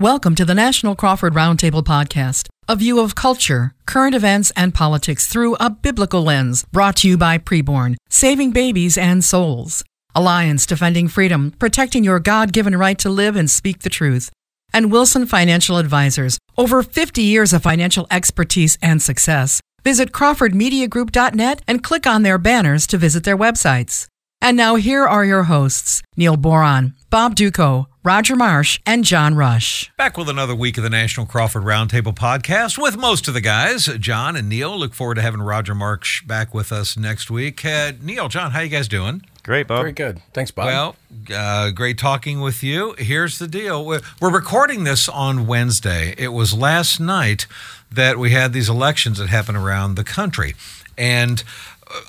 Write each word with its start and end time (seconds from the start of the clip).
Welcome 0.00 0.34
to 0.34 0.44
the 0.44 0.54
National 0.54 0.94
Crawford 0.94 1.32
Roundtable 1.32 1.82
Podcast, 1.82 2.48
a 2.68 2.76
view 2.76 3.00
of 3.00 3.14
culture, 3.14 3.72
current 3.86 4.14
events, 4.14 4.52
and 4.54 4.74
politics 4.74 5.26
through 5.26 5.54
a 5.54 5.70
biblical 5.70 6.22
lens, 6.22 6.66
brought 6.70 6.96
to 6.96 7.08
you 7.08 7.16
by 7.16 7.38
Preborn, 7.38 7.96
saving 8.10 8.50
babies 8.50 8.98
and 8.98 9.24
souls. 9.24 9.82
Alliance 10.14 10.66
Defending 10.66 11.08
Freedom, 11.08 11.50
protecting 11.58 12.04
your 12.04 12.20
God 12.20 12.52
given 12.52 12.76
right 12.76 12.98
to 12.98 13.08
live 13.08 13.36
and 13.36 13.50
speak 13.50 13.78
the 13.78 13.88
truth. 13.88 14.28
And 14.70 14.92
Wilson 14.92 15.24
Financial 15.24 15.78
Advisors, 15.78 16.36
over 16.58 16.82
50 16.82 17.22
years 17.22 17.54
of 17.54 17.62
financial 17.62 18.06
expertise 18.10 18.76
and 18.82 19.00
success. 19.00 19.62
Visit 19.82 20.12
CrawfordMediaGroup.net 20.12 21.62
and 21.66 21.82
click 21.82 22.06
on 22.06 22.22
their 22.22 22.36
banners 22.36 22.86
to 22.88 22.98
visit 22.98 23.24
their 23.24 23.38
websites. 23.38 24.08
And 24.42 24.56
now 24.56 24.76
here 24.76 25.04
are 25.04 25.24
your 25.24 25.44
hosts, 25.44 26.02
Neil 26.16 26.36
Boron, 26.36 26.94
Bob 27.10 27.34
Dutko, 27.34 27.86
Roger 28.04 28.36
Marsh, 28.36 28.78
and 28.86 29.02
John 29.02 29.34
Rush. 29.34 29.90
Back 29.96 30.16
with 30.18 30.28
another 30.28 30.54
week 30.54 30.76
of 30.76 30.84
the 30.84 30.90
National 30.90 31.26
Crawford 31.26 31.64
Roundtable 31.64 32.14
podcast 32.14 32.80
with 32.80 32.96
most 32.96 33.26
of 33.28 33.34
the 33.34 33.40
guys, 33.40 33.86
John 33.98 34.36
and 34.36 34.48
Neil. 34.48 34.78
Look 34.78 34.94
forward 34.94 35.14
to 35.16 35.22
having 35.22 35.40
Roger 35.40 35.74
Marsh 35.74 36.22
back 36.22 36.52
with 36.54 36.70
us 36.70 36.96
next 36.96 37.30
week. 37.30 37.64
Uh, 37.64 37.92
Neil, 38.00 38.28
John, 38.28 38.50
how 38.52 38.60
you 38.60 38.68
guys 38.68 38.88
doing? 38.88 39.22
Great, 39.42 39.66
Bob. 39.66 39.80
Very 39.80 39.92
good. 39.92 40.20
Thanks, 40.34 40.50
Bob. 40.50 40.66
Well, 40.66 40.96
uh, 41.34 41.70
great 41.70 41.98
talking 41.98 42.40
with 42.40 42.62
you. 42.62 42.94
Here's 42.98 43.38
the 43.38 43.48
deal. 43.48 43.84
We're, 43.84 44.00
we're 44.20 44.32
recording 44.32 44.84
this 44.84 45.08
on 45.08 45.46
Wednesday. 45.46 46.14
It 46.18 46.28
was 46.28 46.52
last 46.52 47.00
night 47.00 47.46
that 47.90 48.18
we 48.18 48.30
had 48.30 48.52
these 48.52 48.68
elections 48.68 49.18
that 49.18 49.28
happened 49.28 49.56
around 49.56 49.94
the 49.94 50.04
country. 50.04 50.54
And 50.98 51.42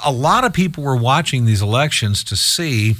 a 0.03 0.11
lot 0.11 0.43
of 0.43 0.53
people 0.53 0.83
were 0.83 0.95
watching 0.95 1.45
these 1.45 1.61
elections 1.61 2.23
to 2.25 2.35
see 2.35 2.95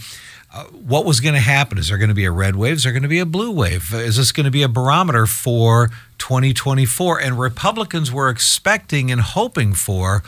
uh, 0.54 0.64
what 0.66 1.06
was 1.06 1.20
going 1.20 1.36
to 1.36 1.42
happen. 1.42 1.78
Is 1.78 1.90
there 1.90 1.98
going 1.98 2.10
to 2.10 2.16
be 2.16 2.26
a 2.26 2.32
red 2.32 2.56
wave? 2.56 2.74
Is 2.74 2.84
there 2.84 2.94
going 2.94 3.04
to 3.04 3.10
be 3.10 3.20
a 3.20 3.26
blue 3.26 3.52
wave? 3.52 3.94
Is 3.94 4.18
this 4.18 4.32
going 4.32 4.46
to 4.46 4.52
be 4.52 4.64
a 4.64 4.70
barometer 4.70 5.26
for 5.26 5.90
2024? 6.20 7.20
And 7.20 7.40
Republicans 7.40 8.12
were 8.12 8.30
expecting 8.30 9.12
and 9.12 9.22
hoping 9.22 9.74
for 9.74 10.24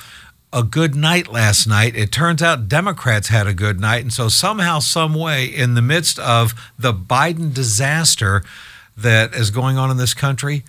a 0.52 0.64
good 0.64 0.96
night 0.96 1.28
last 1.28 1.68
night. 1.68 1.96
It 1.96 2.12
turns 2.12 2.42
out 2.42 2.68
Democrats 2.68 3.28
had 3.30 3.48
a 3.48 3.54
good 3.54 3.80
night. 3.80 4.02
And 4.02 4.12
so, 4.12 4.30
somehow, 4.30 4.80
some 4.80 5.14
way, 5.14 5.46
in 5.46 5.76
the 5.76 5.82
midst 5.82 6.20
of 6.20 6.54
the 6.78 6.94
Biden 6.94 7.54
disaster 7.54 8.44
that 8.98 9.34
is 9.34 9.52
going 9.52 9.78
on 9.78 9.92
in 9.92 9.98
this 9.98 10.14
country, 10.14 10.64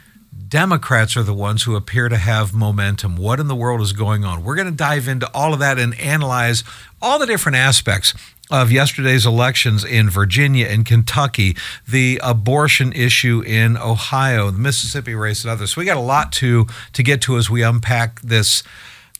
Democrats 0.48 1.16
are 1.16 1.22
the 1.22 1.34
ones 1.34 1.64
who 1.64 1.76
appear 1.76 2.08
to 2.08 2.16
have 2.16 2.54
momentum. 2.54 3.16
What 3.16 3.40
in 3.40 3.48
the 3.48 3.54
world 3.54 3.80
is 3.80 3.92
going 3.92 4.24
on? 4.24 4.44
We're 4.44 4.56
going 4.56 4.68
to 4.68 4.74
dive 4.74 5.08
into 5.08 5.30
all 5.34 5.52
of 5.52 5.60
that 5.60 5.78
and 5.78 5.98
analyze 6.00 6.64
all 7.00 7.18
the 7.18 7.26
different 7.26 7.56
aspects 7.56 8.14
of 8.50 8.72
yesterday's 8.72 9.24
elections 9.24 9.84
in 9.84 10.10
Virginia 10.10 10.66
and 10.66 10.84
Kentucky, 10.84 11.56
the 11.86 12.20
abortion 12.22 12.92
issue 12.92 13.42
in 13.46 13.76
Ohio, 13.76 14.50
the 14.50 14.58
Mississippi 14.58 15.14
race, 15.14 15.44
and 15.44 15.52
others. 15.52 15.72
So 15.72 15.80
we 15.80 15.84
got 15.84 15.96
a 15.96 16.00
lot 16.00 16.32
to 16.34 16.66
to 16.92 17.02
get 17.02 17.20
to 17.22 17.36
as 17.36 17.48
we 17.48 17.62
unpack 17.62 18.20
this 18.22 18.62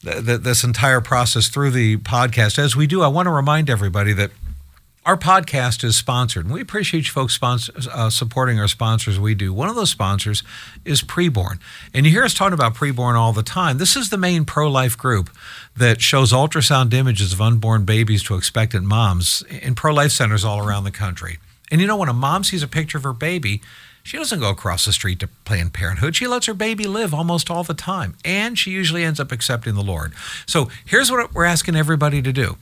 this 0.03 0.65
entire 0.65 1.01
process 1.01 1.49
through 1.49 1.71
the 1.71 1.99
podcast. 1.99 2.59
As 2.59 2.75
we 2.75 2.87
do, 2.87 3.03
I 3.03 3.09
want 3.09 3.27
to 3.27 3.31
remind 3.31 3.69
everybody 3.71 4.13
that 4.15 4.31
our 5.11 5.17
podcast 5.17 5.83
is 5.83 5.97
sponsored, 5.97 6.45
and 6.45 6.55
we 6.55 6.61
appreciate 6.61 7.09
you 7.09 7.13
folks 7.13 7.35
sponsor, 7.35 7.73
uh, 7.93 8.09
supporting 8.11 8.61
our 8.61 8.69
sponsors. 8.69 9.19
We 9.19 9.35
do. 9.35 9.53
One 9.53 9.69
of 9.69 9.75
those 9.75 9.91
sponsors 9.91 10.45
is 10.85 11.03
Preborn, 11.03 11.59
and 11.93 12.07
you 12.07 12.13
hear 12.13 12.23
us 12.23 12.33
talking 12.33 12.55
about 12.55 12.77
Preborn 12.77 13.17
all 13.17 13.33
the 13.33 13.43
time. 13.43 13.79
This 13.79 13.97
is 13.97 14.11
the 14.11 14.17
main 14.17 14.45
pro-life 14.45 14.97
group 14.97 15.29
that 15.77 16.01
shows 16.01 16.33
ultrasound 16.33 16.95
images 16.95 17.33
of 17.33 17.41
unborn 17.41 17.85
babies 17.85 18.23
to 18.23 18.37
expectant 18.37 18.87
moms 18.87 19.43
in 19.51 19.75
pro-life 19.75 20.13
centers 20.13 20.45
all 20.45 20.65
around 20.65 20.85
the 20.85 20.93
country. 20.93 21.41
And 21.73 21.81
you 21.81 21.89
know, 21.89 21.97
when 21.97 22.09
a 22.09 22.13
mom 22.13 22.45
sees 22.45 22.63
a 22.63 22.69
picture 22.69 22.97
of 22.97 23.03
her 23.03 23.13
baby, 23.13 23.63
she 24.03 24.17
doesn't 24.17 24.41
go 24.41 24.51
across 24.51 24.85
the 24.85 24.93
street 24.93 25.21
to 25.21 25.29
Planned 25.45 25.73
Parenthood. 25.73 26.17
She 26.17 26.27
lets 26.27 26.47
her 26.47 26.55
baby 26.55 26.85
live 26.85 27.13
almost 27.13 27.51
all 27.51 27.65
the 27.65 27.75
time, 27.75 28.17
and 28.25 28.59
she 28.59 28.71
usually 28.71 29.05
ends 29.05 29.21
up 29.21 29.33
accepting 29.33 29.75
the 29.75 29.83
Lord. 29.83 30.13
So 30.47 30.71
here's 30.85 31.11
what 31.11 31.35
we're 31.35 31.45
asking 31.45 31.77
everybody 31.77 32.23
to 32.23 32.33
do 32.33 32.57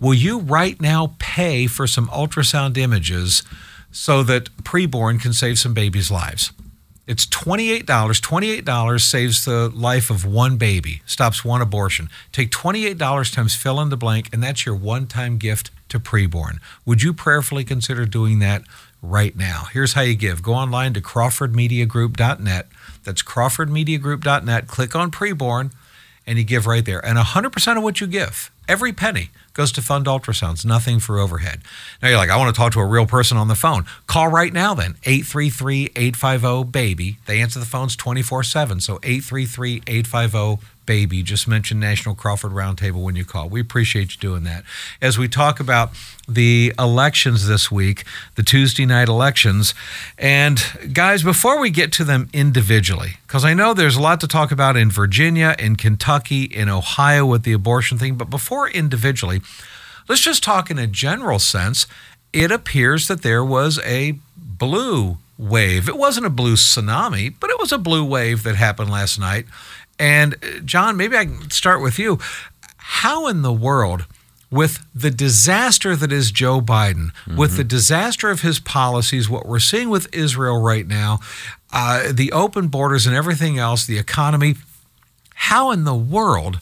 Will 0.00 0.14
you 0.14 0.38
right 0.38 0.80
now 0.80 1.14
pay 1.18 1.66
for 1.66 1.86
some 1.86 2.08
ultrasound 2.08 2.76
images 2.76 3.42
so 3.90 4.22
that 4.22 4.44
preborn 4.62 5.20
can 5.20 5.32
save 5.32 5.58
some 5.58 5.74
babies' 5.74 6.10
lives? 6.10 6.52
It's 7.04 7.26
$28. 7.26 7.84
$28 7.84 9.00
saves 9.00 9.44
the 9.44 9.68
life 9.68 10.08
of 10.08 10.24
one 10.24 10.56
baby, 10.56 11.02
stops 11.04 11.44
one 11.44 11.60
abortion. 11.60 12.08
Take 12.30 12.50
$28 12.50 13.34
times 13.34 13.56
fill 13.56 13.80
in 13.80 13.88
the 13.88 13.96
blank, 13.96 14.28
and 14.32 14.42
that's 14.42 14.64
your 14.64 14.76
one 14.76 15.06
time 15.08 15.36
gift 15.36 15.72
to 15.88 15.98
preborn. 15.98 16.58
Would 16.86 17.02
you 17.02 17.12
prayerfully 17.12 17.64
consider 17.64 18.06
doing 18.06 18.38
that 18.38 18.62
right 19.02 19.36
now? 19.36 19.64
Here's 19.72 19.94
how 19.94 20.02
you 20.02 20.14
give 20.14 20.42
go 20.42 20.54
online 20.54 20.92
to 20.94 21.00
CrawfordMediaGroup.net. 21.00 22.68
That's 23.04 23.22
CrawfordMediaGroup.net. 23.22 24.68
Click 24.68 24.94
on 24.94 25.10
preborn, 25.10 25.72
and 26.26 26.38
you 26.38 26.44
give 26.44 26.66
right 26.66 26.84
there. 26.84 27.04
And 27.04 27.18
100% 27.18 27.76
of 27.76 27.82
what 27.82 28.00
you 28.00 28.06
give, 28.06 28.52
every 28.68 28.92
penny, 28.92 29.30
goes 29.54 29.72
to 29.72 29.82
fund 29.82 30.06
ultrasounds, 30.06 30.64
nothing 30.64 31.00
for 31.00 31.18
overhead. 31.18 31.60
Now 32.00 32.08
you're 32.08 32.16
like, 32.16 32.30
I 32.30 32.38
want 32.38 32.54
to 32.54 32.58
talk 32.58 32.72
to 32.72 32.80
a 32.80 32.86
real 32.86 33.04
person 33.06 33.36
on 33.36 33.48
the 33.48 33.54
phone. 33.54 33.84
Call 34.06 34.28
right 34.28 34.50
now 34.52 34.72
then, 34.72 34.94
833-850-BABY. 35.02 37.18
They 37.26 37.42
answer 37.42 37.58
the 37.58 37.66
phones 37.66 37.94
24-7, 37.96 38.80
so 38.80 38.96
833-850 38.98 40.60
baby. 40.86 41.22
Just 41.22 41.46
mention 41.46 41.78
National 41.78 42.14
Crawford 42.14 42.52
Roundtable 42.52 43.02
when 43.02 43.16
you 43.16 43.24
call. 43.24 43.48
We 43.48 43.60
appreciate 43.60 44.14
you 44.14 44.20
doing 44.20 44.44
that. 44.44 44.64
As 45.00 45.18
we 45.18 45.28
talk 45.28 45.60
about 45.60 45.90
the 46.28 46.72
elections 46.78 47.46
this 47.46 47.70
week, 47.70 48.04
the 48.36 48.42
Tuesday 48.42 48.86
night 48.86 49.08
elections, 49.08 49.74
and 50.18 50.60
guys, 50.92 51.22
before 51.22 51.60
we 51.60 51.70
get 51.70 51.92
to 51.92 52.04
them 52.04 52.28
individually, 52.32 53.16
because 53.26 53.44
I 53.44 53.54
know 53.54 53.74
there's 53.74 53.96
a 53.96 54.00
lot 54.00 54.20
to 54.20 54.28
talk 54.28 54.52
about 54.52 54.76
in 54.76 54.90
Virginia, 54.90 55.56
in 55.58 55.76
Kentucky, 55.76 56.44
in 56.44 56.68
Ohio 56.68 57.26
with 57.26 57.42
the 57.42 57.52
abortion 57.52 57.98
thing, 57.98 58.14
but 58.14 58.30
before 58.30 58.68
individually, 58.68 59.40
let's 60.08 60.20
just 60.20 60.42
talk 60.42 60.70
in 60.70 60.78
a 60.78 60.86
general 60.86 61.38
sense. 61.38 61.86
It 62.32 62.50
appears 62.50 63.08
that 63.08 63.22
there 63.22 63.44
was 63.44 63.78
a 63.84 64.14
blue 64.36 65.18
wave. 65.38 65.88
It 65.88 65.96
wasn't 65.96 66.26
a 66.26 66.30
blue 66.30 66.54
tsunami, 66.54 67.34
but 67.40 67.50
it 67.50 67.58
was 67.58 67.72
a 67.72 67.78
blue 67.78 68.04
wave 68.04 68.42
that 68.44 68.54
happened 68.56 68.90
last 68.90 69.18
night. 69.18 69.46
And 70.02 70.34
uh, 70.34 70.58
John, 70.64 70.96
maybe 70.96 71.16
I 71.16 71.26
can 71.26 71.50
start 71.50 71.80
with 71.80 71.96
you. 71.96 72.18
How 72.76 73.28
in 73.28 73.42
the 73.42 73.52
world, 73.52 74.06
with 74.50 74.84
the 74.92 75.12
disaster 75.12 75.94
that 75.94 76.10
is 76.10 76.32
Joe 76.32 76.60
Biden, 76.60 77.12
mm-hmm. 77.12 77.36
with 77.36 77.56
the 77.56 77.62
disaster 77.62 78.28
of 78.28 78.40
his 78.40 78.58
policies, 78.58 79.30
what 79.30 79.46
we're 79.46 79.60
seeing 79.60 79.90
with 79.90 80.12
Israel 80.12 80.60
right 80.60 80.88
now, 80.88 81.20
uh, 81.72 82.10
the 82.12 82.32
open 82.32 82.66
borders 82.66 83.06
and 83.06 83.14
everything 83.14 83.58
else, 83.58 83.86
the 83.86 83.96
economy, 83.96 84.56
how 85.34 85.70
in 85.70 85.84
the 85.84 85.94
world 85.94 86.58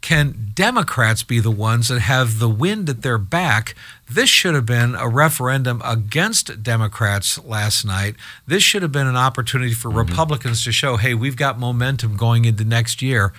can 0.00 0.50
Democrats 0.54 1.22
be 1.22 1.40
the 1.40 1.50
ones 1.50 1.88
that 1.88 2.00
have 2.00 2.38
the 2.38 2.48
wind 2.48 2.88
at 2.88 3.02
their 3.02 3.18
back? 3.18 3.74
This 4.08 4.30
should 4.30 4.54
have 4.54 4.66
been 4.66 4.94
a 4.94 5.08
referendum 5.08 5.82
against 5.84 6.62
Democrats 6.62 7.38
last 7.44 7.84
night. 7.84 8.16
This 8.46 8.62
should 8.62 8.82
have 8.82 8.92
been 8.92 9.06
an 9.06 9.16
opportunity 9.16 9.74
for 9.74 9.88
mm-hmm. 9.88 9.98
Republicans 9.98 10.64
to 10.64 10.72
show, 10.72 10.96
hey, 10.96 11.14
we've 11.14 11.36
got 11.36 11.58
momentum 11.58 12.16
going 12.16 12.44
into 12.44 12.64
next 12.64 13.02
year. 13.02 13.32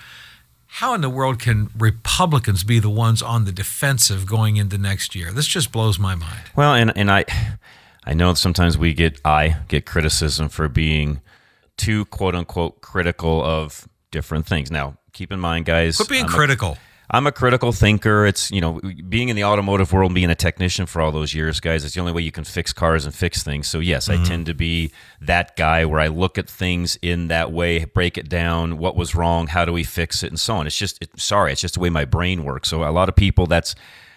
How 0.66 0.94
in 0.94 1.02
the 1.02 1.10
world 1.10 1.38
can 1.38 1.68
Republicans 1.76 2.64
be 2.64 2.78
the 2.78 2.88
ones 2.88 3.20
on 3.20 3.44
the 3.44 3.52
defensive 3.52 4.24
going 4.24 4.56
into 4.56 4.78
next 4.78 5.14
year? 5.14 5.30
This 5.30 5.46
just 5.46 5.70
blows 5.70 5.98
my 5.98 6.14
mind. 6.14 6.40
Well, 6.56 6.72
and 6.74 6.96
and 6.96 7.10
I 7.10 7.26
I 8.04 8.14
know 8.14 8.32
sometimes 8.32 8.78
we 8.78 8.94
get 8.94 9.20
I 9.22 9.58
get 9.68 9.84
criticism 9.84 10.48
for 10.48 10.68
being 10.68 11.20
too 11.76 12.06
quote 12.06 12.34
unquote 12.34 12.80
critical 12.80 13.44
of 13.44 13.86
different 14.10 14.46
things. 14.46 14.70
Now, 14.70 14.96
keep 15.12 15.32
in 15.32 15.40
mind, 15.40 15.64
guys. 15.64 15.96
Quit 15.96 16.08
being 16.08 16.24
I'm 16.24 16.30
critical. 16.30 16.72
A, 16.72 17.16
I'm 17.16 17.26
a 17.26 17.32
critical 17.32 17.72
thinker. 17.72 18.26
It's 18.26 18.50
you 18.50 18.60
know 18.60 18.80
being 19.08 19.28
in 19.28 19.36
the 19.36 19.44
automotive 19.44 19.92
world, 19.92 20.14
being 20.14 20.30
a 20.30 20.34
technician 20.34 20.86
for 20.86 21.02
all 21.02 21.12
those 21.12 21.34
years, 21.34 21.60
guys. 21.60 21.84
It's 21.84 21.94
the 21.94 22.00
only 22.00 22.12
way 22.12 22.22
you 22.22 22.32
can 22.32 22.44
fix 22.44 22.72
cars 22.72 23.04
and 23.04 23.14
fix 23.14 23.42
things. 23.42 23.68
So 23.68 23.78
yes, 23.78 24.08
mm-hmm. 24.08 24.22
I 24.22 24.26
tend 24.26 24.46
to 24.46 24.54
be 24.54 24.92
that 25.20 25.56
guy 25.56 25.84
where 25.84 26.00
I 26.00 26.08
look 26.08 26.38
at 26.38 26.48
things 26.48 26.98
in 27.02 27.28
that 27.28 27.52
way, 27.52 27.84
break 27.84 28.16
it 28.16 28.28
down, 28.28 28.78
what 28.78 28.96
was 28.96 29.14
wrong, 29.14 29.48
how 29.48 29.64
do 29.64 29.72
we 29.72 29.84
fix 29.84 30.22
it, 30.22 30.28
and 30.28 30.40
so 30.40 30.56
on. 30.56 30.66
It's 30.66 30.78
just 30.78 31.02
it, 31.02 31.10
sorry, 31.20 31.52
it's 31.52 31.60
just 31.60 31.74
the 31.74 31.80
way 31.80 31.90
my 31.90 32.04
brain 32.04 32.44
works. 32.44 32.68
So 32.68 32.82
a 32.82 32.90
lot 32.90 33.08
of 33.08 33.16
people, 33.16 33.46
that's 33.46 33.74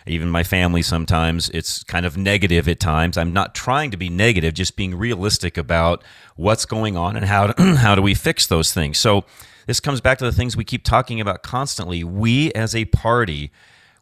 even 0.07 0.29
my 0.29 0.43
family 0.43 0.83
sometimes 0.83 1.49
it's 1.49 1.83
kind 1.83 2.05
of 2.05 2.15
negative 2.15 2.69
at 2.69 2.79
times 2.79 3.17
i'm 3.17 3.33
not 3.33 3.55
trying 3.55 3.89
to 3.89 3.97
be 3.97 4.07
negative 4.07 4.53
just 4.53 4.75
being 4.75 4.95
realistic 4.95 5.57
about 5.57 6.03
what's 6.35 6.65
going 6.65 6.95
on 6.95 7.15
and 7.15 7.25
how 7.25 7.47
to, 7.47 7.63
how 7.77 7.95
do 7.95 8.03
we 8.03 8.13
fix 8.13 8.45
those 8.45 8.71
things 8.71 8.99
so 8.99 9.25
this 9.65 9.79
comes 9.79 10.01
back 10.01 10.17
to 10.19 10.25
the 10.25 10.31
things 10.31 10.55
we 10.55 10.63
keep 10.63 10.83
talking 10.83 11.19
about 11.19 11.43
constantly. 11.43 12.03
We 12.03 12.51
as 12.53 12.75
a 12.75 12.85
party, 12.85 13.51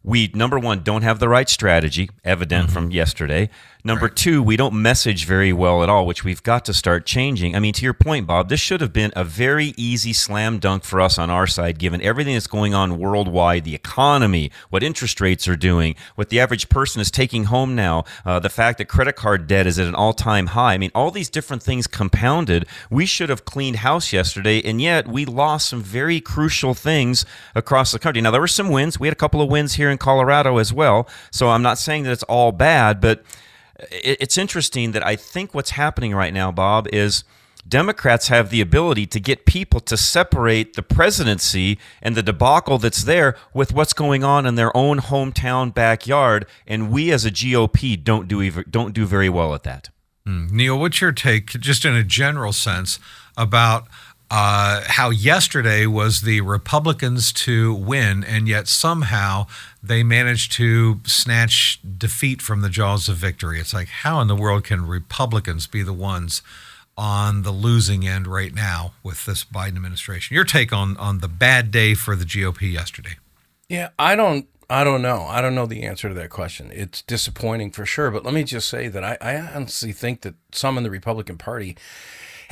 we 0.04 0.32
number 0.34 0.60
one 0.60 0.84
don't 0.84 1.04
have 1.04 1.20
the 1.20 1.30
right 1.30 1.50
strategy, 1.50 2.10
evident 2.24 2.66
mm-hmm. 2.66 2.74
from 2.74 2.92
yesterday. 2.92 3.50
Number 3.86 4.08
two, 4.08 4.42
we 4.42 4.56
don't 4.56 4.82
message 4.82 5.26
very 5.26 5.52
well 5.52 5.84
at 5.84 5.90
all, 5.90 6.06
which 6.06 6.24
we've 6.24 6.42
got 6.42 6.64
to 6.66 6.74
start 6.74 7.06
changing. 7.06 7.54
I 7.54 7.60
mean, 7.60 7.74
to 7.74 7.84
your 7.84 7.94
point, 7.94 8.26
Bob, 8.26 8.48
this 8.48 8.62
should 8.62 8.80
have 8.80 8.94
been 8.94 9.12
a 9.14 9.26
very 9.26 9.74
easy 9.76 10.14
slam 10.14 10.60
dunk 10.60 10.86
for 10.86 11.02
us 11.02 11.20
on 11.20 11.30
our 11.30 11.46
side, 11.48 11.80
given 11.80 12.02
everything 12.02 12.34
that's 12.34 12.48
going 12.48 12.74
on 12.74 12.98
worldwide, 12.98 13.66
the 13.66 13.76
economy, 13.76 14.52
what 14.70 14.84
interest 14.84 15.20
rates 15.20 15.50
are 15.50 15.58
doing, 15.58 15.96
what 16.16 16.30
the 16.30 16.40
average 16.40 16.70
person 16.70 17.02
is 17.02 17.12
taking 17.12 17.44
home 17.46 17.76
now, 17.76 18.06
uh, 18.26 18.40
the 18.40 18.48
fact 18.48 18.78
that 18.78 18.86
credit 18.86 19.18
card 19.18 19.48
debt 19.48 19.68
is 19.68 19.78
at 19.78 19.86
an 19.86 19.96
all 19.96 20.14
time 20.14 20.48
high. 20.48 20.76
I 20.76 20.78
mean, 20.78 20.92
all 20.96 21.12
these 21.12 21.30
different 21.30 21.62
things 21.62 21.86
compounded. 21.86 22.66
We 22.90 23.06
should 23.06 23.28
have 23.28 23.44
cleaned 23.44 23.78
house 23.78 24.14
yesterday, 24.14 24.62
and 24.64 24.80
yet 24.80 25.10
we 25.10 25.26
lost 25.26 25.68
some 25.68 25.82
very 25.82 26.22
crucial 26.22 26.74
things 26.74 27.26
across 27.54 27.92
the 27.92 28.00
country. 28.00 28.22
Now, 28.22 28.32
there 28.32 28.40
were 28.40 28.48
some 28.48 28.70
wins. 28.70 28.98
We 28.98 29.08
had 29.08 29.14
a 29.14 29.18
couple 29.18 29.42
of 29.42 29.50
wins 29.50 29.74
here 29.74 29.90
in 29.90 29.98
Colorado 29.98 30.58
as 30.58 30.72
well. 30.72 31.06
So 31.32 31.50
I'm 31.50 31.64
not 31.64 31.78
saying 31.78 32.04
that 32.04 32.14
it's 32.14 32.24
all 32.24 32.54
bad, 32.54 33.02
but 33.02 33.26
it's 33.92 34.38
interesting 34.38 34.92
that 34.92 35.06
I 35.06 35.16
think 35.16 35.54
what's 35.54 35.72
happening 35.72 36.14
right 36.14 36.34
now, 36.34 36.52
Bob, 36.52 36.88
is 36.92 37.24
Democrats 37.68 38.28
have 38.28 38.50
the 38.50 38.62
ability 38.62 39.06
to 39.08 39.20
get 39.20 39.46
people 39.46 39.80
to 39.80 39.96
separate 39.96 40.74
the 40.74 40.84
presidency 40.84 41.80
and 42.02 42.16
the 42.16 42.24
debacle 42.24 42.78
that's 42.78 43.04
there 43.04 43.38
with 43.54 43.74
what's 43.74 43.94
going 43.94 44.24
on 44.24 44.46
in 44.46 44.56
their 44.56 44.76
own 44.76 45.00
hometown 45.00 45.74
backyard, 45.74 46.46
and 46.68 46.92
we 46.92 47.12
as 47.12 47.26
a 47.26 47.32
GOP 47.32 48.02
don't 48.02 48.28
do 48.28 48.50
don't 48.64 48.94
do 48.94 49.06
very 49.06 49.30
well 49.30 49.54
at 49.56 49.64
that. 49.64 49.90
Mm. 50.28 50.52
Neil, 50.52 50.80
what's 50.80 51.02
your 51.02 51.12
take, 51.12 51.48
just 51.48 51.86
in 51.86 51.96
a 51.96 52.04
general 52.04 52.54
sense, 52.54 53.00
about 53.38 53.88
uh, 54.30 54.82
how 54.88 55.10
yesterday 55.10 55.86
was 55.86 56.22
the 56.22 56.42
Republicans 56.42 57.32
to 57.32 57.74
win, 57.74 58.24
and 58.24 58.48
yet 58.48 58.68
somehow 58.68 59.46
they 59.84 60.02
managed 60.02 60.54
to 60.54 61.02
snatch 61.06 61.80
defeat 61.98 62.42
from 62.42 62.62
the 62.62 62.70
jaws 62.70 63.10
of 63.10 63.18
victory. 63.18 63.60
It's 63.60 63.74
like, 63.74 63.90
how 63.90 64.22
in 64.22 64.28
the 64.28 64.36
world 64.36 64.64
can 64.64 64.88
Republicans 64.88 65.68
be 65.68 65.84
the 65.84 65.94
ones 65.94 66.42
on 66.98 67.42
the 67.42 67.52
losing 67.52 68.08
end 68.08 68.26
right 68.26 68.54
now 68.54 68.94
with 69.04 69.26
this 69.26 69.44
Biden 69.44 69.76
administration? 69.76 70.36
Your 70.36 70.46
take 70.46 70.72
on 70.72 70.96
on 70.98 71.20
the 71.20 71.28
bad 71.28 71.70
day 71.70 71.96
for 71.96 72.16
the 72.16 72.24
GOP 72.24 72.72
yesterday? 72.72 73.18
Yeah, 73.68 73.90
I 74.00 74.16
don't. 74.16 74.48
I 74.70 74.86
don't 74.86 75.02
know. 75.02 75.24
I 75.24 75.42
don't 75.42 75.54
know 75.54 75.66
the 75.66 75.84
answer 75.84 76.08
to 76.08 76.16
that 76.16 76.30
question. 76.30 76.72
It's 76.74 77.02
disappointing 77.02 77.72
for 77.72 77.86
sure. 77.86 78.10
But 78.10 78.24
let 78.24 78.34
me 78.34 78.44
just 78.44 78.70
say 78.70 78.88
that 78.88 79.04
I, 79.04 79.18
I 79.20 79.36
honestly 79.38 79.92
think 79.92 80.22
that 80.22 80.36
some 80.52 80.78
in 80.78 80.84
the 80.84 80.90
Republican 80.90 81.38
Party 81.38 81.76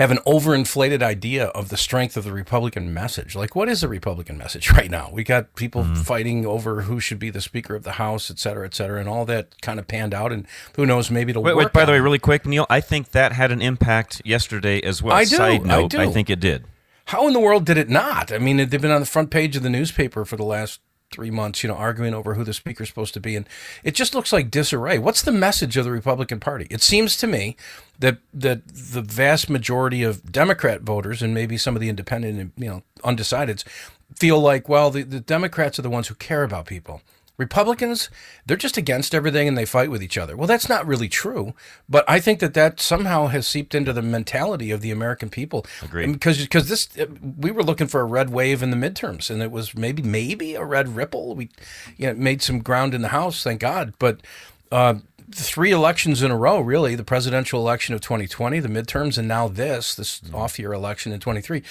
have 0.01 0.12
an 0.12 0.18
overinflated 0.25 1.01
idea 1.01 1.45
of 1.48 1.69
the 1.69 1.77
strength 1.77 2.18
of 2.18 2.24
the 2.24 2.31
Republican 2.31 2.94
message. 2.94 3.36
Like, 3.36 3.56
what 3.56 3.69
is 3.69 3.81
the 3.81 3.88
Republican 3.88 4.38
message 4.38 4.71
right 4.77 4.89
now? 4.89 5.09
We 5.12 5.24
got 5.24 5.56
people 5.56 5.83
mm-hmm. 5.83 5.95
fighting 5.95 6.45
over 6.45 6.81
who 6.81 7.00
should 7.00 7.19
be 7.19 7.30
the 7.30 7.42
Speaker 7.42 7.75
of 7.75 7.83
the 7.83 7.94
House, 7.94 8.30
et 8.30 8.39
cetera, 8.39 8.65
et 8.65 8.74
cetera, 8.74 9.00
and 9.00 9.07
all 9.07 9.25
that 9.25 9.62
kind 9.62 9.80
of 9.80 9.88
panned 9.88 10.13
out. 10.13 10.31
And 10.31 10.48
who 10.75 10.86
knows, 10.86 11.09
maybe 11.12 11.31
it'll 11.31 11.44
wait, 11.44 11.56
work. 11.56 11.65
Wait, 11.65 11.74
by 11.74 11.86
the 11.86 11.92
way, 11.92 12.00
really 12.00 12.19
quick, 12.19 12.45
Neil, 12.45 12.65
I 12.69 12.81
think 12.81 13.12
that 13.12 13.31
had 13.31 13.51
an 13.51 13.62
impact 13.62 14.21
yesterday 14.25 14.81
as 14.81 15.01
well. 15.01 15.15
I 15.15 15.24
do. 15.24 15.36
Side 15.36 15.65
note, 15.65 15.95
I, 15.95 16.06
do. 16.06 16.09
I 16.09 16.12
think 16.12 16.30
it 16.30 16.39
did. 16.39 16.65
How 17.06 17.27
in 17.27 17.33
the 17.33 17.39
world 17.39 17.65
did 17.65 17.77
it 17.77 17.89
not? 17.89 18.31
I 18.31 18.38
mean, 18.38 18.57
they've 18.57 18.81
been 18.81 18.92
on 18.92 19.01
the 19.01 19.07
front 19.07 19.31
page 19.31 19.56
of 19.56 19.63
the 19.63 19.69
newspaper 19.69 20.24
for 20.25 20.38
the 20.38 20.45
last 20.45 20.80
three 21.11 21.31
months, 21.31 21.63
you 21.63 21.67
know, 21.67 21.75
arguing 21.75 22.13
over 22.13 22.33
who 22.33 22.43
the 22.43 22.53
speaker's 22.53 22.89
supposed 22.89 23.13
to 23.13 23.19
be. 23.19 23.35
And 23.35 23.47
it 23.83 23.95
just 23.95 24.15
looks 24.15 24.31
like 24.31 24.49
disarray. 24.49 24.97
What's 24.97 25.21
the 25.21 25.31
message 25.31 25.77
of 25.77 25.85
the 25.85 25.91
Republican 25.91 26.39
Party? 26.39 26.67
It 26.69 26.81
seems 26.81 27.17
to 27.17 27.27
me 27.27 27.55
that 27.99 28.17
that 28.33 28.67
the 28.67 29.01
vast 29.01 29.49
majority 29.49 30.03
of 30.03 30.31
Democrat 30.31 30.81
voters 30.81 31.21
and 31.21 31.33
maybe 31.33 31.57
some 31.57 31.75
of 31.75 31.81
the 31.81 31.89
independent 31.89 32.39
and 32.39 32.51
you 32.57 32.69
know 32.69 32.83
undecideds 33.03 33.63
feel 34.15 34.39
like, 34.39 34.67
well, 34.67 34.91
the, 34.91 35.03
the 35.03 35.19
Democrats 35.19 35.79
are 35.79 35.83
the 35.83 35.89
ones 35.89 36.07
who 36.07 36.15
care 36.15 36.43
about 36.43 36.65
people. 36.65 37.01
Republicans, 37.41 38.09
they're 38.45 38.55
just 38.55 38.77
against 38.77 39.15
everything 39.15 39.47
and 39.47 39.57
they 39.57 39.65
fight 39.65 39.89
with 39.89 40.03
each 40.03 40.17
other. 40.17 40.38
Well, 40.38 40.47
that's 40.47 40.69
not 40.69 40.85
really 40.85 41.09
true, 41.09 41.53
but 41.89 42.05
I 42.07 42.19
think 42.19 42.39
that 42.39 42.53
that 42.53 42.79
somehow 42.79 43.27
has 43.27 43.47
seeped 43.47 43.73
into 43.73 43.91
the 43.91 44.03
mentality 44.03 44.69
of 44.69 44.81
the 44.81 44.91
American 44.91 45.29
people. 45.29 45.65
Agreed. 45.81 46.13
Because 46.13 46.41
because 46.41 46.69
this 46.69 46.88
we 47.38 47.51
were 47.51 47.63
looking 47.63 47.88
for 47.88 47.99
a 47.99 48.05
red 48.05 48.29
wave 48.29 48.61
in 48.61 48.69
the 48.69 48.77
midterms, 48.77 49.29
and 49.29 49.41
it 49.41 49.51
was 49.51 49.75
maybe 49.75 50.03
maybe 50.03 50.53
a 50.53 50.63
red 50.63 50.95
ripple. 50.95 51.35
We 51.35 51.49
you 51.97 52.07
know, 52.07 52.13
made 52.13 52.41
some 52.43 52.59
ground 52.59 52.93
in 52.93 53.01
the 53.01 53.09
House, 53.09 53.43
thank 53.43 53.59
God, 53.59 53.93
but. 53.99 54.21
Uh, 54.71 54.99
three 55.33 55.71
elections 55.71 56.21
in 56.21 56.31
a 56.31 56.38
row, 56.38 56.59
really 56.59 56.95
the 56.95 57.03
presidential 57.03 57.59
election 57.59 57.95
of 57.95 58.01
2020, 58.01 58.59
the 58.59 58.67
midterms, 58.67 59.17
and 59.17 59.27
now 59.27 59.47
this, 59.47 59.95
this 59.95 60.19
mm-hmm. 60.19 60.35
off 60.35 60.59
year 60.59 60.73
election 60.73 61.11
in 61.11 61.19
23. 61.19 61.63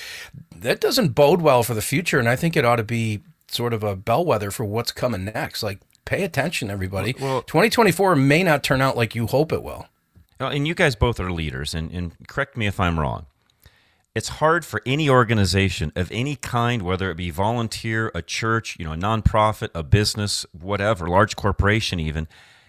That 0.55 0.81
doesn't 0.81 1.11
bode 1.11 1.43
well 1.43 1.62
for 1.62 1.75
the 1.75 1.82
future. 1.82 2.19
And 2.19 2.28
I 2.28 2.37
think 2.37 2.56
it 2.56 2.64
ought 2.64 2.76
to 2.76 2.84
be 2.84 3.20
sort 3.55 3.73
of 3.73 3.82
a 3.82 3.97
bellwether 3.97 4.50
for 4.50 4.64
what's 4.64 4.93
coming 4.93 5.25
next. 5.25 5.62
Like, 5.62 5.81
pay 6.05 6.25
attention, 6.25 6.70
everybody. 6.70 7.14
Well, 7.19 7.43
2024 7.43 8.17
may 8.17 8.43
not 8.43 8.62
turn 8.62 8.81
out 8.81 8.97
like 8.97 9.14
you 9.14 9.26
hope 9.26 9.52
it 9.52 9.62
will. 9.62 9.87
And 10.38 10.67
you 10.67 10.75
guys 10.75 10.97
both 10.97 11.20
are 11.20 11.31
leaders, 11.31 11.75
and, 11.75 11.91
and 11.93 12.12
correct 12.26 12.56
me 12.56 12.67
if 12.67 12.81
I'm 12.81 12.99
wrong. 12.99 13.26
It's 14.14 14.29
hard 14.29 14.64
for 14.64 14.82
any 14.87 15.08
organization 15.08 15.93
of 15.94 16.11
any 16.11 16.35
kind, 16.35 16.82
whether 16.82 17.11
it 17.11 17.17
be 17.17 17.31
volunteer, 17.31 18.11
a 18.14 18.23
church, 18.23 18.76
you 18.79 18.85
know, 18.85 18.93
a 18.93 18.97
nonprofit, 18.97 19.69
a 19.75 19.82
business, 19.82 20.44
whatever, 20.58 21.06
large 21.06 21.37
corporation 21.37 22.00
even, 22.00 22.26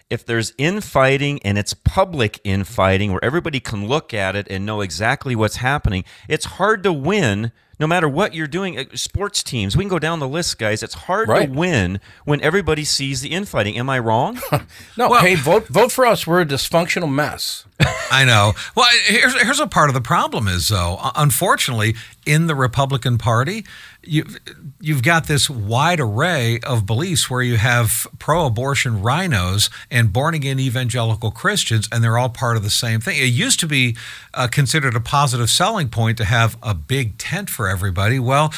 if 0.08 0.26
there's 0.26 0.52
infighting 0.58 1.40
and 1.42 1.56
it's 1.56 1.72
public 1.72 2.38
infighting 2.44 3.10
where 3.10 3.24
everybody 3.24 3.58
can 3.58 3.88
look 3.88 4.12
at 4.12 4.36
it 4.36 4.46
and 4.50 4.66
know 4.66 4.82
exactly 4.82 5.34
what's 5.34 5.56
happening, 5.56 6.04
it's 6.28 6.44
hard 6.44 6.82
to 6.82 6.92
win 6.92 7.50
no 7.78 7.86
matter 7.86 8.08
what 8.08 8.34
you're 8.34 8.46
doing. 8.46 8.78
Uh, 8.78 8.84
sports 8.94 9.42
teams, 9.42 9.76
we 9.76 9.84
can 9.84 9.88
go 9.88 9.98
down 9.98 10.18
the 10.18 10.28
list, 10.28 10.58
guys. 10.58 10.82
It's 10.82 10.94
hard 10.94 11.28
right. 11.28 11.46
to 11.46 11.52
win 11.52 12.00
when 12.24 12.40
everybody 12.40 12.84
sees 12.84 13.20
the 13.20 13.30
infighting. 13.30 13.78
Am 13.78 13.88
I 13.90 13.98
wrong? 13.98 14.38
no. 14.96 15.08
Well, 15.10 15.20
hey, 15.20 15.34
vote 15.34 15.66
vote 15.68 15.92
for 15.92 16.06
us. 16.06 16.26
We're 16.26 16.40
a 16.40 16.46
dysfunctional 16.46 17.12
mess. 17.12 17.64
I 18.10 18.24
know. 18.24 18.52
Well, 18.74 18.86
here's 19.04 19.40
here's 19.40 19.60
a 19.60 19.66
part 19.66 19.90
of 19.90 19.94
the 19.94 20.00
problem 20.00 20.48
is 20.48 20.68
though. 20.68 20.98
Unfortunately, 21.14 21.94
in 22.26 22.46
the 22.46 22.54
Republican 22.54 23.18
Party, 23.18 23.64
you 24.02 24.24
you've 24.80 25.02
got 25.02 25.26
this 25.26 25.48
wide 25.48 26.00
array 26.00 26.58
of 26.64 26.86
beliefs 26.86 27.30
where 27.30 27.42
you 27.42 27.56
have 27.56 28.06
pro-abortion 28.18 29.02
rhinos 29.02 29.70
and 29.90 30.12
born-again 30.12 30.58
evangelical 30.58 31.30
Christians, 31.30 31.88
and 31.90 32.02
they're 32.02 32.18
all 32.18 32.28
part 32.28 32.56
of 32.56 32.62
the 32.62 32.70
same 32.70 33.00
thing. 33.00 33.16
It 33.16 33.26
used 33.26 33.60
to 33.60 33.66
be 33.66 33.96
uh, 34.34 34.48
considered 34.48 34.94
a 34.94 35.00
positive 35.00 35.50
selling 35.50 35.88
point 35.88 36.18
to 36.18 36.24
have 36.24 36.56
a 36.62 36.74
big 36.74 37.18
tent 37.18 37.48
for 37.48 37.61
everybody. 37.68 38.18
Well, 38.18 38.52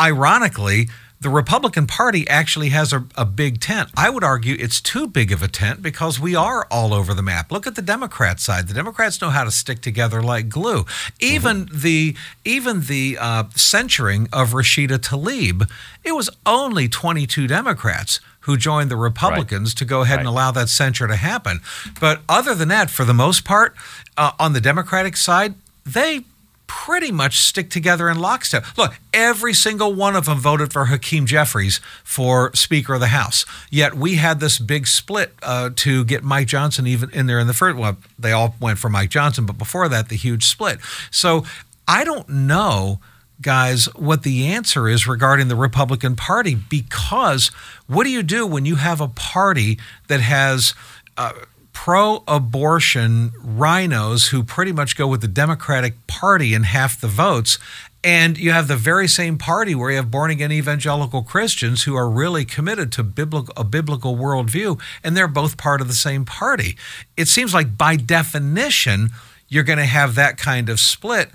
ironically 0.00 0.88
the 1.20 1.30
Republican 1.30 1.86
Party 1.86 2.28
actually 2.28 2.68
has 2.70 2.92
a, 2.92 3.04
a, 3.16 3.24
big 3.24 3.60
tent. 3.60 3.88
I 3.96 4.10
would 4.10 4.22
argue 4.22 4.54
it's 4.58 4.80
too 4.80 5.06
big 5.06 5.32
of 5.32 5.42
a 5.42 5.48
tent 5.48 5.80
because 5.80 6.20
we 6.20 6.36
are 6.36 6.66
all 6.70 6.92
over 6.92 7.14
the 7.14 7.22
map. 7.22 7.50
Look 7.50 7.66
at 7.66 7.74
the 7.74 7.82
Democrat 7.82 8.38
side. 8.38 8.68
The 8.68 8.74
Democrats 8.74 9.20
know 9.20 9.30
how 9.30 9.44
to 9.44 9.50
stick 9.50 9.80
together 9.80 10.22
like 10.22 10.48
glue. 10.48 10.84
Even 11.18 11.66
mm-hmm. 11.66 11.80
the 11.80 12.16
even 12.44 12.82
the 12.82 13.16
uh, 13.18 13.44
censuring 13.54 14.28
of 14.32 14.50
Rashida 14.50 14.98
Tlaib, 14.98 15.70
it 16.04 16.12
was 16.12 16.28
only 16.44 16.86
22 16.86 17.46
Democrats 17.46 18.20
who 18.40 18.56
joined 18.56 18.90
the 18.90 18.96
Republicans 18.96 19.70
right. 19.70 19.78
to 19.78 19.84
go 19.84 20.02
ahead 20.02 20.16
right. 20.16 20.20
and 20.20 20.28
allow 20.28 20.50
that 20.52 20.68
censure 20.68 21.08
to 21.08 21.16
happen. 21.16 21.60
But 21.98 22.20
other 22.28 22.54
than 22.54 22.68
that, 22.68 22.90
for 22.90 23.04
the 23.04 23.14
most 23.14 23.44
part, 23.44 23.74
uh, 24.16 24.32
on 24.38 24.52
the 24.52 24.60
Democratic 24.60 25.16
side, 25.16 25.54
they 25.84 26.24
pretty 26.66 27.12
much 27.12 27.38
stick 27.38 27.70
together 27.70 28.08
in 28.08 28.18
lockstep. 28.18 28.64
Look, 28.76 28.98
every 29.12 29.54
single 29.54 29.94
one 29.94 30.16
of 30.16 30.26
them 30.26 30.38
voted 30.38 30.72
for 30.72 30.86
Hakeem 30.86 31.26
Jeffries 31.26 31.80
for 32.04 32.54
Speaker 32.54 32.94
of 32.94 33.00
the 33.00 33.08
House. 33.08 33.44
Yet 33.70 33.94
we 33.94 34.16
had 34.16 34.40
this 34.40 34.58
big 34.58 34.86
split 34.86 35.32
uh, 35.42 35.70
to 35.76 36.04
get 36.04 36.22
Mike 36.22 36.48
Johnson 36.48 36.86
even 36.86 37.10
in 37.10 37.26
there 37.26 37.38
in 37.38 37.46
the 37.46 37.54
first. 37.54 37.76
Well, 37.76 37.96
they 38.18 38.32
all 38.32 38.54
went 38.60 38.78
for 38.78 38.88
Mike 38.88 39.10
Johnson, 39.10 39.46
but 39.46 39.58
before 39.58 39.88
that, 39.88 40.08
the 40.08 40.16
huge 40.16 40.44
split. 40.44 40.78
So 41.10 41.44
I 41.86 42.04
don't 42.04 42.28
know. 42.28 43.00
Guys, 43.42 43.84
what 43.94 44.22
the 44.22 44.46
answer 44.46 44.88
is 44.88 45.06
regarding 45.06 45.48
the 45.48 45.56
Republican 45.56 46.16
Party, 46.16 46.54
because 46.54 47.48
what 47.86 48.04
do 48.04 48.10
you 48.10 48.22
do 48.22 48.46
when 48.46 48.64
you 48.64 48.76
have 48.76 48.98
a 48.98 49.08
party 49.08 49.78
that 50.08 50.20
has 50.20 50.74
uh, 51.18 51.32
pro 51.76 52.24
abortion 52.26 53.30
rhinos 53.44 54.28
who 54.28 54.42
pretty 54.42 54.72
much 54.72 54.96
go 54.96 55.06
with 55.06 55.20
the 55.20 55.28
Democratic 55.28 55.94
Party 56.06 56.54
in 56.54 56.62
half 56.62 56.98
the 56.98 57.06
votes. 57.06 57.58
And 58.02 58.38
you 58.38 58.50
have 58.50 58.66
the 58.66 58.76
very 58.76 59.06
same 59.06 59.36
party 59.36 59.74
where 59.74 59.90
you 59.90 59.96
have 59.96 60.10
born 60.10 60.30
again 60.30 60.50
evangelical 60.50 61.22
Christians 61.22 61.82
who 61.82 61.94
are 61.94 62.08
really 62.08 62.46
committed 62.46 62.90
to 62.92 63.02
biblical, 63.02 63.52
a 63.58 63.62
biblical 63.62 64.16
worldview, 64.16 64.80
and 65.04 65.14
they're 65.14 65.28
both 65.28 65.58
part 65.58 65.82
of 65.82 65.86
the 65.86 65.94
same 65.94 66.24
party. 66.24 66.78
It 67.14 67.28
seems 67.28 67.52
like 67.52 67.76
by 67.76 67.96
definition, 67.96 69.10
you're 69.48 69.62
going 69.62 69.78
to 69.78 69.84
have 69.84 70.14
that 70.14 70.38
kind 70.38 70.70
of 70.70 70.80
split 70.80 71.28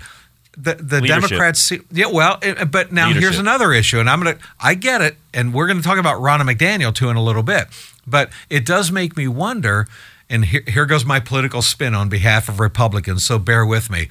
the 0.54 0.74
the 0.74 1.00
Democrats 1.00 1.72
yeah 1.90 2.04
well 2.12 2.38
eh, 2.42 2.52
eh, 2.58 2.64
but 2.66 2.92
now 2.92 3.06
Leadership. 3.06 3.22
here's 3.22 3.38
another 3.38 3.72
issue 3.72 3.98
and 3.98 4.10
I'm 4.10 4.22
going 4.22 4.36
to 4.36 4.44
I 4.60 4.74
get 4.74 5.00
it 5.00 5.16
and 5.32 5.54
we're 5.54 5.66
going 5.66 5.78
to 5.78 5.82
talk 5.82 5.96
about 5.96 6.20
Ronna 6.20 6.42
McDaniel 6.42 6.94
too 6.94 7.08
in 7.08 7.16
a 7.16 7.22
little 7.22 7.42
bit 7.42 7.68
but 8.06 8.28
it 8.50 8.66
does 8.66 8.92
make 8.92 9.16
me 9.16 9.26
wonder 9.28 9.86
and 10.32 10.46
here, 10.46 10.64
here 10.66 10.86
goes 10.86 11.04
my 11.04 11.20
political 11.20 11.62
spin 11.62 11.94
on 11.94 12.08
behalf 12.08 12.48
of 12.48 12.58
Republicans, 12.58 13.24
so 13.24 13.38
bear 13.38 13.64
with 13.64 13.90
me. 13.90 14.08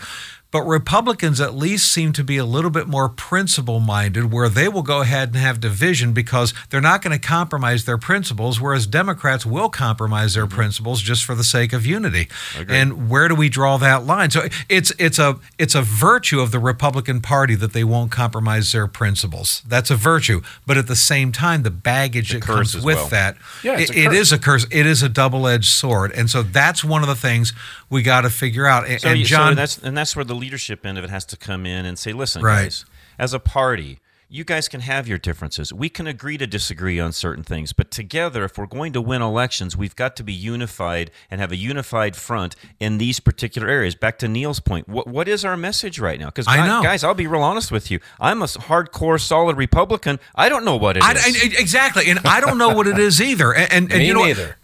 But 0.51 0.63
Republicans 0.63 1.39
at 1.39 1.55
least 1.55 1.89
seem 1.91 2.11
to 2.13 2.23
be 2.23 2.35
a 2.37 2.43
little 2.45 2.71
bit 2.71 2.87
more 2.87 3.07
principle 3.07 3.79
minded, 3.79 4.31
where 4.33 4.49
they 4.49 4.67
will 4.67 4.83
go 4.83 5.01
ahead 5.01 5.29
and 5.29 5.37
have 5.37 5.59
division 5.61 6.11
because 6.11 6.53
they're 6.69 6.81
not 6.81 7.01
going 7.01 7.17
to 7.17 7.25
compromise 7.25 7.85
their 7.85 7.97
principles, 7.97 8.59
whereas 8.59 8.85
Democrats 8.85 9.45
will 9.45 9.69
compromise 9.69 10.33
their 10.33 10.47
principles 10.47 11.01
just 11.01 11.23
for 11.23 11.35
the 11.35 11.43
sake 11.45 11.71
of 11.71 11.85
unity. 11.85 12.27
And 12.67 13.09
where 13.09 13.29
do 13.29 13.35
we 13.35 13.47
draw 13.47 13.77
that 13.77 14.05
line? 14.05 14.29
So 14.29 14.47
it's 14.67 14.91
it's 14.99 15.17
a 15.19 15.39
it's 15.57 15.73
a 15.75 15.81
virtue 15.81 16.41
of 16.41 16.51
the 16.51 16.59
Republican 16.59 17.21
Party 17.21 17.55
that 17.55 17.71
they 17.73 17.83
won't 17.85 18.11
compromise 18.11 18.71
their 18.73 18.87
principles. 18.87 19.61
That's 19.67 19.89
a 19.89 19.95
virtue, 19.95 20.41
but 20.67 20.77
at 20.77 20.87
the 20.87 20.95
same 20.97 21.31
time, 21.31 21.63
the 21.63 21.71
baggage 21.71 22.31
that 22.31 22.41
comes 22.41 22.75
with 22.75 22.95
well. 22.95 23.07
that, 23.07 23.37
Yeah, 23.63 23.79
it- 23.79 23.95
it 23.95 24.11
is 24.13 24.31
a 24.33 24.37
curse. 24.37 24.65
It 24.69 24.85
is 24.85 25.01
a 25.01 25.09
double 25.09 25.47
edged 25.47 25.69
sword, 25.69 26.11
and 26.11 26.29
so 26.29 26.43
that's 26.43 26.83
one 26.83 27.01
of 27.01 27.07
the 27.07 27.15
things 27.15 27.53
we 27.91 28.01
got 28.01 28.21
to 28.21 28.31
figure 28.31 28.65
out. 28.65 28.87
And, 28.87 28.99
So, 28.99 29.09
and 29.09 29.19
you- 29.19 29.25
so 29.25 29.35
John, 29.35 29.55
that's 29.55 29.77
and 29.77 29.95
that's 29.95 30.15
where 30.15 30.25
the 30.25 30.33
leadership 30.35 30.83
end 30.85 30.97
of 30.97 31.03
it 31.03 31.11
has 31.11 31.25
to 31.25 31.37
come 31.37 31.67
in 31.67 31.85
and 31.85 31.99
say, 31.99 32.11
listen, 32.13 32.41
Right. 32.41 32.63
guys, 32.63 32.85
as 33.19 33.33
a 33.35 33.39
party, 33.39 33.99
you 34.33 34.45
guys 34.45 34.69
can 34.69 34.79
have 34.79 35.09
your 35.09 35.17
differences. 35.17 35.73
We 35.73 35.89
can 35.89 36.07
agree 36.07 36.37
to 36.37 36.47
disagree 36.47 37.01
on 37.01 37.11
certain 37.11 37.43
things, 37.43 37.73
but 37.73 37.91
together, 37.91 38.45
if 38.45 38.57
we're 38.57 38.65
going 38.65 38.93
to 38.93 39.01
win 39.01 39.21
elections, 39.21 39.75
we've 39.75 39.93
got 39.97 40.15
to 40.15 40.23
be 40.23 40.31
unified 40.31 41.11
and 41.29 41.41
have 41.41 41.51
a 41.51 41.57
unified 41.57 42.15
front 42.15 42.55
in 42.79 42.97
these 42.97 43.19
particular 43.19 43.67
areas. 43.67 43.93
Back 43.93 44.17
to 44.19 44.29
Neil's 44.29 44.61
point, 44.61 44.87
what 44.87 45.05
what 45.05 45.27
is 45.27 45.43
our 45.43 45.57
message 45.57 45.99
right 45.99 46.17
now? 46.17 46.27
Because 46.27 46.47
I 46.47 46.65
know. 46.65 46.81
guys, 46.81 47.03
I'll 47.03 47.13
be 47.13 47.27
real 47.27 47.41
honest 47.43 47.73
with 47.73 47.91
you. 47.91 47.99
I'm 48.21 48.41
a 48.41 48.45
hardcore, 48.45 49.19
solid 49.19 49.57
Republican. 49.57 50.17
I 50.33 50.47
don't 50.47 50.63
know 50.63 50.77
what 50.77 50.95
it 50.95 51.03
is. 51.03 51.09
I, 51.09 51.11
I- 51.27 51.59
exactly, 51.59 52.09
and 52.09 52.19
I 52.23 52.39
don't 52.39 52.57
know 52.57 52.69
what 52.69 52.87
it 52.87 52.97
is 52.99 53.19
either. 53.21 53.53
And, 53.53 53.69
and, 53.73 53.91
and 53.91 53.99
Me 53.99 54.07
you 54.07 54.13
know, 54.13 54.21
what? 54.21 54.27
neither. 54.27 54.55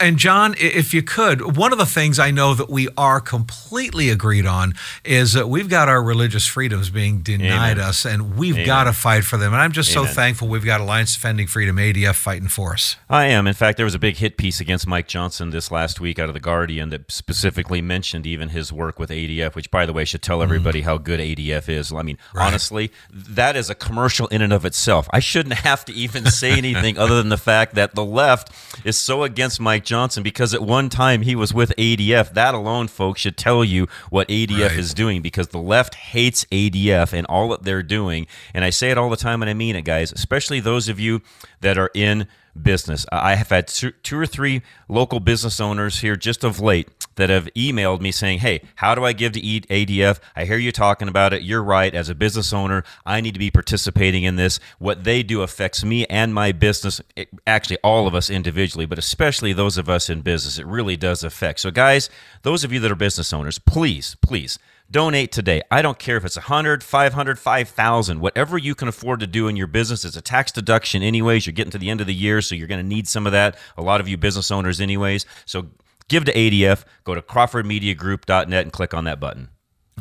And 0.00 0.16
John, 0.18 0.54
if 0.58 0.94
you 0.94 1.02
could, 1.02 1.56
one 1.56 1.70
of 1.72 1.78
the 1.78 1.84
things 1.84 2.18
I 2.18 2.30
know 2.30 2.54
that 2.54 2.70
we 2.70 2.88
are 2.96 3.20
completely 3.20 4.08
agreed 4.08 4.46
on 4.46 4.74
is 5.04 5.34
that 5.34 5.50
we've 5.50 5.68
got 5.68 5.86
our 5.86 6.02
religious 6.02 6.46
freedoms 6.46 6.88
being 6.88 7.20
denied 7.20 7.72
Amen. 7.72 7.80
us, 7.80 8.06
and 8.06 8.38
we've 8.38 8.54
Amen. 8.54 8.66
got 8.66 8.84
to 8.84 8.94
fight 8.94 9.24
for 9.24 9.36
them. 9.36 9.52
And 9.52 9.60
I'm 9.60 9.72
just 9.72 9.92
so 9.92 10.06
thankful 10.06 10.48
we've 10.48 10.64
got 10.64 10.80
Alliance 10.80 11.12
Defending 11.12 11.46
Freedom 11.46 11.76
ADF 11.76 12.14
fighting 12.14 12.48
for 12.48 12.72
us. 12.72 12.96
I 13.10 13.26
am. 13.26 13.46
In 13.46 13.52
fact, 13.52 13.76
there 13.76 13.84
was 13.84 13.94
a 13.94 13.98
big 13.98 14.16
hit 14.16 14.38
piece 14.38 14.60
against 14.60 14.86
Mike 14.86 15.08
Johnson 15.08 15.50
this 15.50 15.70
last 15.70 16.00
week 16.00 16.18
out 16.18 16.28
of 16.28 16.34
the 16.34 16.40
Guardian 16.40 16.88
that 16.88 17.10
specifically 17.12 17.82
mentioned 17.82 18.26
even 18.26 18.48
his 18.48 18.72
work 18.72 18.98
with 18.98 19.10
ADF, 19.10 19.54
which, 19.54 19.70
by 19.70 19.84
the 19.84 19.92
way, 19.92 20.06
should 20.06 20.22
tell 20.22 20.38
mm. 20.38 20.44
everybody 20.44 20.80
how 20.80 20.96
good 20.96 21.20
ADF 21.20 21.68
is. 21.68 21.92
I 21.92 22.02
mean, 22.02 22.16
honestly, 22.34 22.90
that 23.12 23.56
is 23.56 23.68
a 23.68 23.74
commercial 23.74 24.26
in 24.28 24.40
and 24.40 24.54
of 24.54 24.64
itself. 24.64 25.06
I 25.12 25.20
shouldn't 25.20 25.56
have 25.56 25.84
to 25.84 25.92
even 25.92 26.24
say 26.24 26.52
anything 26.52 26.96
other 26.96 27.16
than 27.16 27.28
the 27.28 27.36
fact 27.36 27.74
that 27.74 27.94
the 27.94 28.04
left 28.04 28.50
is 28.84 28.96
so 28.96 29.22
against 29.22 29.49
Mike 29.58 29.84
Johnson 29.84 30.22
because 30.22 30.52
at 30.54 30.62
one 30.62 30.88
time 30.90 31.22
he 31.22 31.34
was 31.34 31.52
with 31.54 31.72
ADF. 31.78 32.34
That 32.34 32.54
alone, 32.54 32.86
folks, 32.88 33.22
should 33.22 33.36
tell 33.36 33.64
you 33.64 33.88
what 34.10 34.28
ADF 34.28 34.68
Right. 34.70 34.78
is 34.78 34.94
doing 34.94 35.22
because 35.22 35.48
the 35.48 35.58
left 35.58 35.94
hates 35.94 36.44
ADF 36.52 37.12
and 37.12 37.26
all 37.26 37.48
that 37.48 37.62
they're 37.64 37.82
doing. 37.82 38.26
And 38.54 38.64
I 38.64 38.70
say 38.70 38.90
it 38.90 38.98
all 38.98 39.10
the 39.10 39.16
time 39.16 39.42
and 39.42 39.50
I 39.50 39.54
mean 39.54 39.74
it, 39.74 39.82
guys, 39.82 40.12
especially 40.12 40.60
those 40.60 40.88
of 40.88 41.00
you 41.00 41.22
that 41.62 41.78
are 41.78 41.90
in 41.94 42.28
business. 42.60 43.06
I 43.10 43.36
have 43.36 43.48
had 43.48 43.66
two 43.68 44.18
or 44.18 44.26
three 44.26 44.62
local 44.88 45.20
business 45.20 45.60
owners 45.60 46.00
here 46.00 46.16
just 46.16 46.44
of 46.44 46.60
late 46.60 46.88
that 47.20 47.30
have 47.30 47.48
emailed 47.54 48.00
me 48.00 48.10
saying, 48.12 48.40
Hey, 48.40 48.62
how 48.76 48.94
do 48.94 49.04
I 49.04 49.12
give 49.12 49.32
to 49.32 49.40
E- 49.40 49.60
ADF? 49.62 50.18
I 50.34 50.44
hear 50.44 50.58
you 50.58 50.72
talking 50.72 51.08
about 51.08 51.32
it. 51.32 51.42
You're 51.42 51.62
right. 51.62 51.94
As 51.94 52.08
a 52.08 52.14
business 52.14 52.52
owner, 52.52 52.82
I 53.06 53.20
need 53.20 53.34
to 53.34 53.38
be 53.40 53.50
participating 53.50 54.24
in 54.24 54.36
this. 54.36 54.58
What 54.78 55.04
they 55.04 55.22
do 55.22 55.42
affects 55.42 55.84
me 55.84 56.06
and 56.06 56.34
my 56.34 56.52
business, 56.52 57.00
it- 57.16 57.28
actually, 57.46 57.78
all 57.84 58.06
of 58.06 58.14
us 58.14 58.28
individually, 58.30 58.86
but 58.86 58.98
especially 58.98 59.52
those 59.52 59.78
of 59.78 59.88
us 59.88 60.10
in 60.10 60.22
business. 60.22 60.58
It 60.58 60.66
really 60.66 60.96
does 60.96 61.22
affect. 61.24 61.60
So, 61.60 61.70
guys, 61.70 62.10
those 62.42 62.64
of 62.64 62.72
you 62.72 62.80
that 62.80 62.90
are 62.90 62.96
business 62.96 63.32
owners, 63.32 63.58
please, 63.58 64.16
please 64.20 64.58
donate 64.90 65.30
today. 65.30 65.62
I 65.70 65.82
don't 65.82 65.98
care 65.98 66.16
if 66.16 66.24
it's 66.24 66.36
100, 66.36 66.82
500, 66.82 67.38
5,000, 67.38 68.20
whatever 68.20 68.58
you 68.58 68.74
can 68.74 68.88
afford 68.88 69.20
to 69.20 69.26
do 69.26 69.46
in 69.46 69.54
your 69.56 69.68
business. 69.68 70.04
It's 70.04 70.16
a 70.16 70.20
tax 70.20 70.50
deduction 70.50 71.02
anyways. 71.02 71.46
You're 71.46 71.52
getting 71.52 71.70
to 71.70 71.78
the 71.78 71.90
end 71.90 72.00
of 72.00 72.08
the 72.08 72.14
year, 72.14 72.40
so 72.42 72.54
you're 72.56 72.66
going 72.66 72.82
to 72.82 72.86
need 72.86 73.06
some 73.06 73.24
of 73.26 73.32
that. 73.32 73.56
A 73.76 73.82
lot 73.82 74.00
of 74.00 74.08
you 74.08 74.16
business 74.16 74.50
owners 74.50 74.80
anyways. 74.80 75.26
So 75.46 75.68
give 76.10 76.26
to 76.26 76.32
ADF, 76.34 76.84
go 77.04 77.14
to 77.14 77.22
crawfordmediagroup.net 77.22 78.62
and 78.62 78.72
click 78.72 78.92
on 78.92 79.04
that 79.04 79.18
button. 79.18 79.48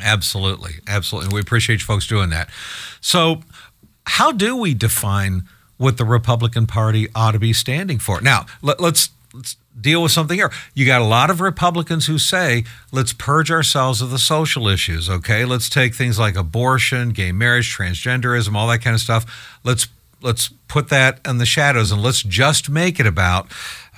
Absolutely. 0.01 0.73
Absolutely. 0.87 1.33
We 1.33 1.39
appreciate 1.39 1.79
you 1.79 1.85
folks 1.85 2.07
doing 2.07 2.29
that. 2.31 2.49
So, 2.99 3.41
how 4.05 4.31
do 4.31 4.57
we 4.57 4.73
define 4.73 5.43
what 5.77 5.97
the 5.97 6.05
Republican 6.05 6.67
Party 6.67 7.07
ought 7.15 7.31
to 7.31 7.39
be 7.39 7.53
standing 7.53 7.99
for? 7.99 8.19
Now, 8.19 8.45
let, 8.61 8.81
let's 8.81 9.11
let's 9.33 9.55
deal 9.79 10.01
with 10.01 10.11
something 10.11 10.37
here. 10.37 10.51
You 10.73 10.85
got 10.85 11.01
a 11.01 11.05
lot 11.05 11.29
of 11.29 11.41
Republicans 11.41 12.07
who 12.07 12.17
say, 12.17 12.63
let's 12.91 13.13
purge 13.13 13.51
ourselves 13.51 14.01
of 14.01 14.09
the 14.09 14.17
social 14.17 14.67
issues, 14.67 15.09
okay? 15.09 15.45
Let's 15.45 15.69
take 15.69 15.95
things 15.95 16.17
like 16.17 16.35
abortion, 16.35 17.09
gay 17.09 17.31
marriage, 17.31 17.75
transgenderism, 17.75 18.55
all 18.55 18.67
that 18.67 18.79
kind 18.79 18.95
of 18.95 19.01
stuff. 19.01 19.59
Let's 19.63 19.87
let's 20.21 20.49
put 20.67 20.89
that 20.89 21.19
in 21.25 21.37
the 21.37 21.45
shadows 21.45 21.91
and 21.91 22.01
let's 22.01 22.23
just 22.23 22.69
make 22.69 22.99
it 22.99 23.05
about 23.05 23.51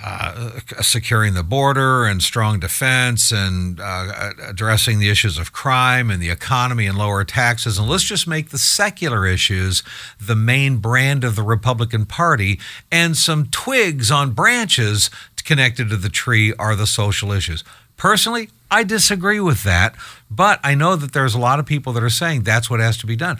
uh, 0.04 0.60
securing 0.82 1.34
the 1.34 1.44
border 1.44 2.06
and 2.06 2.22
strong 2.22 2.60
defense 2.60 3.32
and 3.32 3.80
uh, 3.80 4.32
addressing 4.44 5.00
the 5.00 5.10
issues 5.10 5.38
of 5.38 5.52
crime 5.52 6.10
and 6.10 6.22
the 6.22 6.30
economy 6.30 6.88
and 6.88 6.98
lower 6.98 7.24
taxes. 7.24 7.78
And 7.78 7.88
let's 7.88 8.04
just 8.04 8.28
make 8.28 8.50
the 8.50 8.58
secular 8.58 9.28
issues 9.28 9.84
the 10.20 10.36
main 10.36 10.78
brand 10.78 11.24
of 11.24 11.36
the 11.36 11.44
Republican 11.44 12.06
Party, 12.06 12.60
and 12.92 13.16
some 13.16 13.48
twigs 13.48 14.10
on 14.10 14.32
branches 14.32 15.10
connected 15.44 15.90
to 15.90 15.98
the 15.98 16.10
tree 16.10 16.54
are 16.60 16.76
the 16.76 16.88
social 16.88 17.32
issues. 17.32 17.64
Personally, 17.98 18.50
I 18.70 18.84
disagree 18.84 19.40
with 19.40 19.64
that, 19.64 19.96
but 20.30 20.60
I 20.64 20.76
know 20.76 20.96
that 20.96 21.14
there's 21.14 21.36
a 21.36 21.40
lot 21.40 21.60
of 21.60 21.66
people 21.66 21.94
that 21.94 22.04
are 22.04 22.10
saying 22.10 22.44
that's 22.44 22.70
what 22.70 22.80
has 22.80 22.98
to 22.98 23.06
be 23.06 23.16
done. 23.16 23.38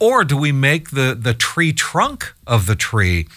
Or 0.00 0.24
do 0.24 0.36
we 0.36 0.52
make 0.52 0.90
the, 0.90 1.16
the 1.18 1.34
tree 1.34 1.72
trunk 1.72 2.34
of 2.46 2.66
the 2.66 2.74
tree 2.74 3.28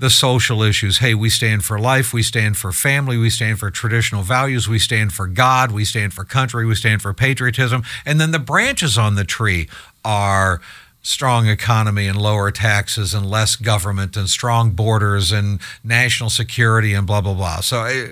the 0.00 0.10
social 0.10 0.62
issues? 0.62 0.98
Hey, 0.98 1.14
we 1.14 1.28
stand 1.28 1.62
for 1.62 1.78
life, 1.78 2.12
we 2.12 2.22
stand 2.22 2.56
for 2.56 2.72
family, 2.72 3.18
we 3.18 3.28
stand 3.28 3.58
for 3.58 3.70
traditional 3.70 4.22
values, 4.22 4.66
we 4.66 4.78
stand 4.78 5.12
for 5.12 5.26
God, 5.26 5.70
we 5.70 5.84
stand 5.84 6.14
for 6.14 6.24
country, 6.24 6.64
we 6.64 6.74
stand 6.74 7.02
for 7.02 7.12
patriotism. 7.12 7.82
And 8.06 8.18
then 8.18 8.30
the 8.30 8.38
branches 8.38 8.96
on 8.96 9.14
the 9.14 9.24
tree 9.24 9.68
are 10.02 10.62
strong 11.02 11.48
economy 11.48 12.06
and 12.06 12.20
lower 12.20 12.50
taxes 12.50 13.12
and 13.12 13.28
less 13.28 13.56
government 13.56 14.16
and 14.16 14.28
strong 14.28 14.70
borders 14.70 15.32
and 15.32 15.60
national 15.84 16.30
security 16.30 16.94
and 16.94 17.06
blah, 17.06 17.20
blah, 17.20 17.34
blah. 17.34 17.60
So, 17.60 18.08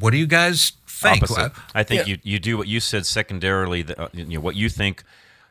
what 0.00 0.10
do 0.10 0.16
you 0.16 0.26
guys 0.26 0.72
think? 0.86 1.22
Opposite. 1.22 1.52
I 1.72 1.84
think 1.84 2.08
you, 2.08 2.18
you 2.24 2.40
do 2.40 2.58
what 2.58 2.66
you 2.66 2.80
said 2.80 3.06
secondarily. 3.06 3.82
The, 3.82 4.00
uh, 4.00 4.08
you 4.12 4.24
know, 4.24 4.40
what 4.40 4.56
you 4.56 4.68
think 4.68 5.04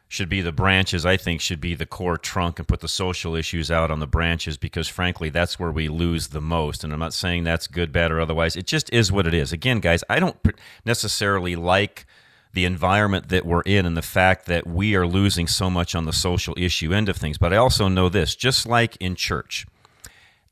should 0.07 0.29
be 0.29 0.41
the 0.41 0.51
branches, 0.51 1.05
I 1.05 1.17
think, 1.17 1.41
should 1.41 1.59
be 1.59 1.75
the 1.75 1.85
core 1.85 2.17
trunk 2.17 2.59
and 2.59 2.67
put 2.67 2.79
the 2.79 2.87
social 2.87 3.35
issues 3.35 3.69
out 3.69 3.91
on 3.91 3.99
the 3.99 4.07
branches 4.07 4.57
because, 4.57 4.87
frankly, 4.87 5.29
that's 5.29 5.59
where 5.59 5.71
we 5.71 5.89
lose 5.89 6.29
the 6.29 6.41
most. 6.41 6.83
And 6.83 6.93
I'm 6.93 6.99
not 6.99 7.13
saying 7.13 7.43
that's 7.43 7.67
good, 7.67 7.91
bad, 7.91 8.11
or 8.11 8.21
otherwise. 8.21 8.55
It 8.55 8.67
just 8.67 8.91
is 8.93 9.11
what 9.11 9.27
it 9.27 9.33
is. 9.33 9.51
Again, 9.51 9.79
guys, 9.79 10.03
I 10.09 10.19
don't 10.19 10.37
necessarily 10.85 11.55
like 11.55 12.05
the 12.53 12.65
environment 12.65 13.29
that 13.29 13.45
we're 13.45 13.61
in 13.61 13.85
and 13.85 13.97
the 13.97 14.01
fact 14.01 14.45
that 14.45 14.65
we 14.65 14.95
are 14.95 15.05
losing 15.05 15.45
so 15.45 15.69
much 15.69 15.93
on 15.93 16.05
the 16.05 16.13
social 16.13 16.55
issue 16.57 16.93
end 16.93 17.09
of 17.09 17.17
things. 17.17 17.37
But 17.37 17.53
I 17.53 17.57
also 17.57 17.87
know 17.89 18.07
this 18.07 18.33
just 18.35 18.65
like 18.65 18.95
in 18.97 19.15
church, 19.15 19.67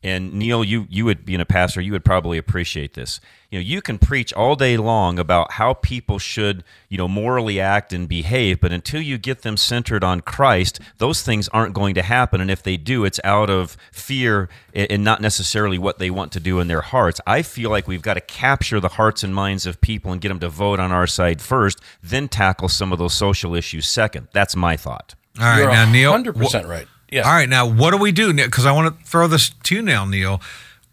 and 0.05 0.33
Neil, 0.35 0.63
you 0.63 0.85
you 0.87 1.03
would 1.05 1.25
being 1.25 1.41
a 1.41 1.45
pastor, 1.45 1.81
you 1.81 1.91
would 1.91 2.05
probably 2.05 2.37
appreciate 2.37 2.93
this. 2.93 3.19
You 3.49 3.57
know, 3.57 3.63
you 3.63 3.81
can 3.81 3.97
preach 3.97 4.31
all 4.33 4.55
day 4.55 4.77
long 4.77 5.17
about 5.17 5.53
how 5.53 5.73
people 5.73 6.19
should, 6.19 6.63
you 6.89 6.97
know, 6.97 7.07
morally 7.07 7.59
act 7.59 7.91
and 7.91 8.07
behave, 8.07 8.59
but 8.59 8.71
until 8.71 9.01
you 9.01 9.17
get 9.17 9.41
them 9.41 9.57
centered 9.57 10.03
on 10.03 10.21
Christ, 10.21 10.79
those 10.99 11.23
things 11.23 11.47
aren't 11.49 11.73
going 11.73 11.95
to 11.95 12.03
happen. 12.03 12.39
And 12.39 12.51
if 12.51 12.61
they 12.61 12.77
do, 12.77 13.03
it's 13.03 13.19
out 13.23 13.49
of 13.49 13.77
fear 13.91 14.47
and 14.73 14.91
and 14.91 15.03
not 15.03 15.21
necessarily 15.21 15.79
what 15.79 15.97
they 15.97 16.11
want 16.11 16.31
to 16.33 16.39
do 16.39 16.59
in 16.59 16.67
their 16.67 16.81
hearts. 16.81 17.19
I 17.25 17.41
feel 17.41 17.71
like 17.71 17.87
we've 17.87 18.03
got 18.03 18.13
to 18.13 18.21
capture 18.21 18.79
the 18.79 18.89
hearts 18.89 19.23
and 19.23 19.33
minds 19.33 19.65
of 19.65 19.81
people 19.81 20.11
and 20.11 20.21
get 20.21 20.29
them 20.29 20.39
to 20.39 20.49
vote 20.49 20.79
on 20.79 20.91
our 20.91 21.07
side 21.07 21.41
first, 21.41 21.81
then 22.03 22.27
tackle 22.27 22.69
some 22.69 22.93
of 22.93 22.99
those 22.99 23.15
social 23.15 23.55
issues 23.55 23.87
second. 23.87 24.27
That's 24.33 24.55
my 24.55 24.77
thought. 24.77 25.15
All 25.39 25.45
right, 25.45 25.59
You're 25.59 25.71
now, 25.71 25.91
Neil. 25.91 26.13
100% 26.13 26.67
right. 26.67 26.87
Yeah. 27.09 27.21
All 27.21 27.33
right, 27.33 27.49
now 27.49 27.65
what 27.67 27.91
do 27.91 27.97
we 27.97 28.11
do? 28.11 28.33
Because 28.33 28.65
I 28.65 28.71
want 28.71 28.99
to 28.99 29.05
throw 29.05 29.27
this 29.27 29.49
to 29.49 29.75
you 29.75 29.81
now, 29.81 30.05
Neil. 30.05 30.41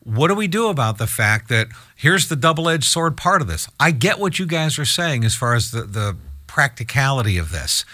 What 0.05 0.29
do 0.29 0.35
we 0.35 0.49
do 0.49 0.69
about 0.69 0.99
the 0.99 1.07
fact 1.07 1.49
that 1.49 1.69
here's 1.97 2.29
the 2.29 2.37
double-edged 2.37 2.85
sword 2.85 3.17
part 3.17 3.41
of 3.41 3.49
this? 3.49 3.69
I 3.79 3.93
get 3.93 4.19
what 4.19 4.39
you 4.39 4.47
guys 4.47 4.79
are 4.79 4.85
saying 4.85 5.25
as 5.25 5.35
far 5.35 5.55
as 5.55 5.71
the, 5.71 5.83
the 5.83 6.17
practicality 6.47 7.39
of 7.39 7.53
this. 7.53 7.85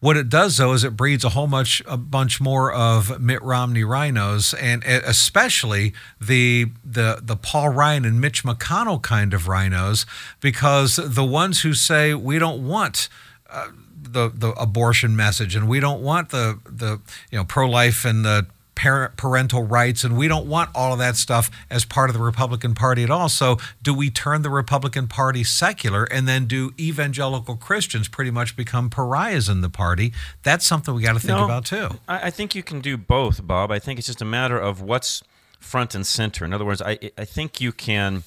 What 0.00 0.16
it 0.16 0.30
does, 0.30 0.56
though, 0.56 0.72
is 0.72 0.82
it 0.82 0.96
breeds 0.96 1.24
a 1.24 1.28
whole 1.28 1.46
much 1.46 1.82
a 1.86 1.98
bunch 1.98 2.40
more 2.40 2.72
of 2.72 3.20
Mitt 3.20 3.42
Romney 3.42 3.84
rhinos, 3.84 4.54
and 4.54 4.82
especially 4.82 5.92
the 6.18 6.72
the 6.82 7.20
the 7.22 7.36
Paul 7.36 7.68
Ryan 7.68 8.06
and 8.06 8.18
Mitch 8.18 8.42
McConnell 8.42 9.02
kind 9.02 9.34
of 9.34 9.46
rhinos, 9.46 10.06
because 10.40 10.96
the 10.96 11.24
ones 11.24 11.60
who 11.60 11.74
say 11.74 12.14
we 12.14 12.38
don't 12.38 12.66
want 12.66 13.10
uh, 13.50 13.68
the 14.00 14.30
the 14.34 14.50
abortion 14.52 15.14
message, 15.16 15.54
and 15.54 15.68
we 15.68 15.80
don't 15.80 16.02
want 16.02 16.30
the 16.30 16.58
the 16.64 17.00
you 17.30 17.38
know 17.38 17.44
pro 17.44 17.68
life 17.68 18.04
and 18.04 18.24
the 18.24 18.46
parent 18.80 19.14
parental 19.18 19.62
rights, 19.62 20.04
and 20.04 20.16
we 20.16 20.26
don't 20.26 20.46
want 20.46 20.70
all 20.74 20.94
of 20.94 20.98
that 20.98 21.14
stuff 21.14 21.50
as 21.68 21.84
part 21.84 22.08
of 22.08 22.14
the 22.14 22.22
Republican 22.22 22.74
Party 22.74 23.02
at 23.02 23.10
all. 23.10 23.28
So, 23.28 23.58
do 23.82 23.92
we 23.92 24.08
turn 24.08 24.40
the 24.40 24.48
Republican 24.48 25.06
Party 25.06 25.44
secular, 25.44 26.04
and 26.04 26.26
then 26.26 26.46
do 26.46 26.72
evangelical 26.80 27.56
Christians 27.56 28.08
pretty 28.08 28.30
much 28.30 28.56
become 28.56 28.88
pariahs 28.88 29.50
in 29.50 29.60
the 29.60 29.68
party? 29.68 30.14
That's 30.42 30.64
something 30.64 30.94
we 30.94 31.02
got 31.02 31.12
to 31.12 31.20
think 31.20 31.36
No, 31.36 31.44
about 31.44 31.66
too. 31.66 31.98
I, 32.08 32.28
I 32.28 32.30
think 32.30 32.54
you 32.54 32.62
can 32.62 32.80
do 32.80 32.96
both, 32.96 33.46
Bob. 33.46 33.70
I 33.70 33.78
think 33.78 33.98
it's 33.98 34.06
just 34.06 34.22
a 34.22 34.24
matter 34.24 34.58
of 34.58 34.80
what's 34.80 35.22
front 35.58 35.94
and 35.94 36.06
center. 36.06 36.46
In 36.46 36.54
other 36.54 36.64
words, 36.64 36.80
I 36.80 36.98
I 37.18 37.26
think 37.26 37.60
you 37.60 37.72
can. 37.72 38.22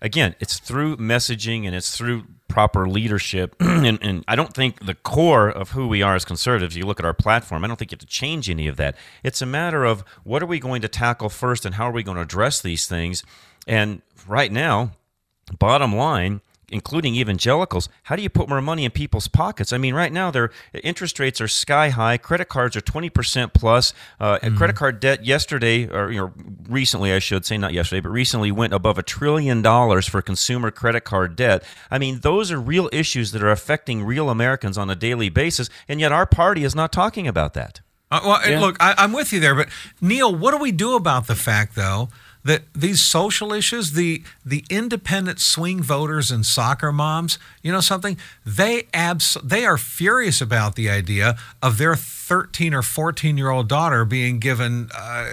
Again, 0.00 0.36
it's 0.38 0.60
through 0.60 0.98
messaging 0.98 1.66
and 1.66 1.74
it's 1.74 1.96
through 1.96 2.24
proper 2.48 2.88
leadership. 2.88 3.54
and, 3.60 3.98
and 4.02 4.24
I 4.26 4.34
don't 4.34 4.52
think 4.52 4.84
the 4.84 4.94
core 4.94 5.48
of 5.48 5.70
who 5.70 5.86
we 5.86 6.02
are 6.02 6.14
as 6.14 6.24
conservatives, 6.24 6.76
you 6.76 6.84
look 6.84 6.98
at 6.98 7.06
our 7.06 7.14
platform, 7.14 7.64
I 7.64 7.68
don't 7.68 7.76
think 7.76 7.92
you 7.92 7.96
have 7.96 8.00
to 8.00 8.06
change 8.06 8.50
any 8.50 8.66
of 8.66 8.76
that. 8.76 8.96
It's 9.22 9.42
a 9.42 9.46
matter 9.46 9.84
of 9.84 10.02
what 10.24 10.42
are 10.42 10.46
we 10.46 10.58
going 10.58 10.82
to 10.82 10.88
tackle 10.88 11.28
first 11.28 11.64
and 11.64 11.76
how 11.76 11.88
are 11.88 11.92
we 11.92 12.02
going 12.02 12.16
to 12.16 12.22
address 12.22 12.60
these 12.60 12.86
things. 12.86 13.22
And 13.66 14.02
right 14.26 14.50
now, 14.50 14.92
bottom 15.58 15.94
line, 15.94 16.40
including 16.70 17.16
evangelicals, 17.16 17.88
how 18.04 18.16
do 18.16 18.22
you 18.22 18.28
put 18.28 18.48
more 18.48 18.60
money 18.60 18.84
in 18.84 18.90
people's 18.90 19.28
pockets? 19.28 19.72
I 19.72 19.78
mean, 19.78 19.94
right 19.94 20.12
now 20.12 20.30
their 20.30 20.50
interest 20.84 21.18
rates 21.18 21.40
are 21.40 21.48
sky 21.48 21.88
high. 21.88 22.18
Credit 22.18 22.48
cards 22.48 22.76
are 22.76 22.80
twenty 22.80 23.10
percent 23.10 23.54
plus. 23.54 23.94
Uh, 24.20 24.38
and 24.42 24.56
Credit 24.56 24.76
card 24.76 25.00
debt 25.00 25.24
yesterday, 25.24 25.88
or 25.88 26.10
you 26.10 26.18
know, 26.18 26.32
recently, 26.68 27.12
I 27.12 27.20
should 27.20 27.46
say, 27.46 27.56
not 27.56 27.72
yesterday, 27.72 28.00
but 28.00 28.10
recently 28.10 28.50
went 28.50 28.72
above 28.72 28.98
a 28.98 29.02
trillion 29.02 29.62
dollars 29.62 30.06
for 30.06 30.20
consumer 30.20 30.70
credit 30.70 31.04
card 31.04 31.36
debt. 31.36 31.62
I 31.90 31.98
mean, 31.98 32.20
those 32.20 32.50
are 32.50 32.60
real 32.60 32.90
issues 32.92 33.32
that 33.32 33.42
are 33.42 33.50
affecting 33.50 34.04
real 34.04 34.30
Americans 34.30 34.76
on 34.76 34.90
a 34.90 34.96
daily 34.96 35.28
basis, 35.28 35.70
and 35.88 36.00
yet 36.00 36.12
our 36.12 36.26
party 36.26 36.64
is 36.64 36.74
not 36.74 36.92
talking 36.92 37.28
about 37.28 37.54
that. 37.54 37.80
Uh, 38.10 38.20
well, 38.24 38.40
and 38.42 38.60
look, 38.60 38.76
I, 38.80 38.94
I'm 38.96 39.12
with 39.12 39.32
you 39.32 39.40
there, 39.40 39.54
but 39.54 39.68
Neil, 40.00 40.34
what 40.34 40.52
do 40.52 40.58
we 40.58 40.72
do 40.72 40.96
about 40.96 41.26
the 41.26 41.34
fact, 41.34 41.74
though, 41.74 42.08
that 42.44 42.62
these 42.74 43.00
social 43.00 43.52
issues, 43.52 43.92
the 43.92 44.22
the 44.44 44.64
independent 44.70 45.40
swing 45.40 45.82
voters 45.82 46.30
and 46.30 46.44
soccer 46.46 46.92
moms, 46.92 47.38
you 47.62 47.72
know 47.72 47.80
something, 47.80 48.16
they 48.44 48.86
abs 48.92 49.36
they 49.42 49.64
are 49.64 49.78
furious 49.78 50.40
about 50.40 50.74
the 50.74 50.88
idea 50.88 51.36
of 51.62 51.78
their 51.78 51.94
13 51.94 52.74
or 52.74 52.82
14 52.82 53.36
year 53.36 53.50
old 53.50 53.68
daughter 53.68 54.04
being 54.04 54.38
given 54.38 54.90
uh, 54.94 55.26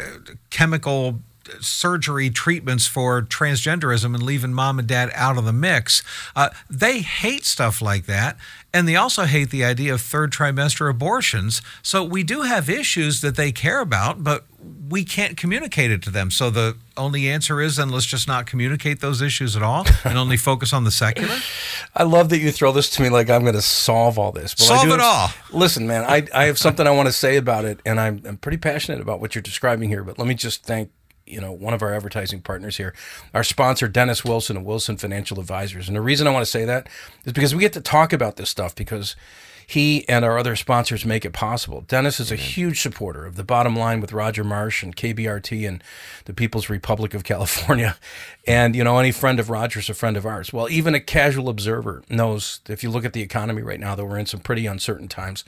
chemical 0.50 1.20
surgery 1.60 2.30
treatments 2.30 2.88
for 2.88 3.22
transgenderism 3.22 4.14
and 4.16 4.24
leaving 4.24 4.54
mom 4.54 4.80
and 4.80 4.88
dad 4.88 5.12
out 5.14 5.38
of 5.38 5.46
the 5.46 5.54
mix. 5.54 6.02
Uh, 6.36 6.50
they 6.70 7.00
hate 7.00 7.46
stuff 7.46 7.82
like 7.82 8.06
that. 8.06 8.38
And 8.76 8.90
they 8.90 8.98
also 8.98 9.24
hate 9.24 9.52
the 9.52 9.64
idea 9.64 9.94
of 9.94 10.02
third 10.02 10.34
trimester 10.34 10.90
abortions. 10.90 11.62
So 11.82 12.04
we 12.04 12.24
do 12.24 12.42
have 12.42 12.70
issues 12.70 13.22
that 13.22 13.38
they 13.38 13.54
care 13.54 13.80
about, 13.80 14.22
but 14.22 14.44
we 14.90 15.06
can't 15.06 15.38
communicate 15.38 15.92
it 15.92 16.02
to 16.02 16.10
them. 16.10 16.30
So 16.30 16.50
the 16.50 16.76
only 16.98 17.30
answer 17.30 17.62
is 17.62 17.78
then 17.78 17.88
let's 17.88 18.06
just 18.06 18.28
not 18.28 18.46
communicate 18.46 19.00
those 19.00 19.22
issues 19.22 19.56
at 19.56 19.64
all 19.64 19.86
and 20.04 20.18
only 20.18 20.36
focus 20.36 20.74
on 20.74 20.84
the 20.84 20.92
secular. 20.92 21.38
I 21.96 22.04
love 22.04 22.28
that 22.32 22.40
you 22.40 22.52
throw 22.52 22.74
this 22.74 22.90
to 22.92 23.02
me 23.02 23.08
like 23.08 23.30
I'm 23.30 23.44
going 23.44 23.54
to 23.54 23.62
solve 23.62 24.20
all 24.20 24.34
this. 24.34 24.54
I 24.60 24.66
Solve 24.66 24.90
do 24.90 24.94
it 24.94 25.00
all. 25.00 25.30
Listen, 25.54 25.88
man, 25.88 26.04
I, 26.04 26.28
I 26.34 26.44
have 26.48 26.58
something 26.58 26.86
I 26.86 26.92
want 26.92 27.08
to 27.08 27.14
say 27.14 27.38
about 27.38 27.64
it, 27.64 27.80
and 27.86 27.98
I'm, 27.98 28.22
I'm 28.26 28.36
pretty 28.36 28.58
passionate 28.58 29.00
about 29.00 29.22
what 29.22 29.36
you're 29.36 29.42
describing 29.42 29.88
here. 29.88 30.04
But 30.04 30.20
let 30.20 30.28
me 30.28 30.34
just 30.34 30.66
thank 30.66 30.92
you 31.26 31.42
know 31.42 31.52
one 31.52 31.74
of 31.74 31.82
our 31.82 31.94
advertising 31.94 32.42
partners 32.42 32.78
here, 32.78 32.94
our 33.34 33.44
sponsor 33.44 33.88
Dennis 33.88 34.24
Wilson 34.24 34.58
and 34.58 34.66
Wilson 34.66 34.98
Financial 34.98 35.40
Advisors. 35.40 35.88
And 35.88 35.96
the 35.96 36.02
reason 36.02 36.28
I 36.28 36.32
want 36.32 36.46
to 36.46 36.52
say 36.52 36.66
that 36.66 36.88
is 37.26 37.34
because 37.34 37.54
we 37.54 37.62
get 37.62 37.74
to 37.74 37.82
talk 37.82 38.14
about 38.14 38.38
this 38.38 38.50
stuff 38.50 38.76
because 38.76 39.16
he 39.68 40.08
and 40.08 40.24
our 40.24 40.38
other 40.38 40.56
sponsors 40.56 41.06
make 41.06 41.26
it 41.26 41.34
possible. 41.34 41.82
Dennis 41.82 42.20
is 42.20 42.32
a 42.32 42.36
huge 42.36 42.82
supporter 42.82 43.26
of 43.26 43.36
the 43.36 43.44
bottom 43.44 43.76
line 43.76 44.00
with 44.00 44.14
Roger 44.14 44.44
Marsh 44.44 44.84
and 44.84 44.96
KBRT 44.96 45.68
and 45.68 45.84
the 46.26 46.34
People's 46.34 46.70
Republic 46.70 47.14
of 47.14 47.24
California. 47.24 47.98
And, 48.48 48.76
you 48.76 48.84
know, 48.84 49.00
any 49.00 49.12
friend 49.12 49.40
of 49.40 49.50
Roger's 49.50 49.90
a 49.90 49.96
friend 49.96 50.16
of 50.16 50.24
ours. 50.24 50.54
Well, 50.54 50.70
even 50.70 50.94
a 50.94 51.00
casual 51.00 51.50
observer 51.50 52.04
knows 52.12 52.60
if 52.70 52.84
you 52.84 52.92
look 52.92 53.04
at 53.04 53.14
the 53.14 53.24
economy 53.24 53.64
right 53.64 53.80
now, 53.80 53.96
that 53.96 54.06
we're 54.06 54.20
in 54.20 54.28
some 54.28 54.40
pretty 54.40 54.68
uncertain 54.68 55.08
times. 55.08 55.44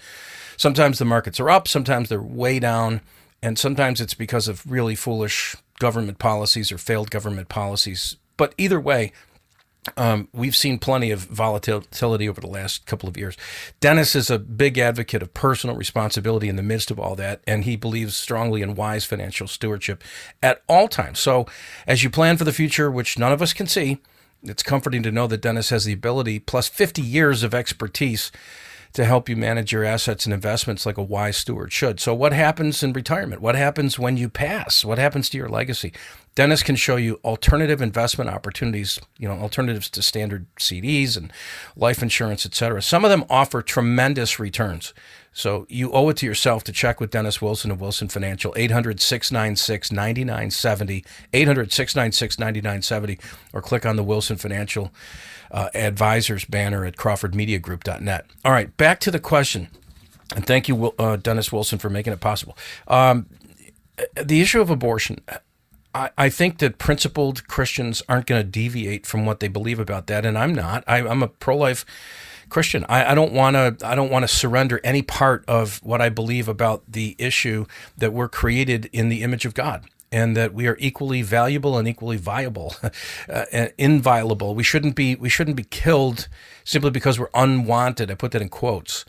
Sometimes 0.57 0.97
the 0.97 1.05
markets 1.05 1.39
are 1.39 1.47
up, 1.47 1.67
sometimes 1.67 2.09
they're 2.09 2.19
way 2.19 2.57
down, 2.57 3.01
and 3.43 3.59
sometimes 3.59 4.01
it's 4.01 4.15
because 4.15 4.47
of 4.47 4.69
really 4.69 4.95
foolish 4.95 5.55
government 5.79 6.19
policies 6.19 6.71
or 6.71 6.77
failed 6.77 7.11
government 7.11 7.49
policies. 7.49 8.17
But 8.35 8.53
either 8.57 8.79
way, 8.79 9.11
um, 9.95 10.27
we've 10.33 10.55
seen 10.55 10.79
plenty 10.79 11.11
of 11.11 11.21
volatility 11.21 12.27
over 12.27 12.41
the 12.41 12.47
last 12.47 12.85
couple 12.85 13.07
of 13.07 13.17
years. 13.17 13.37
Dennis 13.79 14.15
is 14.15 14.29
a 14.29 14.39
big 14.39 14.77
advocate 14.77 15.21
of 15.21 15.33
personal 15.33 15.75
responsibility 15.75 16.49
in 16.49 16.57
the 16.57 16.63
midst 16.63 16.91
of 16.91 16.99
all 16.99 17.15
that, 17.15 17.41
and 17.47 17.63
he 17.63 17.75
believes 17.75 18.15
strongly 18.15 18.61
in 18.61 18.75
wise 18.75 19.05
financial 19.05 19.47
stewardship 19.47 20.03
at 20.43 20.61
all 20.67 20.87
times. 20.87 21.19
So, 21.19 21.45
as 21.85 22.03
you 22.03 22.09
plan 22.09 22.37
for 22.37 22.43
the 22.43 22.51
future, 22.51 22.91
which 22.91 23.17
none 23.17 23.31
of 23.31 23.41
us 23.41 23.53
can 23.53 23.67
see, 23.67 23.99
it's 24.43 24.63
comforting 24.63 25.03
to 25.03 25.11
know 25.11 25.27
that 25.27 25.41
Dennis 25.41 25.69
has 25.69 25.85
the 25.85 25.93
ability, 25.93 26.39
plus 26.39 26.67
50 26.67 27.01
years 27.01 27.43
of 27.43 27.53
expertise, 27.53 28.31
to 28.93 29.05
help 29.05 29.29
you 29.29 29.35
manage 29.35 29.71
your 29.71 29.83
assets 29.83 30.25
and 30.25 30.33
investments 30.33 30.85
like 30.85 30.97
a 30.97 31.03
wise 31.03 31.37
steward 31.37 31.71
should. 31.71 31.99
So, 31.99 32.13
what 32.13 32.33
happens 32.33 32.83
in 32.83 32.93
retirement? 32.93 33.41
What 33.41 33.55
happens 33.55 33.99
when 33.99 34.17
you 34.17 34.29
pass? 34.29 34.83
What 34.83 34.97
happens 34.97 35.29
to 35.29 35.37
your 35.37 35.49
legacy? 35.49 35.93
Dennis 36.35 36.61
can 36.61 36.75
show 36.75 36.97
you 36.97 37.19
alternative 37.25 37.81
investment 37.81 38.29
opportunities, 38.29 38.99
you 39.17 39.27
know, 39.27 39.39
alternatives 39.39 39.89
to 39.89 40.03
standard 40.03 40.45
CDs 40.57 41.17
and 41.17 41.33
life 41.75 42.03
insurance, 42.03 42.45
et 42.45 42.53
cetera. 42.53 42.79
Some 42.79 43.03
of 43.03 43.09
them 43.09 43.25
offer 43.27 43.63
tremendous 43.63 44.39
returns. 44.39 44.93
So 45.33 45.65
you 45.69 45.91
owe 45.91 46.09
it 46.09 46.17
to 46.17 46.25
yourself 46.25 46.63
to 46.63 46.71
check 46.71 46.99
with 46.99 47.11
Dennis 47.11 47.41
Wilson 47.41 47.69
of 47.69 47.79
Wilson 47.79 48.07
Financial, 48.07 48.53
800 48.55 48.99
696 48.99 49.91
9970, 49.91 51.05
800 51.33 51.71
696 51.71 52.39
9970, 52.39 53.19
or 53.53 53.61
click 53.61 53.85
on 53.85 53.97
the 53.97 54.03
Wilson 54.03 54.37
Financial 54.37 54.91
uh, 55.51 55.69
Advisors 55.73 56.45
banner 56.45 56.85
at 56.85 56.95
crawfordmediagroup.net. 56.95 58.25
All 58.45 58.51
right, 58.51 58.75
back 58.77 58.99
to 59.01 59.11
the 59.11 59.19
question. 59.19 59.69
And 60.35 60.45
thank 60.45 60.67
you, 60.67 60.93
uh, 60.99 61.15
Dennis 61.17 61.51
Wilson, 61.51 61.79
for 61.79 61.89
making 61.89 62.13
it 62.13 62.19
possible. 62.19 62.57
Um, 62.87 63.27
the 64.21 64.41
issue 64.41 64.61
of 64.61 64.69
abortion, 64.69 65.21
I, 65.95 66.09
I 66.17 66.29
think 66.29 66.59
that 66.59 66.77
principled 66.77 67.47
Christians 67.47 68.03
aren't 68.09 68.25
going 68.25 68.41
to 68.41 68.47
deviate 68.47 69.05
from 69.05 69.25
what 69.25 69.39
they 69.39 69.47
believe 69.47 69.79
about 69.79 70.07
that, 70.07 70.25
and 70.25 70.37
I'm 70.37 70.53
not. 70.53 70.83
I, 70.85 70.97
I'm 70.97 71.23
a 71.23 71.27
pro-life 71.27 71.85
Christian. 72.49 72.85
I, 72.87 73.11
I 73.11 73.15
don't 73.15 73.33
want 73.33 73.55
to. 73.55 73.87
I 73.87 73.95
don't 73.95 74.11
want 74.11 74.23
to 74.23 74.27
surrender 74.27 74.79
any 74.83 75.01
part 75.01 75.43
of 75.47 75.83
what 75.83 76.01
I 76.01 76.09
believe 76.09 76.47
about 76.47 76.83
the 76.87 77.15
issue 77.17 77.65
that 77.97 78.13
we're 78.13 78.29
created 78.29 78.89
in 78.93 79.09
the 79.09 79.23
image 79.23 79.45
of 79.45 79.53
God. 79.53 79.85
And 80.11 80.37
that 80.37 80.53
we 80.53 80.67
are 80.67 80.77
equally 80.79 81.21
valuable 81.21 81.77
and 81.77 81.85
equally 81.85 82.15
viable, 82.15 82.75
uh, 83.29 83.67
inviolable. 83.77 84.55
We 84.55 84.63
shouldn't 84.63 84.95
be. 84.95 85.15
We 85.15 85.27
shouldn't 85.27 85.57
be 85.57 85.65
killed 85.65 86.29
simply 86.63 86.91
because 86.91 87.19
we're 87.19 87.29
unwanted. 87.33 88.09
I 88.09 88.15
put 88.15 88.31
that 88.31 88.41
in 88.41 88.47
quotes. 88.49 89.03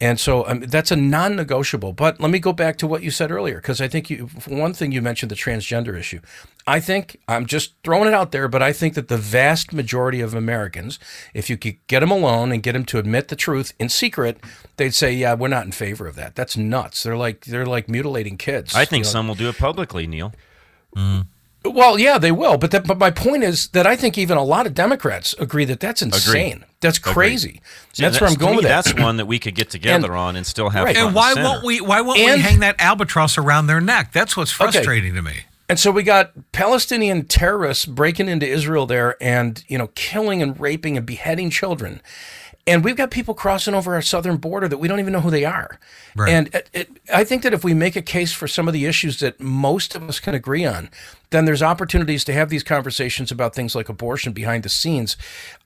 And 0.00 0.20
so 0.20 0.46
um, 0.46 0.60
that's 0.60 0.92
a 0.92 0.96
non-negotiable. 0.96 1.92
But 1.92 2.20
let 2.20 2.30
me 2.30 2.38
go 2.38 2.52
back 2.52 2.76
to 2.78 2.86
what 2.86 3.02
you 3.02 3.10
said 3.10 3.32
earlier, 3.32 3.56
because 3.56 3.80
I 3.80 3.88
think 3.88 4.08
you, 4.08 4.28
one 4.46 4.72
thing 4.72 4.92
you 4.92 5.02
mentioned 5.02 5.30
the 5.30 5.36
transgender 5.36 5.98
issue. 5.98 6.20
I 6.68 6.78
think 6.78 7.18
I'm 7.26 7.46
just 7.46 7.74
throwing 7.82 8.06
it 8.06 8.14
out 8.14 8.30
there, 8.30 8.46
but 8.46 8.62
I 8.62 8.72
think 8.72 8.94
that 8.94 9.08
the 9.08 9.16
vast 9.16 9.72
majority 9.72 10.20
of 10.20 10.34
Americans, 10.34 11.00
if 11.34 11.50
you 11.50 11.56
could 11.56 11.84
get 11.88 12.00
them 12.00 12.12
alone 12.12 12.52
and 12.52 12.62
get 12.62 12.72
them 12.72 12.84
to 12.86 12.98
admit 12.98 13.28
the 13.28 13.36
truth 13.36 13.72
in 13.80 13.88
secret, 13.88 14.38
they'd 14.76 14.94
say, 14.94 15.12
"Yeah, 15.12 15.34
we're 15.34 15.48
not 15.48 15.64
in 15.66 15.72
favor 15.72 16.06
of 16.06 16.14
that. 16.16 16.36
That's 16.36 16.56
nuts. 16.56 17.02
They're 17.02 17.16
like 17.16 17.46
they're 17.46 17.66
like 17.66 17.88
mutilating 17.88 18.36
kids." 18.36 18.74
I 18.74 18.84
think 18.84 19.04
you 19.04 19.08
know? 19.08 19.12
some 19.12 19.28
will 19.28 19.34
do 19.34 19.48
it 19.48 19.58
publicly, 19.58 20.06
Neil. 20.06 20.32
Well, 21.72 21.98
yeah, 21.98 22.18
they 22.18 22.32
will. 22.32 22.58
But 22.58 22.70
that, 22.72 22.86
but 22.86 22.98
my 22.98 23.10
point 23.10 23.44
is 23.44 23.68
that 23.68 23.86
I 23.86 23.96
think 23.96 24.18
even 24.18 24.36
a 24.36 24.42
lot 24.42 24.66
of 24.66 24.74
Democrats 24.74 25.34
agree 25.38 25.64
that 25.66 25.80
that's 25.80 26.02
insane. 26.02 26.64
That's 26.80 26.98
crazy. 26.98 27.60
See, 27.92 28.02
that's 28.02 28.20
where 28.20 28.28
I'm 28.28 28.34
to 28.34 28.40
going 28.40 28.52
me, 28.52 28.56
with 28.58 28.66
that. 28.66 28.84
That's 28.84 29.00
one 29.00 29.16
that 29.16 29.26
we 29.26 29.38
could 29.38 29.54
get 29.54 29.70
together 29.70 30.14
on 30.14 30.36
and 30.36 30.46
still 30.46 30.70
have. 30.70 30.84
Right. 30.84 30.96
And 30.96 31.14
why 31.14 31.34
center. 31.34 31.48
won't 31.48 31.64
we? 31.64 31.80
Why 31.80 32.00
won't 32.00 32.18
we 32.18 32.26
hang 32.26 32.60
that 32.60 32.76
albatross 32.78 33.38
around 33.38 33.66
their 33.66 33.80
neck? 33.80 34.12
That's 34.12 34.36
what's 34.36 34.52
frustrating 34.52 35.14
to 35.14 35.22
me. 35.22 35.40
And 35.68 35.78
so 35.78 35.90
we 35.90 36.02
got 36.02 36.32
Palestinian 36.52 37.26
terrorists 37.26 37.84
breaking 37.84 38.28
into 38.28 38.46
Israel 38.46 38.86
there 38.86 39.22
and, 39.22 39.62
you 39.68 39.76
know, 39.76 39.88
killing 39.88 40.40
and 40.40 40.58
raping 40.58 40.96
and 40.96 41.04
beheading 41.04 41.50
children. 41.50 42.00
And 42.68 42.84
we've 42.84 42.96
got 42.96 43.10
people 43.10 43.34
crossing 43.34 43.74
over 43.74 43.94
our 43.94 44.02
southern 44.02 44.36
border 44.36 44.68
that 44.68 44.78
we 44.78 44.88
don't 44.88 45.00
even 45.00 45.12
know 45.12 45.20
who 45.20 45.30
they 45.30 45.44
are. 45.44 45.80
Right. 46.14 46.30
And 46.30 46.54
it, 46.54 46.70
it, 46.72 46.90
I 47.12 47.24
think 47.24 47.42
that 47.42 47.54
if 47.54 47.64
we 47.64 47.72
make 47.72 47.96
a 47.96 48.02
case 48.02 48.32
for 48.32 48.46
some 48.46 48.68
of 48.68 48.74
the 48.74 48.84
issues 48.84 49.20
that 49.20 49.40
most 49.40 49.94
of 49.94 50.06
us 50.08 50.20
can 50.20 50.34
agree 50.34 50.66
on, 50.66 50.90
then 51.30 51.46
there's 51.46 51.62
opportunities 51.62 52.24
to 52.24 52.32
have 52.32 52.50
these 52.50 52.62
conversations 52.62 53.30
about 53.30 53.54
things 53.54 53.74
like 53.74 53.88
abortion 53.88 54.32
behind 54.32 54.64
the 54.64 54.68
scenes. 54.68 55.16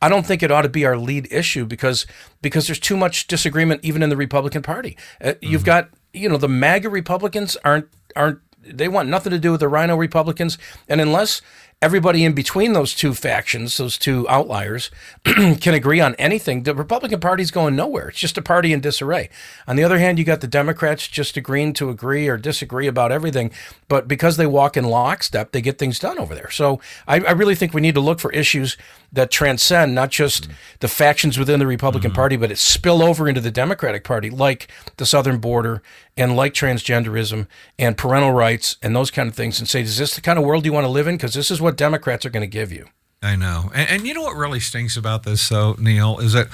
I 0.00 0.08
don't 0.08 0.24
think 0.24 0.42
it 0.42 0.50
ought 0.50 0.62
to 0.62 0.68
be 0.68 0.84
our 0.84 0.96
lead 0.96 1.28
issue 1.30 1.64
because 1.64 2.06
because 2.40 2.66
there's 2.66 2.80
too 2.80 2.96
much 2.96 3.26
disagreement 3.26 3.84
even 3.84 4.02
in 4.02 4.08
the 4.08 4.16
Republican 4.16 4.62
Party. 4.62 4.96
Uh, 5.20 5.34
You've 5.40 5.64
got 5.64 5.90
you 6.12 6.28
know 6.28 6.36
the 6.36 6.48
MAGA 6.48 6.88
Republicans 6.88 7.56
aren't 7.64 7.88
aren't 8.14 8.40
they 8.64 8.88
want 8.88 9.08
nothing 9.08 9.32
to 9.32 9.38
do 9.38 9.50
with 9.50 9.60
the 9.60 9.68
Rhino 9.68 9.96
Republicans, 9.96 10.56
and 10.88 11.00
unless 11.00 11.42
everybody 11.82 12.24
in 12.24 12.32
between 12.32 12.72
those 12.72 12.94
two 12.94 13.12
factions, 13.12 13.76
those 13.76 13.98
two 13.98 14.26
outliers, 14.28 14.90
can 15.24 15.74
agree 15.74 16.00
on 16.00 16.14
anything, 16.14 16.62
the 16.62 16.74
Republican 16.74 17.20
Party's 17.20 17.50
going 17.50 17.74
nowhere. 17.74 18.08
It's 18.08 18.18
just 18.18 18.38
a 18.38 18.42
party 18.42 18.72
in 18.72 18.80
disarray. 18.80 19.28
On 19.66 19.76
the 19.76 19.82
other 19.82 19.98
hand, 19.98 20.18
you 20.18 20.24
got 20.24 20.40
the 20.40 20.46
Democrats 20.46 21.08
just 21.08 21.36
agreeing 21.36 21.72
to 21.74 21.90
agree 21.90 22.28
or 22.28 22.36
disagree 22.36 22.86
about 22.86 23.10
everything, 23.12 23.50
but 23.88 24.06
because 24.06 24.36
they 24.36 24.46
walk 24.46 24.76
in 24.76 24.84
lockstep, 24.84 25.50
they 25.50 25.60
get 25.60 25.78
things 25.78 25.98
done 25.98 26.18
over 26.18 26.34
there. 26.34 26.50
So 26.50 26.80
I, 27.06 27.16
I 27.16 27.32
really 27.32 27.56
think 27.56 27.74
we 27.74 27.80
need 27.80 27.96
to 27.96 28.00
look 28.00 28.20
for 28.20 28.32
issues 28.32 28.76
that 29.12 29.30
transcend 29.30 29.94
not 29.94 30.10
just 30.10 30.44
mm-hmm. 30.44 30.52
the 30.80 30.88
factions 30.88 31.38
within 31.38 31.58
the 31.58 31.66
Republican 31.66 32.10
mm-hmm. 32.12 32.16
Party, 32.16 32.36
but 32.36 32.50
it 32.50 32.58
spill 32.58 33.02
over 33.02 33.28
into 33.28 33.40
the 33.40 33.50
Democratic 33.50 34.04
Party, 34.04 34.30
like 34.30 34.68
the 34.96 35.04
southern 35.04 35.38
border 35.38 35.82
and 36.16 36.36
like 36.36 36.52
transgenderism 36.52 37.46
and 37.78 37.96
parental 37.96 38.32
rights 38.32 38.76
and 38.82 38.94
those 38.94 39.10
kind 39.10 39.28
of 39.28 39.34
things, 39.34 39.58
and 39.58 39.68
say, 39.68 39.82
is 39.82 39.98
this 39.98 40.14
the 40.14 40.20
kind 40.20 40.38
of 40.38 40.44
world 40.44 40.64
you 40.64 40.72
want 40.72 40.84
to 40.84 40.90
live 40.90 41.06
in? 41.06 41.16
Because 41.16 41.34
this 41.34 41.50
is 41.50 41.60
what 41.60 41.76
Democrats 41.76 42.26
are 42.26 42.30
going 42.30 42.42
to 42.42 42.46
give 42.46 42.72
you. 42.72 42.86
I 43.22 43.36
know. 43.36 43.70
And, 43.74 43.88
and 43.88 44.06
you 44.06 44.14
know 44.14 44.22
what 44.22 44.36
really 44.36 44.60
stinks 44.60 44.96
about 44.96 45.22
this, 45.22 45.48
though, 45.48 45.74
Neil, 45.78 46.18
is 46.18 46.32
that 46.32 46.48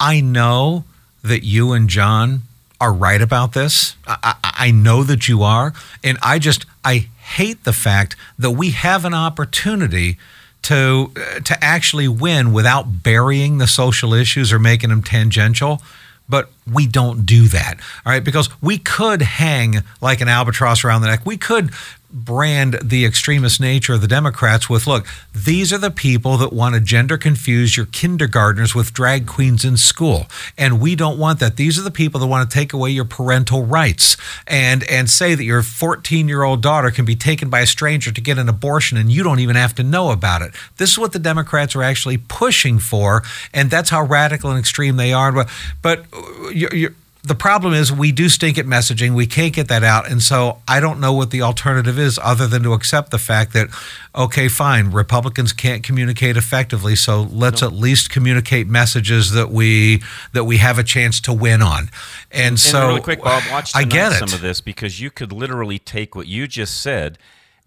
I 0.00 0.20
know 0.20 0.84
that 1.22 1.44
you 1.44 1.72
and 1.72 1.88
John 1.88 2.42
are 2.80 2.92
right 2.92 3.20
about 3.20 3.52
this. 3.52 3.96
I, 4.06 4.34
I, 4.42 4.54
I, 4.58 4.70
know 4.70 5.02
that 5.02 5.26
you 5.28 5.42
are. 5.42 5.74
And 6.04 6.16
I 6.22 6.38
just, 6.38 6.64
I 6.84 7.08
hate 7.18 7.64
the 7.64 7.72
fact 7.72 8.14
that 8.38 8.52
we 8.52 8.70
have 8.70 9.04
an 9.04 9.14
opportunity 9.14 10.16
to 10.62 11.12
uh, 11.16 11.40
to 11.40 11.64
actually 11.64 12.08
win 12.08 12.52
without 12.52 13.02
burying 13.02 13.58
the 13.58 13.66
social 13.66 14.12
issues 14.12 14.52
or 14.52 14.58
making 14.58 14.90
them 14.90 15.02
tangential 15.02 15.80
but 16.28 16.50
we 16.72 16.86
don't 16.86 17.26
do 17.26 17.48
that 17.48 17.78
all 18.04 18.12
right 18.12 18.24
because 18.24 18.48
we 18.62 18.78
could 18.78 19.22
hang 19.22 19.82
like 20.00 20.20
an 20.20 20.28
albatross 20.28 20.84
around 20.84 21.02
the 21.02 21.08
neck 21.08 21.24
we 21.24 21.36
could 21.36 21.70
brand 22.10 22.78
the 22.82 23.04
extremist 23.04 23.60
nature 23.60 23.92
of 23.92 24.00
the 24.00 24.08
Democrats 24.08 24.68
with 24.68 24.86
look, 24.86 25.06
these 25.34 25.72
are 25.72 25.78
the 25.78 25.90
people 25.90 26.38
that 26.38 26.52
want 26.52 26.74
to 26.74 26.80
gender 26.80 27.18
confuse 27.18 27.76
your 27.76 27.86
kindergartners 27.86 28.74
with 28.74 28.94
drag 28.94 29.26
queens 29.26 29.64
in 29.64 29.76
school. 29.76 30.26
And 30.56 30.80
we 30.80 30.96
don't 30.96 31.18
want 31.18 31.38
that. 31.40 31.56
These 31.56 31.78
are 31.78 31.82
the 31.82 31.90
people 31.90 32.18
that 32.20 32.26
want 32.26 32.50
to 32.50 32.54
take 32.54 32.72
away 32.72 32.90
your 32.90 33.04
parental 33.04 33.64
rights 33.64 34.16
and 34.46 34.84
and 34.84 35.10
say 35.10 35.34
that 35.34 35.44
your 35.44 35.60
14-year-old 35.62 36.62
daughter 36.62 36.90
can 36.90 37.04
be 37.04 37.14
taken 37.14 37.50
by 37.50 37.60
a 37.60 37.66
stranger 37.66 38.10
to 38.10 38.20
get 38.20 38.38
an 38.38 38.48
abortion 38.48 38.96
and 38.96 39.12
you 39.12 39.22
don't 39.22 39.40
even 39.40 39.56
have 39.56 39.74
to 39.74 39.82
know 39.82 40.10
about 40.10 40.40
it. 40.40 40.54
This 40.78 40.92
is 40.92 40.98
what 40.98 41.12
the 41.12 41.18
Democrats 41.18 41.76
are 41.76 41.82
actually 41.82 42.16
pushing 42.16 42.78
for 42.78 43.22
and 43.52 43.70
that's 43.70 43.90
how 43.90 44.02
radical 44.02 44.50
and 44.50 44.58
extreme 44.58 44.96
they 44.96 45.12
are. 45.12 45.46
But 45.82 46.06
you're, 46.58 46.74
you're 46.74 46.94
the 47.24 47.34
problem 47.34 47.74
is 47.74 47.92
we 47.92 48.12
do 48.12 48.28
stink 48.28 48.58
at 48.58 48.64
messaging. 48.64 49.14
We 49.14 49.26
can't 49.26 49.52
get 49.52 49.68
that 49.68 49.82
out. 49.82 50.10
And 50.10 50.22
so 50.22 50.62
I 50.66 50.80
don't 50.80 51.00
know 51.00 51.12
what 51.12 51.30
the 51.30 51.42
alternative 51.42 51.98
is 51.98 52.18
other 52.22 52.46
than 52.46 52.62
to 52.62 52.72
accept 52.72 53.10
the 53.10 53.18
fact 53.18 53.52
that, 53.52 53.68
okay, 54.14 54.48
fine, 54.48 54.90
Republicans 54.92 55.52
can't 55.52 55.82
communicate 55.82 56.36
effectively. 56.36 56.96
So 56.96 57.22
let's 57.22 57.60
no. 57.60 57.68
at 57.68 57.74
least 57.74 58.10
communicate 58.10 58.66
messages 58.66 59.32
that 59.32 59.50
we 59.50 60.02
that 60.32 60.44
we 60.44 60.58
have 60.58 60.78
a 60.78 60.84
chance 60.84 61.20
to 61.22 61.32
win 61.32 61.60
on. 61.60 61.90
And, 62.30 62.46
and 62.46 62.58
so 62.58 62.88
really 62.88 63.00
quick, 63.00 63.22
Bob, 63.22 63.42
watch 63.50 63.72
I 63.74 63.84
get 63.84 64.12
it. 64.12 64.16
some 64.16 64.32
of 64.32 64.40
this 64.40 64.60
because 64.60 65.00
you 65.00 65.10
could 65.10 65.32
literally 65.32 65.78
take 65.78 66.14
what 66.14 66.28
you 66.28 66.46
just 66.46 66.80
said 66.80 67.18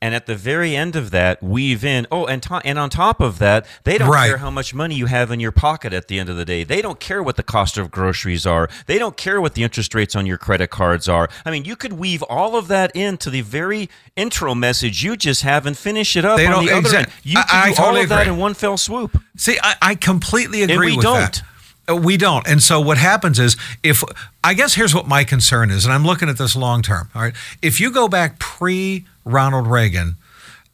and 0.02 0.16
at 0.16 0.26
the 0.26 0.36
very 0.36 0.76
end 0.76 0.96
of 0.96 1.12
that 1.12 1.42
weave 1.44 1.86
in 1.86 2.08
oh 2.12 2.26
and 2.26 2.42
to, 2.44 2.56
and 2.66 2.80
on 2.80 2.90
top 2.90 3.22
of 3.22 3.40
that 3.40 3.66
they 3.84 3.98
don't 3.98 4.10
right. 4.10 4.28
care 4.28 4.38
how 4.38 4.50
much 4.50 4.74
money 4.74 4.96
you 4.96 5.06
have 5.06 5.32
in 5.32 5.40
your 5.40 5.52
pocket 5.52 5.94
at 5.94 6.08
the 6.08 6.20
end 6.20 6.30
of 6.30 6.36
the 6.36 6.46
day 6.46 6.64
they 6.64 6.82
don't 6.82 7.00
care 7.00 7.22
what 7.22 7.36
the 7.36 7.44
cost 7.44 7.78
of 7.78 7.92
groceries 7.92 8.46
are 8.46 8.68
they 8.88 8.98
don't 8.98 9.16
care 9.18 9.40
what 9.40 9.54
the 9.54 9.64
interest 9.64 9.94
rates 9.94 10.16
on 10.16 10.26
your 10.26 10.38
credit 10.38 10.70
cards 10.70 11.08
are 11.08 11.30
i 11.46 11.52
mean 11.52 11.64
you 11.64 11.76
could 11.76 11.94
weave 11.94 12.24
all 12.24 12.56
of 12.56 12.68
that 12.68 12.94
into 12.96 13.30
the 13.30 13.42
very 13.42 13.90
intro 14.16 14.56
message 14.56 15.04
you 15.04 15.16
just 15.16 15.44
have 15.44 15.66
and 15.66 15.78
finish 15.78 16.16
it 16.16 16.26
up 16.26 16.38
they 16.38 16.48
on 16.48 16.66
the 16.66 16.72
other 16.72 16.96
end 16.96 17.08
you 17.24 17.36
can 17.36 17.46
I, 17.50 17.62
I 17.62 17.70
do 17.70 17.76
totally 17.76 17.98
all 17.98 18.04
of 18.04 18.10
that 18.10 18.28
in 18.28 18.38
one 18.38 18.54
fell 18.54 18.78
swoop 18.78 19.18
see 19.38 19.58
i, 19.62 19.76
I 19.82 19.96
completely 19.96 20.64
agree 20.64 20.76
and 20.76 20.86
we 20.86 20.98
with 20.98 21.04
don't. 21.04 21.16
that 21.16 21.44
uh, 21.90 21.96
we 21.96 22.16
don't. 22.16 22.48
And 22.48 22.62
so 22.62 22.80
what 22.80 23.00
happens 23.00 23.40
is 23.40 23.58
if 23.82 24.04
I 24.44 24.54
guess 24.54 24.76
here's 24.76 24.94
what 24.94 25.08
my 25.08 25.24
concern 25.24 25.72
is, 25.72 25.84
and 25.84 25.92
I'm 25.92 26.06
looking 26.06 26.30
at 26.30 26.38
this 26.38 26.56
long 26.56 26.84
term. 26.84 27.10
All 27.16 27.24
right. 27.24 27.34
If 27.64 27.80
you 27.80 27.92
go 27.92 28.08
back 28.08 28.38
pre 28.38 29.06
Ronald 29.24 29.68
Reagan, 29.68 30.16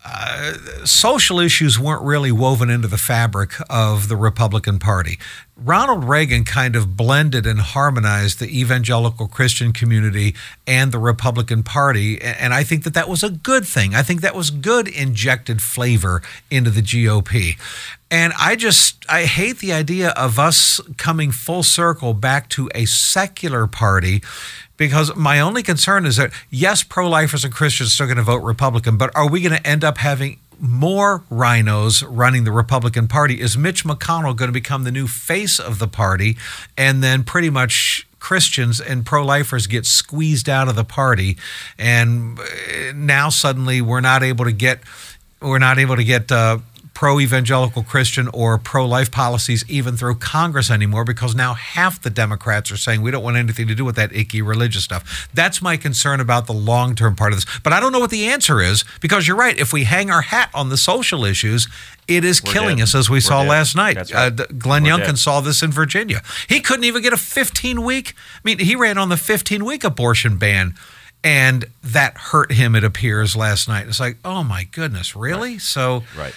uh, 0.09 0.53
social 0.85 1.39
issues 1.39 1.77
weren't 1.77 2.01
really 2.01 2.31
woven 2.31 2.69
into 2.69 2.87
the 2.87 2.97
fabric 2.97 3.51
of 3.69 4.07
the 4.07 4.15
Republican 4.15 4.79
Party. 4.79 5.19
Ronald 5.57 6.05
Reagan 6.05 6.45
kind 6.45 6.75
of 6.75 6.95
blended 6.95 7.45
and 7.45 7.59
harmonized 7.59 8.39
the 8.39 8.47
evangelical 8.47 9.27
Christian 9.27 9.73
community 9.73 10.33
and 10.65 10.91
the 10.91 10.99
Republican 10.99 11.63
Party. 11.63 12.21
And 12.21 12.53
I 12.53 12.63
think 12.63 12.83
that 12.83 12.93
that 12.93 13.09
was 13.09 13.23
a 13.23 13.29
good 13.29 13.65
thing. 13.65 13.95
I 13.95 14.03
think 14.03 14.21
that 14.21 14.35
was 14.35 14.49
good 14.49 14.87
injected 14.87 15.61
flavor 15.61 16.21
into 16.49 16.69
the 16.69 16.81
GOP. 16.81 17.57
And 18.09 18.31
I 18.39 18.55
just, 18.55 19.03
I 19.09 19.23
hate 19.25 19.57
the 19.57 19.73
idea 19.73 20.11
of 20.11 20.39
us 20.39 20.79
coming 20.97 21.31
full 21.31 21.63
circle 21.63 22.13
back 22.13 22.47
to 22.49 22.69
a 22.73 22.85
secular 22.85 23.67
party 23.67 24.21
because 24.77 25.15
my 25.15 25.39
only 25.39 25.63
concern 25.63 26.05
is 26.05 26.17
that 26.17 26.31
yes, 26.49 26.83
pro-lifers 26.83 27.43
and 27.43 27.53
Christians 27.53 27.89
are 27.89 27.91
still 27.91 28.07
going 28.07 28.17
to 28.17 28.23
vote 28.23 28.43
Republican, 28.43 28.97
but 28.97 29.13
are 29.15 29.29
we 29.29 29.41
going 29.41 29.55
to 29.55 29.67
end 29.67 29.83
up 29.83 29.97
having 29.97 30.39
more 30.59 31.23
rhinos 31.29 32.03
running 32.03 32.43
the 32.43 32.51
Republican 32.51 33.07
Party? 33.07 33.41
Is 33.41 33.57
Mitch 33.57 33.83
McConnell 33.83 34.35
going 34.35 34.49
to 34.49 34.53
become 34.53 34.83
the 34.83 34.91
new 34.91 35.07
face 35.07 35.59
of 35.59 35.79
the 35.79 35.87
party, 35.87 36.37
and 36.77 37.03
then 37.03 37.23
pretty 37.23 37.49
much 37.49 38.07
Christians 38.19 38.81
and 38.81 39.05
pro-lifers 39.05 39.67
get 39.67 39.85
squeezed 39.85 40.49
out 40.49 40.67
of 40.67 40.75
the 40.75 40.83
party, 40.83 41.37
and 41.77 42.39
now 42.95 43.29
suddenly 43.29 43.81
we're 43.81 44.01
not 44.01 44.23
able 44.23 44.45
to 44.45 44.51
get 44.51 44.79
we're 45.41 45.59
not 45.59 45.77
able 45.77 45.95
to 45.95 46.03
get 46.03 46.31
uh, 46.31 46.57
pro 46.97 47.19
evangelical 47.19 47.83
Christian 47.83 48.27
or 48.29 48.57
pro 48.57 48.83
life 48.83 49.11
policies 49.11 49.63
even 49.67 49.95
through 49.95 50.15
Congress 50.15 50.71
anymore 50.71 51.03
because 51.05 51.35
now 51.35 51.53
half 51.53 52.01
the 52.01 52.09
Democrats 52.09 52.71
are 52.71 52.75
saying 52.75 53.03
we 53.03 53.11
don't 53.11 53.23
want 53.23 53.37
anything 53.37 53.67
to 53.67 53.75
do 53.75 53.85
with 53.85 53.95
that 53.95 54.11
icky 54.15 54.41
religious 54.41 54.85
stuff. 54.85 55.29
That's 55.31 55.61
my 55.61 55.77
concern 55.77 56.19
about 56.19 56.47
the 56.47 56.53
long 56.53 56.95
term 56.95 57.15
part 57.15 57.33
of 57.33 57.37
this. 57.37 57.59
But 57.59 57.71
I 57.71 57.79
don't 57.79 57.91
know 57.91 57.99
what 57.99 58.09
the 58.09 58.25
answer 58.25 58.63
is 58.63 58.83
because 58.99 59.27
you're 59.27 59.37
right. 59.37 59.55
If 59.59 59.71
we 59.71 59.83
hang 59.83 60.09
our 60.09 60.23
hat 60.23 60.49
on 60.55 60.69
the 60.69 60.77
social 60.77 61.23
issues, 61.23 61.67
it 62.07 62.25
is 62.25 62.43
We're 62.43 62.51
killing 62.51 62.77
dead. 62.77 62.83
us, 62.85 62.95
as 62.95 63.11
we 63.11 63.17
We're 63.17 63.21
saw 63.21 63.43
dead. 63.43 63.49
last 63.49 63.75
night. 63.75 63.97
Right. 63.97 64.11
Uh, 64.15 64.29
Glenn 64.57 64.81
We're 64.81 64.97
Youngkin 64.97 65.05
dead. 65.05 65.17
saw 65.19 65.39
this 65.39 65.61
in 65.61 65.71
Virginia. 65.71 66.23
He 66.49 66.61
couldn't 66.61 66.85
even 66.85 67.03
get 67.03 67.13
a 67.13 67.17
15 67.17 67.83
week. 67.83 68.15
I 68.37 68.39
mean, 68.43 68.57
he 68.57 68.75
ran 68.75 68.97
on 68.97 69.09
the 69.09 69.17
15 69.17 69.63
week 69.65 69.83
abortion 69.83 70.37
ban 70.37 70.73
and 71.23 71.65
that 71.83 72.17
hurt 72.17 72.51
him 72.51 72.75
it 72.75 72.83
appears 72.83 73.35
last 73.35 73.67
night 73.67 73.87
it's 73.87 73.99
like 73.99 74.17
oh 74.23 74.43
my 74.43 74.65
goodness 74.65 75.15
really 75.15 75.53
right. 75.53 75.61
so 75.61 76.03
right 76.15 76.33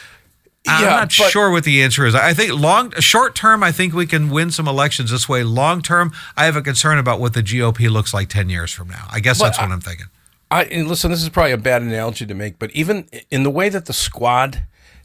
I'm 0.66 0.82
yeah, 0.82 0.90
not 0.90 1.12
but, 1.16 1.30
sure 1.30 1.50
what 1.50 1.64
the 1.64 1.82
answer 1.82 2.06
is. 2.06 2.14
I 2.14 2.34
think 2.34 2.52
long, 2.52 2.92
short 3.00 3.34
term, 3.34 3.62
I 3.62 3.72
think 3.72 3.94
we 3.94 4.06
can 4.06 4.28
win 4.28 4.50
some 4.50 4.68
elections 4.68 5.10
this 5.10 5.28
way. 5.28 5.42
Long 5.42 5.80
term, 5.80 6.12
I 6.36 6.44
have 6.44 6.56
a 6.56 6.62
concern 6.62 6.98
about 6.98 7.18
what 7.18 7.32
the 7.32 7.42
GOP 7.42 7.90
looks 7.90 8.12
like 8.12 8.28
ten 8.28 8.50
years 8.50 8.70
from 8.70 8.88
now. 8.88 9.06
I 9.10 9.20
guess 9.20 9.40
that's 9.40 9.58
what 9.58 9.70
I, 9.70 9.72
am 9.72 9.80
thinking. 9.80 10.06
I 10.50 10.64
listen. 10.64 11.10
This 11.10 11.22
is 11.22 11.30
probably 11.30 11.52
a 11.52 11.58
bad 11.58 11.80
analogy 11.82 12.26
to 12.26 12.34
make, 12.34 12.58
but 12.58 12.70
even 12.72 13.08
in 13.30 13.42
the 13.42 13.50
way 13.50 13.70
that 13.70 13.86
the 13.86 13.94
squad 13.94 14.64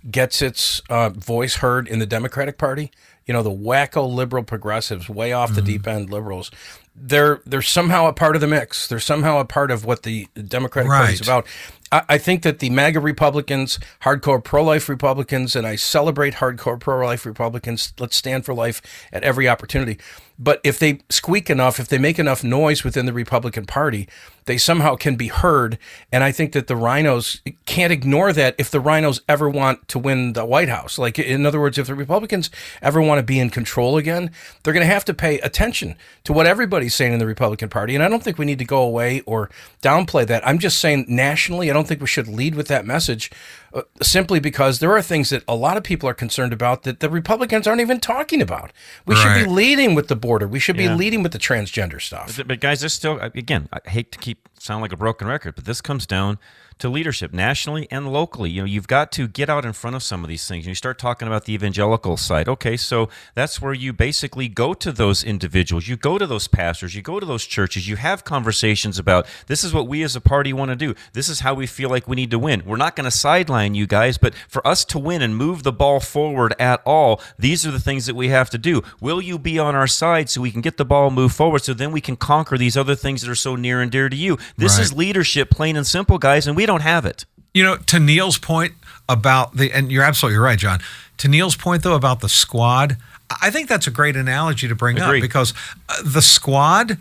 gets 0.10 0.42
its 0.42 0.82
uh, 0.90 1.10
voice 1.10 1.56
heard 1.56 1.88
in 1.88 2.00
the 2.00 2.06
Democratic 2.06 2.58
Party, 2.58 2.92
you 3.26 3.34
know, 3.34 3.42
the 3.42 3.52
wacko 3.52 4.12
liberal 4.12 4.44
progressives, 4.44 5.10
way 5.10 5.34
off 5.34 5.50
mm-hmm. 5.50 5.56
the 5.56 5.62
deep 5.62 5.88
end 5.88 6.10
liberals, 6.10 6.52
they're 6.96 7.42
they're 7.46 7.62
somehow 7.62 8.08
a 8.08 8.14
part 8.14 8.36
of 8.36 8.42
the 8.42 8.48
mix. 8.48 8.88
They're 8.88 9.00
somehow 9.00 9.40
a 9.40 9.46
part 9.46 9.72
of 9.72 9.86
what 9.86 10.04
the 10.04 10.28
Democratic 10.36 10.90
right. 10.90 11.00
Party 11.00 11.14
is 11.14 11.22
about. 11.22 11.46
I, 11.92 12.18
think 12.18 12.42
that 12.42 12.60
the 12.60 12.70
MAGA 12.72 13.00
Republicans, 13.00 13.80
hardcore 14.02 14.44
pro 14.44 14.64
life 14.64 14.90
Republicans, 14.90 15.56
and 15.56 15.68
I 15.68 15.76
celebrate 15.76 16.36
hardcore 16.36 16.80
pro 16.80 17.06
life 17.06 17.26
Republicans, 17.26 17.94
let's 18.00 18.16
stand 18.16 18.46
for 18.46 18.54
life 18.54 18.82
at 19.14 19.24
every 19.24 19.48
opportunity. 19.48 20.00
But 20.38 20.60
if 20.64 20.80
they 20.80 21.00
squeak 21.10 21.50
enough, 21.50 21.80
if 21.80 21.88
they 21.88 21.98
make 21.98 22.20
enough 22.20 22.44
noise 22.44 22.84
within 22.84 23.06
the 23.06 23.14
Republican 23.14 23.66
Party, 23.66 24.08
they 24.46 24.58
somehow 24.58 24.96
can 24.96 25.16
be 25.16 25.28
heard. 25.28 25.78
And 26.12 26.24
I 26.24 26.32
think 26.32 26.54
that 26.54 26.68
the 26.68 26.76
rhinos 26.76 27.42
can't 27.66 27.92
ignore 27.92 28.32
that 28.34 28.56
if 28.58 28.70
the 28.72 28.80
rhinos 28.80 29.22
ever 29.28 29.50
want 29.50 29.88
to 29.90 30.00
win 30.00 30.34
the 30.34 30.46
White 30.46 30.70
House. 30.70 30.98
Like, 30.98 31.18
in 31.20 31.46
other 31.46 31.60
words, 31.60 31.78
if 31.78 31.88
the 31.88 31.96
Republicans 31.96 32.50
ever 32.82 33.02
want 33.02 33.20
to 33.20 33.24
be 33.24 33.40
in 33.40 33.50
control 33.50 33.98
again, 33.98 34.32
they're 34.64 34.74
going 34.74 34.86
to 34.86 34.94
have 34.94 35.06
to 35.06 35.14
pay 35.14 35.40
attention 35.40 35.96
to 36.24 36.34
what 36.34 36.46
everybody's 36.46 36.96
saying 36.96 37.14
in 37.14 37.20
the 37.20 37.26
Republican 37.26 37.70
Party. 37.70 37.96
And 37.96 38.04
I 38.04 38.08
don't 38.08 38.24
think 38.24 38.38
we 38.38 38.46
need 38.46 38.60
to 38.60 38.66
go 38.66 38.82
away 38.82 39.22
or 39.22 39.50
downplay 39.82 40.26
that. 40.28 40.48
I'm 40.48 40.60
just 40.60 40.80
saying 40.80 41.06
nationally, 41.08 41.70
I 41.70 41.74
don't 41.74 41.88
think 41.88 42.02
we 42.02 42.08
should 42.08 42.28
lead 42.28 42.56
with 42.56 42.68
that 42.68 42.86
message 42.86 43.32
uh, 43.76 43.82
simply 44.02 44.40
because 44.40 44.80
there 44.80 44.92
are 44.96 45.02
things 45.02 45.30
that 45.30 45.44
a 45.48 45.56
lot 45.56 45.76
of 45.76 45.84
people 45.84 46.08
are 46.08 46.14
concerned 46.14 46.54
about 46.54 46.84
that 46.84 47.02
the 47.02 47.10
Republicans 47.10 47.68
aren't 47.68 47.82
even 47.82 48.00
talking 48.00 48.42
about. 48.42 48.72
We 49.06 49.16
right. 49.16 49.22
should 49.22 49.46
be 49.46 49.52
leading 49.52 49.96
with 49.96 50.08
the 50.08 50.16
border. 50.16 50.48
We 50.48 50.60
should 50.60 50.78
be 50.78 50.88
leading 50.88 51.22
with 51.24 51.34
the 51.34 51.40
transgender 51.40 52.02
stuff. 52.02 52.38
But, 52.38 52.48
but 52.48 52.60
guys, 52.62 52.80
this 52.80 52.94
still 52.94 53.20
again, 53.20 53.68
I 53.74 53.90
hate 53.90 54.14
to 54.14 54.18
keep 54.18 54.48
sound 54.58 54.82
like 54.82 54.94
a 54.94 54.98
broken 54.98 55.28
record, 55.28 55.56
but 55.56 55.66
this 55.66 55.82
comes 55.82 56.06
down 56.06 56.40
to 56.80 56.90
leadership 56.90 57.34
nationally 57.34 57.88
and 57.90 58.12
locally. 58.12 58.50
You 58.50 58.62
know, 58.62 58.66
you've 58.66 58.88
got 58.88 59.12
to 59.14 59.28
get 59.28 59.50
out 59.50 59.66
in 59.66 59.74
front 59.74 59.96
of 59.96 60.04
some 60.04 60.24
of 60.24 60.30
these 60.30 60.48
things. 60.48 60.68
You 60.68 60.76
start 60.76 61.00
talking 61.00 61.28
about 61.28 61.46
the 61.46 61.54
evangelical 61.54 62.18
side. 62.18 62.48
Okay, 62.50 62.76
so 62.78 63.10
that's 63.34 63.62
where 63.62 63.74
you 63.74 63.94
basically 63.94 64.48
go 64.48 64.74
to 64.74 64.92
those 64.92 65.24
individuals, 65.24 65.88
you 65.88 65.96
go 65.98 66.18
to 66.18 66.28
those 66.28 66.48
pastors, 66.48 66.96
you 66.96 67.02
go 67.02 67.20
to 67.20 67.26
those 67.26 67.46
churches, 67.46 67.88
you 67.88 67.96
have 67.96 68.24
conversations 68.24 69.00
about 69.00 69.26
this 69.48 69.64
is 69.64 69.74
what 69.74 69.88
we 69.88 70.04
as 70.04 70.16
a 70.16 70.22
party 70.22 70.52
want 70.54 70.70
to 70.70 70.76
do. 70.76 70.94
This 71.14 71.30
is 71.30 71.40
how 71.42 71.54
we 71.54 71.68
feel 71.68 71.90
like 71.90 72.08
we 72.08 72.16
need 72.16 72.32
to 72.32 72.40
win. 72.40 72.64
We're 72.66 72.76
not 72.78 72.96
going 72.96 73.06
to 73.06 73.12
sideline 73.12 73.76
you 73.76 73.88
guys, 73.88 74.18
but 74.18 74.34
for 74.48 74.66
us 74.68 74.84
to 74.86 75.00
win 75.00 75.22
and 75.22 75.36
move 75.36 75.64
the 75.64 75.72
ball 75.74 76.00
forward 76.00 76.54
at 76.60 76.82
all, 76.86 77.22
these 77.40 77.66
are 77.66 77.72
the 77.72 77.80
things 77.80 78.06
that 78.06 78.16
we 78.16 78.30
have 78.30 78.50
to 78.52 78.58
do. 78.58 78.82
Will 79.00 79.22
you 79.22 79.40
be 79.40 79.58
on 79.60 79.76
our 79.76 79.88
side 79.88 80.30
so 80.30 80.42
we 80.42 80.52
can 80.52 80.62
get 80.62 80.78
the 80.78 80.86
ball 80.86 81.10
moved 81.10 81.36
forward 81.36 81.64
so 81.64 81.74
then 81.74 81.92
we 81.92 82.02
can 82.02 82.16
conquer 82.16 82.58
these 82.58 82.76
other 82.78 82.96
things 82.96 83.22
that 83.22 83.30
are 83.32 83.36
so 83.36 83.56
near 83.56 83.82
and 83.82 83.92
dear 83.92 84.10
to 84.10 84.16
you? 84.16 84.38
This 84.58 84.76
Right. 84.78 84.84
is 84.84 84.94
leadership, 84.94 85.50
plain 85.50 85.76
and 85.78 85.88
simple, 85.88 86.18
guys, 86.18 86.48
and 86.48 86.56
we 86.58 86.65
don't 86.66 86.82
have 86.82 87.06
it. 87.06 87.26
You 87.54 87.64
know, 87.64 87.78
to 87.78 88.00
Neil's 88.00 88.38
point 88.38 88.74
about 89.08 89.56
the, 89.56 89.72
and 89.72 89.92
you're 89.92 90.04
absolutely 90.04 90.40
right, 90.40 90.60
John. 90.60 90.80
To 91.20 91.28
Neil's 91.28 91.56
point, 91.56 91.84
though, 91.84 91.96
about 91.96 92.20
the 92.20 92.30
squad, 92.30 92.98
I 93.42 93.50
think 93.50 93.70
that's 93.70 93.88
a 93.88 93.92
great 93.92 94.16
analogy 94.16 94.68
to 94.68 94.76
bring 94.76 95.00
Agreed. 95.00 95.20
up 95.20 95.22
because 95.22 95.54
uh, 95.88 96.02
the 96.04 96.22
squad, 96.22 96.98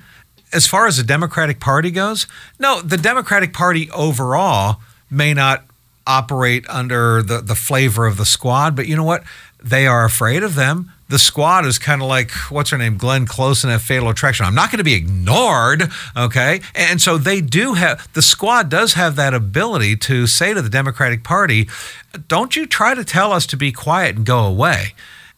as 0.53 0.66
far 0.66 0.87
as 0.87 0.96
the 0.96 1.03
Democratic 1.03 1.61
Party 1.61 1.90
goes, 1.90 2.27
no, 2.59 2.81
the 2.81 2.96
Democratic 2.96 3.53
Party 3.53 3.90
overall 3.90 4.81
may 5.11 5.35
not 5.35 5.64
operate 6.07 6.64
under 6.68 7.22
the, 7.22 7.40
the 7.40 7.55
flavor 7.55 8.07
of 8.07 8.16
the 8.16 8.27
squad, 8.27 8.77
but 8.77 8.87
you 8.87 8.96
know 8.96 9.05
what? 9.05 9.24
They 9.64 9.87
are 9.87 10.05
afraid 10.05 10.42
of 10.42 10.55
them. 10.55 10.92
The 11.09 11.18
squad 11.18 11.64
is 11.66 11.79
kind 11.79 12.03
of 12.03 12.09
like 12.09 12.31
what's 12.50 12.70
her 12.70 12.79
name, 12.79 12.96
Glenn 12.98 13.27
Close 13.27 13.64
in 13.64 13.70
a 13.70 13.79
Fatal 13.79 14.09
Attraction. 14.11 14.44
I'm 14.46 14.55
not 14.55 14.70
going 14.70 14.79
to 14.79 14.85
be 14.85 14.94
ignored, 14.94 15.90
okay? 16.16 16.61
And 16.74 17.00
so 17.00 17.18
they 17.18 17.40
do 17.40 17.74
have 17.74 18.07
the 18.14 18.22
squad 18.22 18.68
does 18.68 18.92
have 18.94 19.16
that 19.16 19.33
ability 19.35 19.96
to 19.96 20.27
say 20.27 20.53
to 20.55 20.61
the 20.62 20.68
Democratic 20.68 21.24
Party, 21.24 21.68
"Don't 22.29 22.57
you 22.57 22.66
try 22.66 22.94
to 22.94 23.05
tell 23.05 23.33
us 23.33 23.46
to 23.46 23.57
be 23.57 23.72
quiet 23.72 24.16
and 24.16 24.27
go 24.27 24.40
away." 24.44 24.94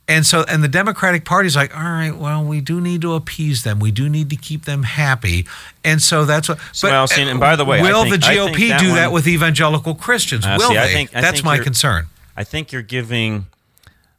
And 0.09 0.25
so, 0.25 0.45
and 0.49 0.63
the 0.63 0.69
Democratic 0.69 1.25
Party's 1.25 1.57
like, 1.57 1.77
all 1.77 1.83
right, 1.83 2.15
well, 2.17 2.45
we 2.45 2.61
do 2.61 2.81
need 2.81 3.01
to 3.01 3.15
appease 3.15 3.65
them. 3.65 3.81
We 3.81 3.91
do 3.91 4.09
need 4.09 4.31
to 4.31 4.37
keep 4.37 4.65
them 4.65 4.85
happy. 4.85 5.47
And 5.85 6.01
so 6.01 6.25
that's 6.25 6.49
what. 6.49 6.59
But 6.81 6.91
Well, 6.93 7.07
see, 7.09 7.23
and 7.23 7.41
by 7.41 7.57
the 7.57 7.65
way, 7.65 7.81
I 7.81 7.83
will 7.83 8.05
think- 8.05 8.23
the 8.23 8.27
I 8.29 8.37
GOP 8.37 8.69
that 8.69 8.81
do 8.81 8.95
that 8.95 9.11
with 9.11 9.27
evangelical 9.27 9.97
Christians? 9.97 10.47
Uh, 10.47 10.57
will 10.61 10.69
see, 10.71 10.79
I 10.79 10.87
they? 10.87 10.93
think- 10.93 11.11
I 11.17 11.21
that's 11.23 11.43
my 11.43 11.59
concern. 11.59 12.07
I 12.37 12.45
think 12.45 12.71
you're 12.71 12.83
giving 12.83 13.47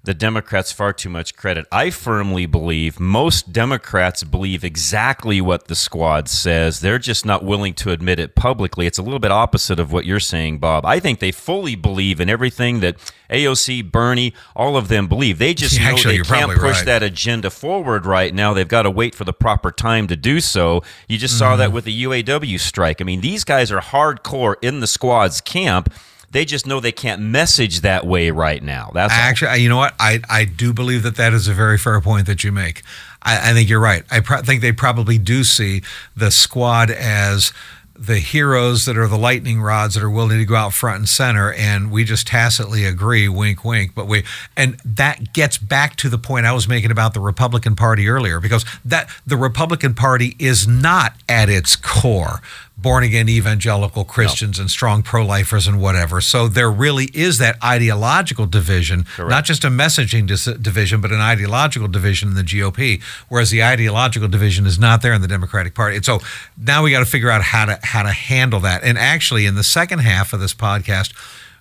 the 0.08 0.14
Democrats 0.16 0.72
far 0.72 0.94
too 0.94 1.10
much 1.10 1.36
credit. 1.36 1.68
I 1.72 1.90
firmly 1.92 2.46
believe 2.48 3.00
most 3.00 3.54
Democrats 3.54 4.24
believe 4.24 4.64
exactly 4.64 5.40
what 5.42 5.68
the 5.68 5.76
squad 5.76 6.28
says. 6.30 6.80
They're 6.80 6.98
just 6.98 7.26
not 7.26 7.44
willing 7.44 7.74
to 7.76 7.92
admit 7.92 8.18
it 8.18 8.34
publicly. 8.34 8.88
It's 8.88 8.98
a 8.98 9.04
little 9.04 9.20
bit 9.20 9.32
opposite 9.32 9.80
of 9.80 9.92
what 9.92 10.06
you're 10.06 10.20
saying, 10.22 10.60
Bob. 10.60 10.86
I 10.86 11.00
think 11.00 11.20
they 11.20 11.32
fully 11.32 11.76
believe 11.76 12.20
in 12.22 12.30
everything 12.30 12.80
that 12.80 12.96
AOC, 13.30 13.92
Bernie, 13.92 14.34
all 14.56 14.78
of 14.78 14.88
them 14.88 15.08
believe. 15.08 15.38
They 15.40 15.54
just 15.54 15.78
Yeah, 15.78 15.90
know 15.90 15.96
actually, 15.96 16.18
they 16.20 16.24
can't 16.24 16.52
push 16.54 16.78
right. 16.78 16.86
that 16.86 17.04
agenda 17.04 17.50
forward 17.50 18.06
right 18.06 18.34
now. 18.34 18.54
They've 18.54 18.68
got 18.68 18.84
to 18.84 18.92
wait 18.92 19.14
for 19.14 19.26
the 19.26 19.34
proper 19.34 19.70
time 19.72 20.08
to 20.08 20.16
do 20.16 20.40
so. 20.40 20.82
You 21.10 21.18
just 21.18 21.38
saw 21.38 21.52
Mm-hmm. 21.52 21.60
that 21.60 21.72
with 21.74 21.84
the 21.86 22.04
UAW 22.04 22.58
strike. 22.60 23.02
I 23.02 23.04
mean, 23.04 23.22
these 23.22 23.44
guys 23.44 23.72
are 23.72 23.82
hardcore 23.82 24.56
in 24.62 24.80
the 24.80 24.88
squad's 24.88 25.42
camp. 25.42 25.94
They 26.32 26.44
just 26.44 26.68
know 26.68 26.80
they 26.80 26.92
can't 26.92 27.22
message 27.22 27.82
that 27.82 28.06
way 28.06 28.32
right 28.32 28.62
now. 28.62 28.92
That's. 28.94 29.14
Actually, 29.14 29.60
you 29.60 29.70
know 29.70 29.78
what? 29.78 29.96
I, 30.00 30.20
I 30.30 30.46
do 30.46 30.74
believe 30.74 31.04
that 31.04 31.16
that 31.16 31.34
is 31.34 31.48
a 31.48 31.54
very 31.54 31.78
fair 31.78 32.02
point 32.02 32.28
that 32.28 32.44
you 32.44 32.52
make. 32.52 32.84
I, 33.24 33.52
I 33.52 33.54
think 33.54 33.70
you're 33.70 33.80
right. 33.80 34.04
I 34.12 34.20
pro- 34.20 34.42
think 34.42 34.62
they 34.62 34.74
probably 34.74 35.18
do 35.18 35.44
see 35.44 35.84
the 36.16 36.30
squad 36.30 36.92
as 36.92 37.54
the 38.00 38.20
heroes 38.20 38.86
that 38.86 38.96
are 38.96 39.08
the 39.08 39.18
lightning 39.18 39.60
rods 39.60 39.96
that 39.96 40.04
are 40.04 40.10
willing 40.10 40.38
to 40.38 40.46
go 40.46 40.56
out 40.56 40.74
front 40.74 40.98
and 41.00 41.10
center, 41.10 41.52
and 41.54 41.90
we 41.90 42.04
just 42.04 42.28
tacitly 42.28 42.86
agree, 42.86 43.28
wink, 43.28 43.66
wink. 43.66 43.96
But 43.96 44.06
we, 44.06 44.24
and 44.56 44.80
that 44.86 45.34
gets 45.34 45.58
back 45.58 45.96
to 45.96 46.10
the 46.10 46.20
point 46.20 46.46
I 46.46 46.52
was 46.52 46.68
making 46.68 46.92
about 46.92 47.16
the 47.16 47.20
Republican 47.20 47.76
Party 47.76 48.08
earlier, 48.08 48.40
because 48.40 48.66
that 48.86 49.10
the 49.26 49.38
Republican 49.38 49.96
Party 49.96 50.36
is 50.38 50.68
not 50.68 51.16
at 51.28 51.50
its 51.50 51.76
core 51.76 52.42
born 52.78 53.04
again 53.04 53.28
evangelical 53.28 54.06
Christians 54.06 54.60
and 54.60 54.70
strong 54.70 55.02
pro 55.02 55.26
lifers 55.26 55.68
and 55.68 55.82
whatever. 55.82 56.22
So 56.22 56.48
there 56.48 56.70
really 56.70 57.06
is 57.14 57.40
that 57.40 57.62
ideological 57.64 58.46
division, 58.46 59.06
not 59.18 59.46
just 59.46 59.64
a 59.64 59.70
messaging 59.70 60.28
dis- 60.28 60.46
division, 60.46 61.02
but 61.02 61.12
an 61.12 61.20
ideological 61.20 61.88
division 61.88 62.30
in 62.30 62.36
the 62.36 62.44
GOP, 62.44 63.02
whereas 63.30 63.50
the 63.50 63.64
ideological 63.64 64.28
division 64.28 64.68
is 64.68 64.78
not 64.78 65.02
there 65.02 65.14
in 65.14 65.22
the 65.22 65.28
Democratic 65.28 65.74
Party. 65.74 65.96
And 65.96 66.06
so 66.06 66.20
now 66.56 66.84
we 66.84 66.92
got 66.92 67.00
to 67.00 67.06
figure 67.06 67.32
out 67.32 67.42
how 67.42 67.66
to 67.66 67.80
how 67.82 68.04
to 68.04 68.12
handle 68.12 68.60
that. 68.60 68.84
And 68.84 68.98
actually, 68.98 69.48
in 69.48 69.56
the 69.56 69.64
second 69.64 70.00
half 70.00 70.32
of 70.32 70.40
this 70.40 70.54
podcast, 70.54 71.14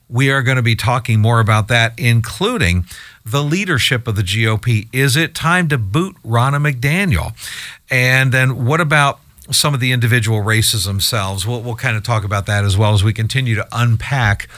we 0.08 0.30
are 0.30 0.42
going 0.42 0.56
to 0.56 0.62
be 0.62 0.76
talking 0.76 1.20
more 1.20 1.40
about 1.40 1.68
that, 1.68 1.98
including 1.98 2.84
the 3.24 3.42
leadership 3.42 4.06
of 4.06 4.16
the 4.16 4.22
GOP. 4.22 4.88
Is 4.92 5.16
it 5.16 5.34
time 5.34 5.68
to 5.68 5.78
boot 5.78 6.14
Ronna 6.24 6.60
McDaniel? 6.60 7.34
And 7.90 8.32
then 8.32 8.66
what 8.66 8.80
about 8.80 9.20
some 9.50 9.74
of 9.74 9.80
the 9.80 9.92
individual 9.92 10.40
races 10.40 10.84
themselves? 10.84 11.46
We'll, 11.46 11.62
we'll 11.62 11.76
kind 11.76 11.96
of 11.96 12.02
talk 12.02 12.24
about 12.24 12.46
that 12.46 12.64
as 12.64 12.76
well 12.76 12.94
as 12.94 13.04
we 13.04 13.12
continue 13.12 13.54
to 13.54 13.66
unpack 13.72 14.48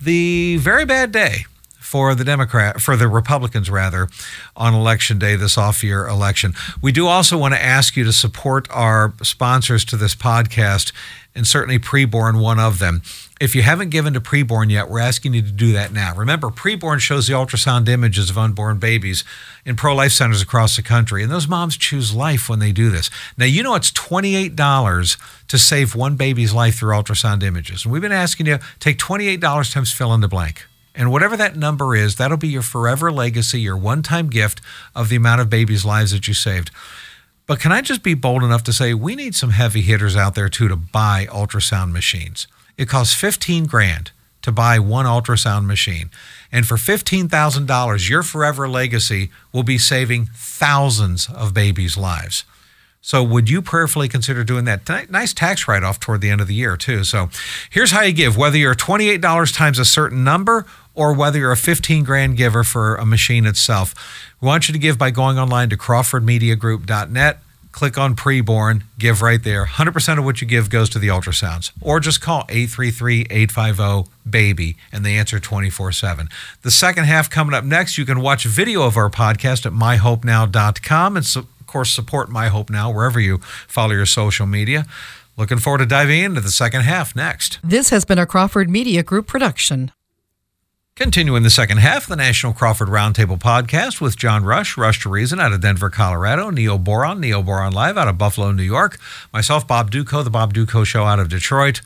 the 0.00 0.56
very 0.58 0.84
bad 0.84 1.12
day 1.12 1.46
for 1.86 2.16
the 2.16 2.24
Democrat 2.24 2.80
for 2.80 2.96
the 2.96 3.06
Republicans 3.06 3.70
rather 3.70 4.08
on 4.56 4.74
election 4.74 5.18
day 5.18 5.36
this 5.36 5.56
off 5.56 5.84
year 5.84 6.06
election. 6.06 6.52
We 6.82 6.90
do 6.90 7.06
also 7.06 7.38
want 7.38 7.54
to 7.54 7.62
ask 7.62 7.96
you 7.96 8.04
to 8.04 8.12
support 8.12 8.66
our 8.70 9.14
sponsors 9.22 9.84
to 9.86 9.96
this 9.96 10.14
podcast 10.14 10.92
and 11.34 11.46
certainly 11.46 11.78
preborn 11.78 12.42
one 12.42 12.58
of 12.58 12.80
them. 12.80 13.02
If 13.38 13.54
you 13.54 13.60
haven't 13.60 13.90
given 13.90 14.14
to 14.14 14.20
preborn 14.20 14.70
yet, 14.70 14.88
we're 14.88 14.98
asking 14.98 15.34
you 15.34 15.42
to 15.42 15.52
do 15.52 15.70
that 15.72 15.92
now. 15.92 16.14
Remember, 16.14 16.48
preborn 16.48 17.00
shows 17.00 17.26
the 17.26 17.34
ultrasound 17.34 17.86
images 17.86 18.30
of 18.30 18.38
unborn 18.38 18.78
babies 18.78 19.24
in 19.66 19.76
pro 19.76 19.94
life 19.94 20.12
centers 20.12 20.40
across 20.40 20.74
the 20.74 20.82
country, 20.82 21.22
and 21.22 21.30
those 21.30 21.46
moms 21.46 21.76
choose 21.76 22.14
life 22.14 22.48
when 22.48 22.60
they 22.60 22.72
do 22.72 22.88
this. 22.88 23.10
Now, 23.36 23.44
you 23.44 23.62
know 23.62 23.74
it's 23.74 23.90
$28 23.90 25.18
to 25.48 25.58
save 25.58 25.94
one 25.94 26.16
baby's 26.16 26.54
life 26.54 26.78
through 26.78 26.94
ultrasound 26.94 27.42
images. 27.42 27.84
And 27.84 27.92
we've 27.92 28.00
been 28.00 28.10
asking 28.10 28.46
you 28.46 28.58
take 28.80 28.96
$28 28.96 29.70
times 29.70 29.92
fill 29.92 30.14
in 30.14 30.22
the 30.22 30.28
blank. 30.28 30.64
And 30.94 31.12
whatever 31.12 31.36
that 31.36 31.56
number 31.56 31.94
is, 31.94 32.16
that'll 32.16 32.38
be 32.38 32.48
your 32.48 32.62
forever 32.62 33.12
legacy, 33.12 33.60
your 33.60 33.76
one 33.76 34.02
time 34.02 34.30
gift 34.30 34.62
of 34.94 35.10
the 35.10 35.16
amount 35.16 35.42
of 35.42 35.50
babies' 35.50 35.84
lives 35.84 36.12
that 36.12 36.26
you 36.26 36.32
saved. 36.32 36.70
But 37.46 37.60
can 37.60 37.70
I 37.70 37.82
just 37.82 38.02
be 38.02 38.14
bold 38.14 38.42
enough 38.42 38.64
to 38.64 38.72
say 38.72 38.94
we 38.94 39.14
need 39.14 39.34
some 39.34 39.50
heavy 39.50 39.82
hitters 39.82 40.16
out 40.16 40.34
there 40.34 40.48
too 40.48 40.68
to 40.68 40.76
buy 40.76 41.26
ultrasound 41.30 41.92
machines? 41.92 42.46
It 42.76 42.88
costs 42.88 43.14
15 43.14 43.66
grand 43.66 44.10
to 44.42 44.52
buy 44.52 44.78
one 44.78 45.06
ultrasound 45.06 45.66
machine. 45.66 46.10
And 46.52 46.66
for 46.66 46.76
$15,000, 46.76 48.08
your 48.08 48.22
forever 48.22 48.68
legacy 48.68 49.30
will 49.52 49.64
be 49.64 49.78
saving 49.78 50.26
thousands 50.34 51.28
of 51.28 51.52
babies' 51.52 51.96
lives. 51.96 52.44
So 53.00 53.22
would 53.22 53.48
you 53.48 53.62
prayerfully 53.62 54.08
consider 54.08 54.42
doing 54.42 54.64
that? 54.64 55.10
Nice 55.10 55.32
tax 55.32 55.68
write-off 55.68 56.00
toward 56.00 56.20
the 56.20 56.30
end 56.30 56.40
of 56.40 56.48
the 56.48 56.54
year 56.54 56.76
too. 56.76 57.04
So 57.04 57.28
here's 57.70 57.92
how 57.92 58.02
you 58.02 58.12
give: 58.12 58.36
whether 58.36 58.56
you're 58.56 58.74
twenty-eight 58.74 59.20
dollars 59.20 59.52
times 59.52 59.78
a 59.78 59.84
certain 59.84 60.24
number, 60.24 60.66
or 60.92 61.12
whether 61.12 61.38
you're 61.38 61.52
a 61.52 61.56
fifteen 61.56 62.02
grand 62.02 62.36
giver 62.36 62.64
for 62.64 62.96
a 62.96 63.06
machine 63.06 63.46
itself. 63.46 63.94
We 64.40 64.46
want 64.46 64.66
you 64.66 64.72
to 64.72 64.78
give 64.78 64.98
by 64.98 65.12
going 65.12 65.38
online 65.38 65.70
to 65.70 65.76
CrawfordMediaGroup.net. 65.76 67.38
Click 67.76 67.96
on 67.98 68.16
preborn, 68.16 68.84
give 68.98 69.20
right 69.20 69.44
there. 69.44 69.66
100% 69.66 70.18
of 70.18 70.24
what 70.24 70.40
you 70.40 70.46
give 70.46 70.70
goes 70.70 70.88
to 70.88 70.98
the 70.98 71.08
ultrasounds. 71.08 71.72
Or 71.82 72.00
just 72.00 72.22
call 72.22 72.44
833-850-BABY 72.44 74.76
and 74.90 75.04
they 75.04 75.18
answer 75.18 75.38
24/7. 75.38 76.30
The 76.62 76.70
second 76.70 77.04
half 77.04 77.28
coming 77.28 77.54
up 77.54 77.64
next, 77.64 77.98
you 77.98 78.06
can 78.06 78.20
watch 78.20 78.46
video 78.46 78.84
of 78.84 78.96
our 78.96 79.10
podcast 79.10 79.66
at 79.66 79.74
myhopenow.com 79.74 81.16
and 81.18 81.36
of 81.36 81.46
course, 81.66 81.90
support 81.90 82.30
My 82.30 82.48
Hope 82.48 82.70
Now 82.70 82.90
wherever 82.90 83.20
you 83.20 83.42
follow 83.68 83.92
your 83.92 84.06
social 84.06 84.46
media. 84.46 84.86
Looking 85.36 85.58
forward 85.58 85.80
to 85.80 85.86
diving 85.86 86.22
into 86.22 86.40
the 86.40 86.50
second 86.50 86.80
half 86.80 87.14
next. 87.14 87.58
This 87.62 87.90
has 87.90 88.06
been 88.06 88.18
a 88.18 88.24
Crawford 88.24 88.70
Media 88.70 89.02
Group 89.02 89.26
production. 89.26 89.92
Continuing 90.96 91.42
the 91.42 91.50
second 91.50 91.76
half 91.76 92.04
of 92.04 92.08
the 92.08 92.16
National 92.16 92.54
Crawford 92.54 92.88
Roundtable 92.88 93.38
podcast 93.38 94.00
with 94.00 94.16
John 94.16 94.44
Rush, 94.44 94.78
Rush 94.78 95.02
to 95.02 95.10
Reason 95.10 95.38
out 95.38 95.52
of 95.52 95.60
Denver, 95.60 95.90
Colorado, 95.90 96.48
Neil 96.48 96.78
Boron, 96.78 97.20
Neil 97.20 97.42
Boron 97.42 97.74
Live 97.74 97.98
out 97.98 98.08
of 98.08 98.16
Buffalo, 98.16 98.50
New 98.50 98.62
York, 98.62 98.98
myself, 99.30 99.68
Bob 99.68 99.90
Dutko, 99.90 100.24
the 100.24 100.30
Bob 100.30 100.54
Dutko 100.54 100.86
Show 100.86 101.04
out 101.04 101.20
of 101.20 101.28
Detroit, 101.28 101.82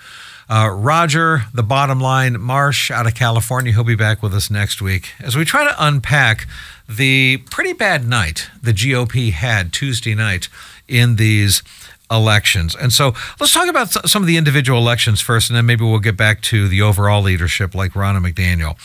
uh, 0.49 0.69
Roger, 0.73 1.43
the 1.53 1.65
bottom 1.65 1.99
line, 1.99 2.41
Marsh 2.41 2.93
out 2.93 3.09
of 3.09 3.17
California. 3.17 3.73
He'll 3.73 3.83
be 3.83 3.97
back 3.97 4.23
with 4.23 4.33
us 4.33 4.49
next 4.49 4.81
week 4.81 5.11
as 5.19 5.35
we 5.35 5.45
try 5.45 5.65
to 5.65 5.75
unpack 5.85 6.47
the 6.89 7.39
pretty 7.51 7.73
bad 7.73 8.07
night 8.07 8.49
the 8.63 8.73
GOP 8.73 9.33
had 9.33 9.73
Tuesday 9.73 10.15
night 10.15 10.49
in 10.87 11.17
these 11.17 11.65
elections. 12.11 12.75
And 12.75 12.93
so 12.93 13.15
let's 13.39 13.53
talk 13.53 13.69
about 13.69 13.89
some 14.09 14.23
of 14.23 14.27
the 14.27 14.37
individual 14.37 14.79
elections 14.79 15.21
first, 15.21 15.49
and 15.49 15.57
then 15.57 15.67
maybe 15.67 15.85
we'll 15.85 16.01
get 16.01 16.17
back 16.17 16.41
to 16.43 16.69
the 16.69 16.83
overall 16.83 17.23
leadership 17.23 17.75
like 17.75 17.93
Ronna 17.93 18.25
McDaniel. 18.25 18.77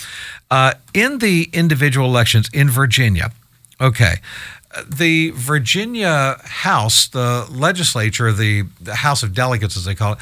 Uh, 0.52 0.74
in 0.94 1.18
the 1.20 1.50
individual 1.54 2.08
elections 2.08 2.50
in 2.54 2.70
Virginia, 2.70 3.32
okay, 3.82 4.16
the 4.88 5.32
Virginia 5.32 6.38
House, 6.44 7.08
the 7.08 7.48
legislature, 7.50 8.32
the, 8.32 8.64
the 8.80 8.96
House 8.96 9.24
of 9.24 9.34
Delegates, 9.34 9.78
as 9.78 9.86
they 9.86 9.96
call 9.96 10.14
it, 10.14 10.20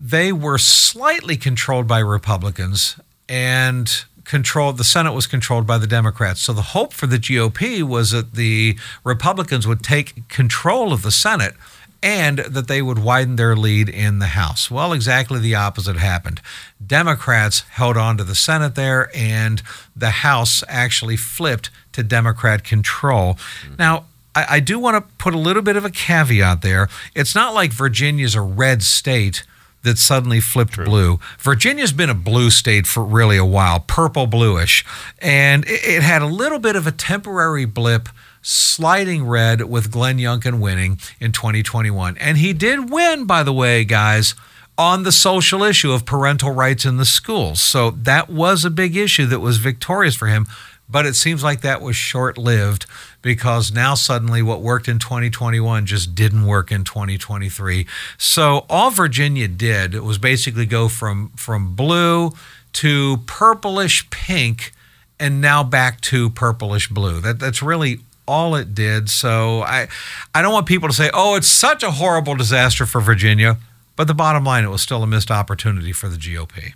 they 0.00 0.32
were 0.32 0.58
slightly 0.58 1.36
controlled 1.36 1.86
by 1.86 1.98
Republicans 2.00 2.96
and 3.28 4.04
controlled 4.24 4.78
the 4.78 4.84
Senate 4.84 5.12
was 5.12 5.26
controlled 5.26 5.66
by 5.66 5.78
the 5.78 5.86
Democrats. 5.86 6.40
So 6.40 6.52
the 6.52 6.62
hope 6.62 6.92
for 6.92 7.06
the 7.06 7.18
GOP 7.18 7.82
was 7.82 8.10
that 8.12 8.34
the 8.34 8.76
Republicans 9.04 9.66
would 9.66 9.82
take 9.82 10.28
control 10.28 10.92
of 10.92 11.02
the 11.02 11.10
Senate 11.10 11.54
and 12.02 12.38
that 12.38 12.66
they 12.66 12.82
would 12.82 12.98
widen 12.98 13.36
their 13.36 13.54
lead 13.54 13.88
in 13.88 14.18
the 14.18 14.28
House. 14.28 14.70
Well, 14.70 14.92
exactly 14.92 15.38
the 15.38 15.54
opposite 15.54 15.96
happened. 15.96 16.40
Democrats 16.84 17.60
held 17.70 17.96
on 17.96 18.16
to 18.18 18.24
the 18.24 18.34
Senate 18.34 18.74
there, 18.74 19.10
and 19.14 19.62
the 19.94 20.10
House 20.10 20.64
actually 20.68 21.16
flipped 21.16 21.70
to 21.92 22.02
Democrat 22.02 22.64
control. 22.64 23.34
Mm-hmm. 23.34 23.74
Now, 23.78 24.06
I, 24.34 24.46
I 24.50 24.60
do 24.60 24.78
want 24.78 24.96
to 24.96 25.14
put 25.16 25.34
a 25.34 25.38
little 25.38 25.62
bit 25.62 25.76
of 25.76 25.84
a 25.84 25.90
caveat 25.90 26.62
there. 26.62 26.88
It's 27.14 27.34
not 27.34 27.54
like 27.54 27.72
Virginia's 27.72 28.34
a 28.34 28.40
red 28.40 28.82
state 28.82 29.44
that 29.82 29.98
suddenly 29.98 30.40
flipped 30.40 30.74
True. 30.74 30.84
blue. 30.84 31.20
Virginia's 31.38 31.92
been 31.92 32.10
a 32.10 32.14
blue 32.14 32.50
state 32.50 32.86
for 32.86 33.02
really 33.02 33.36
a 33.36 33.44
while, 33.44 33.80
purple 33.80 34.26
bluish, 34.26 34.84
and 35.20 35.64
it, 35.64 35.84
it, 35.84 36.02
had 36.02 36.22
a 36.22 36.26
little 36.26 36.58
bit 36.58 36.76
of 36.76 36.86
a 36.86 36.92
temporary 36.92 37.64
blip 37.64 38.08
sliding 38.42 39.24
red 39.26 39.62
with 39.62 39.90
Glenn 39.90 40.18
Youngkin 40.18 40.60
winning 40.60 40.98
in 41.20 41.32
2021. 41.32 42.16
And 42.18 42.38
he 42.38 42.52
did 42.52 42.90
win, 42.90 43.24
by 43.24 43.42
the 43.42 43.52
way, 43.52 43.84
guys, 43.84 44.34
on 44.76 45.04
the 45.04 45.12
social 45.12 45.62
issue 45.62 45.92
of 45.92 46.04
parental 46.04 46.50
rights 46.50 46.84
in 46.84 46.96
the 46.96 47.04
schools. 47.04 47.60
So 47.60 47.90
that 47.92 48.28
was 48.28 48.64
a 48.64 48.70
big 48.70 48.96
issue 48.96 49.26
that 49.26 49.40
was 49.40 49.58
victorious 49.58 50.16
for 50.16 50.26
him. 50.26 50.46
But 50.88 51.06
it 51.06 51.14
seems 51.14 51.42
like 51.42 51.62
that 51.62 51.80
was 51.80 51.96
short 51.96 52.36
lived 52.36 52.84
because 53.22 53.72
now 53.72 53.94
suddenly 53.94 54.42
what 54.42 54.60
worked 54.60 54.88
in 54.88 54.98
2021 54.98 55.86
just 55.86 56.14
didn't 56.14 56.44
work 56.44 56.70
in 56.70 56.84
2023. 56.84 57.86
So 58.18 58.66
all 58.68 58.90
Virginia 58.90 59.48
did 59.48 59.94
was 60.00 60.18
basically 60.18 60.66
go 60.66 60.88
from, 60.88 61.30
from 61.30 61.74
blue 61.74 62.32
to 62.74 63.18
purplish 63.26 64.10
pink 64.10 64.72
and 65.18 65.40
now 65.40 65.62
back 65.62 66.00
to 66.02 66.28
purplish 66.28 66.88
blue. 66.88 67.20
That, 67.20 67.38
that's 67.38 67.62
really 67.62 68.00
all 68.26 68.54
it 68.54 68.74
did. 68.74 69.08
So 69.08 69.62
I, 69.62 69.88
I 70.34 70.42
don't 70.42 70.52
want 70.52 70.66
people 70.66 70.88
to 70.88 70.94
say, 70.94 71.10
oh, 71.12 71.34
it's 71.34 71.48
such 71.48 71.82
a 71.82 71.92
horrible 71.92 72.34
disaster 72.34 72.86
for 72.86 73.00
Virginia. 73.00 73.58
But 73.96 74.06
the 74.06 74.14
bottom 74.14 74.44
line, 74.44 74.64
it 74.64 74.70
was 74.70 74.82
still 74.82 75.02
a 75.02 75.06
missed 75.06 75.30
opportunity 75.30 75.92
for 75.92 76.08
the 76.08 76.16
GOP. 76.16 76.74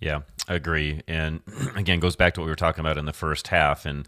Yeah, 0.00 0.20
I 0.48 0.54
agree. 0.54 1.02
And 1.06 1.40
again, 1.76 2.00
goes 2.00 2.16
back 2.16 2.34
to 2.34 2.40
what 2.40 2.46
we 2.46 2.52
were 2.52 2.56
talking 2.56 2.80
about 2.80 2.98
in 2.98 3.04
the 3.04 3.12
first 3.12 3.48
half. 3.48 3.84
And 3.84 4.06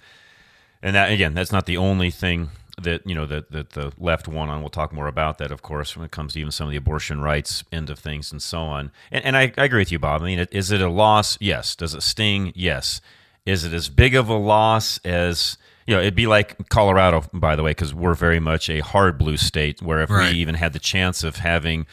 and 0.82 0.96
that 0.96 1.12
again, 1.12 1.34
that's 1.34 1.52
not 1.52 1.66
the 1.66 1.76
only 1.76 2.10
thing 2.10 2.50
that 2.82 3.06
you 3.06 3.14
know 3.14 3.26
that, 3.26 3.50
that 3.50 3.70
the 3.70 3.92
left 3.98 4.28
won 4.28 4.48
on. 4.48 4.60
We'll 4.60 4.70
talk 4.70 4.92
more 4.92 5.06
about 5.06 5.38
that, 5.38 5.50
of 5.52 5.62
course, 5.62 5.96
when 5.96 6.04
it 6.04 6.10
comes 6.10 6.32
to 6.32 6.40
even 6.40 6.52
some 6.52 6.66
of 6.66 6.70
the 6.70 6.76
abortion 6.76 7.20
rights 7.20 7.64
end 7.70 7.90
of 7.90 7.98
things 7.98 8.32
and 8.32 8.40
so 8.40 8.60
on. 8.60 8.90
And, 9.10 9.24
and 9.24 9.36
I, 9.36 9.52
I 9.56 9.64
agree 9.64 9.80
with 9.80 9.92
you, 9.92 9.98
Bob. 9.98 10.22
I 10.22 10.26
mean, 10.26 10.46
is 10.50 10.70
it 10.70 10.80
a 10.80 10.88
loss? 10.88 11.36
Yes. 11.40 11.76
Does 11.76 11.94
it 11.94 12.02
sting? 12.02 12.52
Yes. 12.54 13.00
Is 13.44 13.64
it 13.64 13.72
as 13.72 13.88
big 13.88 14.14
of 14.14 14.28
a 14.28 14.34
loss 14.34 14.98
as 15.04 15.58
you 15.86 15.94
know, 15.94 16.00
it'd 16.00 16.14
be 16.14 16.26
like 16.26 16.68
Colorado, 16.68 17.24
by 17.32 17.56
the 17.56 17.62
way, 17.62 17.70
because 17.70 17.94
we're 17.94 18.14
very 18.14 18.40
much 18.40 18.68
a 18.68 18.80
hard 18.80 19.18
blue 19.18 19.36
state, 19.36 19.82
where 19.82 20.02
if 20.02 20.10
right. 20.10 20.32
we 20.32 20.38
even 20.38 20.54
had 20.54 20.72
the 20.72 20.78
chance 20.78 21.24
of 21.24 21.36
having 21.36 21.86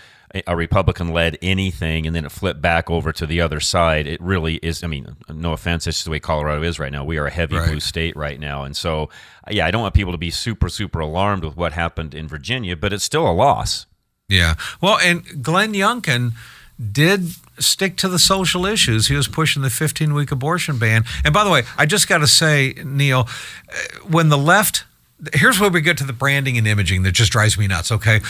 a 0.45 0.55
Republican 0.55 1.13
led 1.13 1.37
anything 1.41 2.05
and 2.05 2.15
then 2.15 2.25
it 2.25 2.31
flipped 2.31 2.61
back 2.61 2.89
over 2.89 3.13
to 3.13 3.25
the 3.25 3.39
other 3.39 3.59
side, 3.59 4.05
it 4.05 4.21
really 4.21 4.55
is. 4.55 4.83
I 4.83 4.87
mean, 4.87 5.15
no 5.29 5.53
offense, 5.53 5.87
it's 5.87 5.97
just 5.97 6.05
the 6.05 6.11
way 6.11 6.19
Colorado 6.19 6.63
is 6.63 6.79
right 6.79 6.91
now. 6.91 7.05
We 7.05 7.17
are 7.17 7.27
a 7.27 7.31
heavy 7.31 7.55
right. 7.55 7.69
blue 7.69 7.79
state 7.79 8.15
right 8.15 8.39
now. 8.39 8.63
And 8.63 8.75
so, 8.75 9.09
yeah, 9.49 9.65
I 9.65 9.71
don't 9.71 9.81
want 9.81 9.95
people 9.95 10.11
to 10.11 10.17
be 10.17 10.29
super, 10.29 10.67
super 10.67 10.99
alarmed 10.99 11.45
with 11.45 11.55
what 11.55 11.71
happened 11.71 12.13
in 12.13 12.27
Virginia, 12.27 12.75
but 12.75 12.91
it's 12.91 13.05
still 13.05 13.27
a 13.27 13.31
loss. 13.31 13.85
Yeah. 14.27 14.55
Well, 14.81 14.99
and 14.99 15.41
Glenn 15.41 15.73
Youngkin 15.73 16.33
did 16.91 17.29
stick 17.59 17.97
to 17.97 18.07
the 18.07 18.19
social 18.19 18.65
issues. 18.65 19.07
He 19.07 19.15
was 19.15 19.27
pushing 19.27 19.61
the 19.61 19.69
15 19.69 20.13
week 20.13 20.31
abortion 20.31 20.77
ban. 20.77 21.05
And 21.23 21.33
by 21.33 21.43
the 21.43 21.49
way, 21.49 21.63
I 21.77 21.85
just 21.85 22.07
got 22.07 22.19
to 22.19 22.27
say, 22.27 22.75
Neil, 22.83 23.27
uh, 23.69 23.99
when 24.07 24.29
the 24.29 24.37
left, 24.37 24.85
here's 25.33 25.59
where 25.59 25.69
we 25.69 25.81
get 25.81 25.97
to 25.97 26.03
the 26.03 26.13
branding 26.13 26.57
and 26.57 26.67
imaging 26.67 27.03
that 27.03 27.13
just 27.13 27.31
drives 27.31 27.57
me 27.57 27.67
nuts, 27.67 27.91
okay? 27.91 28.21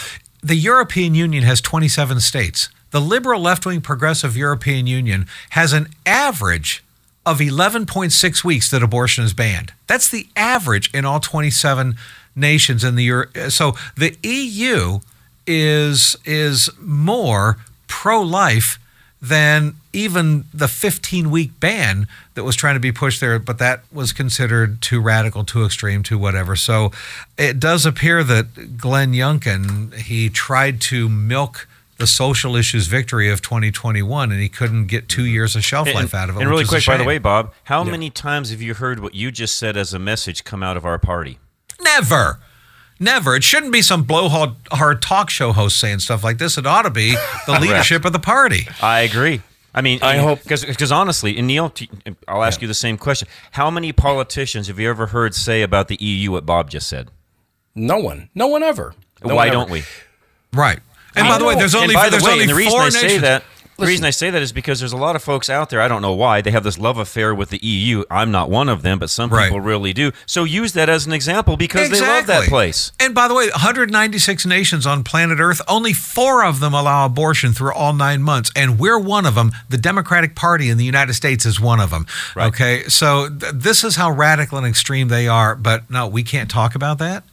The 0.41 0.55
European 0.55 1.15
Union 1.15 1.43
has 1.43 1.61
27 1.61 2.19
states. 2.19 2.69
The 2.91 3.01
liberal 3.01 3.41
left 3.41 3.65
wing 3.65 3.81
progressive 3.81 4.37
European 4.37 4.87
Union 4.87 5.27
has 5.51 5.73
an 5.73 5.89
average 6.05 6.83
of 7.25 7.39
11.6 7.39 8.43
weeks 8.45 8.71
that 8.71 8.81
abortion 8.81 9.25
is 9.25 9.33
banned. 9.33 9.73
That's 9.87 10.09
the 10.09 10.27
average 10.37 10.89
in 10.93 11.03
all 11.03 11.19
27 11.19 11.97
nations 12.35 12.83
in 12.85 12.95
the 12.95 13.03
Euro. 13.03 13.49
So 13.49 13.75
the 13.95 14.15
EU 14.23 14.99
is 15.45 16.15
is 16.25 16.69
more 16.79 17.57
pro 17.87 18.21
life 18.21 18.79
than 19.21 19.75
even 19.93 20.45
the 20.53 20.67
15 20.67 21.31
week 21.31 21.59
ban 21.59 22.07
that 22.35 22.43
was 22.43 22.55
trying 22.55 22.75
to 22.75 22.79
be 22.79 22.91
pushed 22.91 23.19
there, 23.19 23.39
but 23.39 23.57
that 23.57 23.81
was 23.91 24.13
considered 24.13 24.81
too 24.81 25.01
radical, 25.01 25.43
too 25.43 25.65
extreme, 25.65 26.03
too 26.03 26.17
whatever. 26.19 26.55
So 26.55 26.91
it 27.37 27.59
does 27.59 27.85
appear 27.85 28.23
that 28.23 28.77
Glenn 28.77 29.13
Youngkin, 29.13 29.95
he 29.95 30.29
tried 30.29 30.81
to 30.81 31.09
milk 31.09 31.67
the 31.97 32.05
social 32.05 32.55
issues 32.55 32.85
victory 32.85 33.29
of 33.29 33.41
2021 33.41 34.31
and 34.31 34.39
he 34.39 34.49
couldn't 34.49 34.85
get 34.85 35.09
two 35.09 35.23
mm-hmm. 35.23 35.31
years 35.31 35.55
of 35.55 35.63
shelf 35.63 35.91
life 35.93 36.13
out 36.13 36.29
of 36.29 36.37
it. 36.37 36.41
And 36.41 36.49
really 36.49 36.65
quick, 36.65 36.85
by 36.85 36.97
the 36.97 37.03
way, 37.03 37.17
Bob, 37.17 37.53
how 37.63 37.83
yeah. 37.83 37.91
many 37.91 38.11
times 38.11 38.51
have 38.51 38.61
you 38.61 38.75
heard 38.75 38.99
what 38.99 39.15
you 39.15 39.31
just 39.31 39.57
said 39.57 39.75
as 39.75 39.93
a 39.93 39.99
message 39.99 40.43
come 40.43 40.61
out 40.61 40.77
of 40.77 40.85
our 40.85 40.99
party? 40.99 41.39
Never. 41.81 42.39
Never. 42.99 43.35
It 43.35 43.43
shouldn't 43.43 43.71
be 43.71 43.81
some 43.81 44.03
blowhard 44.03 45.01
talk 45.01 45.29
show 45.29 45.51
host 45.51 45.79
saying 45.79 45.99
stuff 45.99 46.23
like 46.23 46.37
this. 46.37 46.57
It 46.57 46.65
ought 46.65 46.83
to 46.83 46.89
be 46.89 47.15
the 47.45 47.59
leadership 47.59 48.05
of 48.05 48.13
the 48.13 48.19
party. 48.19 48.67
I 48.81 49.01
agree. 49.01 49.41
I 49.73 49.81
mean, 49.81 49.99
I 50.01 50.17
hope 50.17 50.41
because 50.41 50.91
honestly, 50.91 51.37
and 51.37 51.45
Neil, 51.45 51.71
I'll 52.27 52.43
ask 52.43 52.59
yeah. 52.59 52.63
you 52.63 52.67
the 52.67 52.73
same 52.73 52.97
question: 52.97 53.27
How 53.51 53.69
many 53.69 53.91
politicians 53.91 54.67
have 54.67 54.79
you 54.79 54.89
ever 54.89 55.07
heard 55.07 55.35
say 55.35 55.61
about 55.61 55.87
the 55.87 55.97
EU 55.99 56.31
what 56.31 56.47
Bob 56.47 56.71
just 56.71 56.87
said? 56.87 57.11
No 57.75 57.99
one. 57.99 58.29
No 58.33 58.47
one 58.47 58.63
ever. 58.63 58.95
No 59.23 59.35
Why 59.35 59.47
one 59.47 59.53
don't 59.53 59.69
we? 59.69 59.83
Right. 60.51 60.79
And 61.15 61.27
I 61.27 61.29
by 61.29 61.37
the 61.37 61.45
way, 61.45 61.55
there's 61.55 61.75
only 61.75 61.93
and 61.93 62.01
by 62.01 62.09
there's 62.09 62.23
the 62.23 62.27
way, 62.27 62.33
only 62.33 62.47
the 62.47 62.55
reason 62.55 62.71
four 62.71 62.81
I 62.81 62.89
nations. 62.89 63.43
Say 63.77 63.85
the 63.85 63.91
reason 63.91 64.05
I 64.05 64.09
say 64.09 64.29
that 64.29 64.41
is 64.41 64.51
because 64.51 64.79
there's 64.79 64.93
a 64.93 64.97
lot 64.97 65.15
of 65.15 65.23
folks 65.23 65.49
out 65.49 65.69
there. 65.69 65.81
I 65.81 65.87
don't 65.87 66.01
know 66.01 66.13
why 66.13 66.41
they 66.41 66.51
have 66.51 66.63
this 66.63 66.79
love 66.79 66.97
affair 66.97 67.33
with 67.35 67.49
the 67.49 67.59
EU. 67.59 68.03
I'm 68.09 68.31
not 68.31 68.49
one 68.49 68.69
of 68.69 68.81
them, 68.81 68.97
but 68.97 69.09
some 69.09 69.29
right. 69.29 69.45
people 69.45 69.61
really 69.61 69.93
do. 69.93 70.11
So 70.25 70.43
use 70.43 70.73
that 70.73 70.89
as 70.89 71.05
an 71.05 71.13
example 71.13 71.57
because 71.57 71.87
exactly. 71.87 72.07
they 72.07 72.13
love 72.13 72.27
that 72.27 72.49
place. 72.49 72.91
And 72.99 73.13
by 73.13 73.27
the 73.27 73.35
way, 73.35 73.49
196 73.49 74.45
nations 74.45 74.87
on 74.87 75.03
planet 75.03 75.39
Earth, 75.39 75.61
only 75.67 75.93
four 75.93 76.43
of 76.43 76.59
them 76.59 76.73
allow 76.73 77.05
abortion 77.05 77.53
through 77.53 77.73
all 77.73 77.93
nine 77.93 78.21
months, 78.21 78.51
and 78.55 78.79
we're 78.79 78.99
one 78.99 79.25
of 79.25 79.35
them. 79.35 79.51
The 79.69 79.77
Democratic 79.77 80.35
Party 80.35 80.69
in 80.69 80.77
the 80.77 80.85
United 80.85 81.13
States 81.13 81.45
is 81.45 81.59
one 81.59 81.79
of 81.79 81.91
them. 81.91 82.07
Right. 82.35 82.47
Okay, 82.47 82.83
so 82.83 83.29
th- 83.29 83.53
this 83.53 83.83
is 83.83 83.95
how 83.95 84.09
radical 84.11 84.57
and 84.57 84.65
extreme 84.67 85.07
they 85.09 85.27
are. 85.27 85.55
But 85.55 85.89
no, 85.89 86.07
we 86.07 86.23
can't 86.23 86.49
talk 86.49 86.75
about 86.75 86.97
that. 86.97 87.23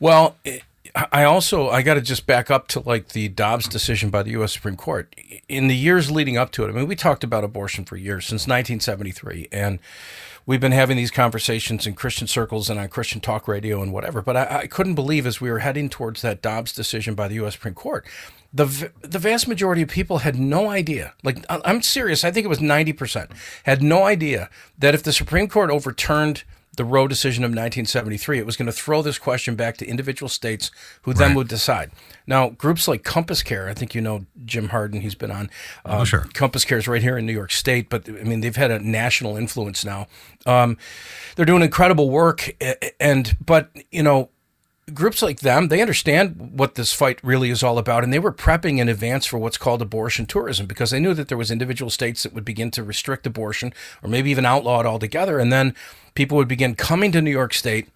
Well. 0.00 0.36
It- 0.44 0.62
I 0.96 1.24
also 1.24 1.68
I 1.68 1.82
got 1.82 1.94
to 1.94 2.00
just 2.00 2.26
back 2.26 2.50
up 2.50 2.68
to 2.68 2.80
like 2.80 3.08
the 3.08 3.28
Dobbs 3.28 3.68
decision 3.68 4.08
by 4.08 4.22
the 4.22 4.30
U.S. 4.30 4.54
Supreme 4.54 4.76
Court. 4.76 5.14
In 5.46 5.68
the 5.68 5.76
years 5.76 6.10
leading 6.10 6.38
up 6.38 6.52
to 6.52 6.64
it, 6.64 6.68
I 6.68 6.72
mean, 6.72 6.86
we 6.86 6.96
talked 6.96 7.22
about 7.22 7.44
abortion 7.44 7.84
for 7.84 7.96
years 7.96 8.24
since 8.24 8.42
1973, 8.42 9.48
and 9.52 9.78
we've 10.46 10.60
been 10.60 10.72
having 10.72 10.96
these 10.96 11.10
conversations 11.10 11.86
in 11.86 11.94
Christian 11.94 12.26
circles 12.26 12.70
and 12.70 12.80
on 12.80 12.88
Christian 12.88 13.20
talk 13.20 13.46
radio 13.46 13.82
and 13.82 13.92
whatever. 13.92 14.22
But 14.22 14.36
I, 14.38 14.58
I 14.60 14.66
couldn't 14.66 14.94
believe 14.94 15.26
as 15.26 15.38
we 15.38 15.50
were 15.50 15.58
heading 15.58 15.90
towards 15.90 16.22
that 16.22 16.40
Dobbs 16.40 16.72
decision 16.72 17.14
by 17.14 17.28
the 17.28 17.34
U.S. 17.36 17.54
Supreme 17.54 17.74
Court, 17.74 18.06
the 18.50 18.90
the 19.02 19.18
vast 19.18 19.46
majority 19.48 19.82
of 19.82 19.90
people 19.90 20.18
had 20.18 20.36
no 20.36 20.70
idea. 20.70 21.12
Like 21.22 21.44
I'm 21.50 21.82
serious, 21.82 22.24
I 22.24 22.30
think 22.30 22.46
it 22.46 22.48
was 22.48 22.60
90 22.60 22.94
percent 22.94 23.30
had 23.64 23.82
no 23.82 24.04
idea 24.04 24.48
that 24.78 24.94
if 24.94 25.02
the 25.02 25.12
Supreme 25.12 25.48
Court 25.48 25.68
overturned 25.68 26.44
the 26.76 26.84
Roe 26.84 27.08
decision 27.08 27.42
of 27.44 27.48
1973. 27.48 28.38
It 28.38 28.46
was 28.46 28.56
going 28.56 28.66
to 28.66 28.72
throw 28.72 29.02
this 29.02 29.18
question 29.18 29.54
back 29.54 29.76
to 29.78 29.86
individual 29.86 30.28
states 30.28 30.70
who 31.02 31.12
then 31.12 31.28
right. 31.28 31.36
would 31.36 31.48
decide. 31.48 31.90
Now, 32.26 32.50
groups 32.50 32.86
like 32.86 33.02
CompassCare, 33.02 33.68
I 33.68 33.74
think 33.74 33.94
you 33.94 34.00
know 34.00 34.26
Jim 34.44 34.68
Harden, 34.68 35.00
he's 35.00 35.14
been 35.14 35.30
on. 35.30 35.50
oh, 35.84 36.00
um, 36.00 36.04
sure. 36.04 36.26
CompassCare 36.34 36.78
is 36.78 36.88
right 36.88 37.02
here 37.02 37.18
in 37.18 37.26
New 37.26 37.32
York 37.32 37.50
State, 37.50 37.88
but 37.88 38.08
I 38.08 38.24
mean, 38.24 38.40
they've 38.40 38.56
had 38.56 38.70
a 38.70 38.78
national 38.78 39.36
influence 39.36 39.84
now. 39.84 40.06
Um, 40.44 40.76
they're 41.34 41.46
doing 41.46 41.62
incredible 41.62 42.10
work. 42.10 42.54
And, 43.00 43.36
but, 43.44 43.70
you 43.90 44.02
know, 44.02 44.30
groups 44.94 45.20
like 45.20 45.40
them, 45.40 45.68
they 45.68 45.80
understand 45.80 46.52
what 46.56 46.76
this 46.76 46.92
fight 46.92 47.18
really 47.22 47.50
is 47.50 47.62
all 47.62 47.78
about, 47.78 48.04
and 48.04 48.12
they 48.12 48.18
were 48.20 48.32
prepping 48.32 48.78
in 48.78 48.88
advance 48.88 49.26
for 49.26 49.38
what's 49.38 49.58
called 49.58 49.82
abortion 49.82 50.26
tourism 50.26 50.66
because 50.66 50.90
they 50.90 51.00
knew 51.00 51.14
that 51.14 51.28
there 51.28 51.38
was 51.38 51.50
individual 51.50 51.90
states 51.90 52.22
that 52.22 52.32
would 52.32 52.44
begin 52.44 52.70
to 52.70 52.84
restrict 52.84 53.26
abortion 53.26 53.72
or 54.02 54.08
maybe 54.08 54.30
even 54.30 54.46
outlaw 54.46 54.80
it 54.80 54.86
altogether, 54.86 55.38
and 55.38 55.52
then 55.52 55.74
people 56.14 56.36
would 56.36 56.48
begin 56.48 56.76
coming 56.76 57.10
to 57.12 57.20
New 57.20 57.30
York 57.30 57.54
State. 57.54 57.88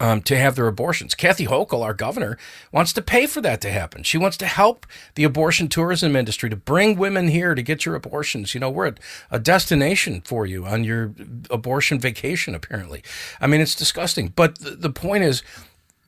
Um, 0.00 0.20
to 0.22 0.36
have 0.36 0.56
their 0.56 0.66
abortions. 0.66 1.14
Kathy 1.14 1.46
Hochul, 1.46 1.84
our 1.84 1.94
governor, 1.94 2.36
wants 2.72 2.92
to 2.94 3.00
pay 3.00 3.24
for 3.24 3.40
that 3.42 3.60
to 3.60 3.70
happen. 3.70 4.02
She 4.02 4.18
wants 4.18 4.36
to 4.38 4.46
help 4.46 4.84
the 5.14 5.22
abortion 5.22 5.68
tourism 5.68 6.16
industry 6.16 6.50
to 6.50 6.56
bring 6.56 6.98
women 6.98 7.28
here 7.28 7.54
to 7.54 7.62
get 7.62 7.86
your 7.86 7.94
abortions. 7.94 8.52
You 8.52 8.58
know, 8.60 8.68
we're 8.68 8.88
a, 8.88 8.94
a 9.30 9.38
destination 9.38 10.22
for 10.22 10.44
you 10.44 10.66
on 10.66 10.82
your 10.82 11.14
abortion 11.50 12.00
vacation, 12.00 12.52
apparently. 12.52 13.04
I 13.40 13.46
mean, 13.46 13.60
it's 13.60 13.76
disgusting. 13.76 14.32
But 14.34 14.58
the 14.60 14.90
point 14.90 15.22
is, 15.22 15.44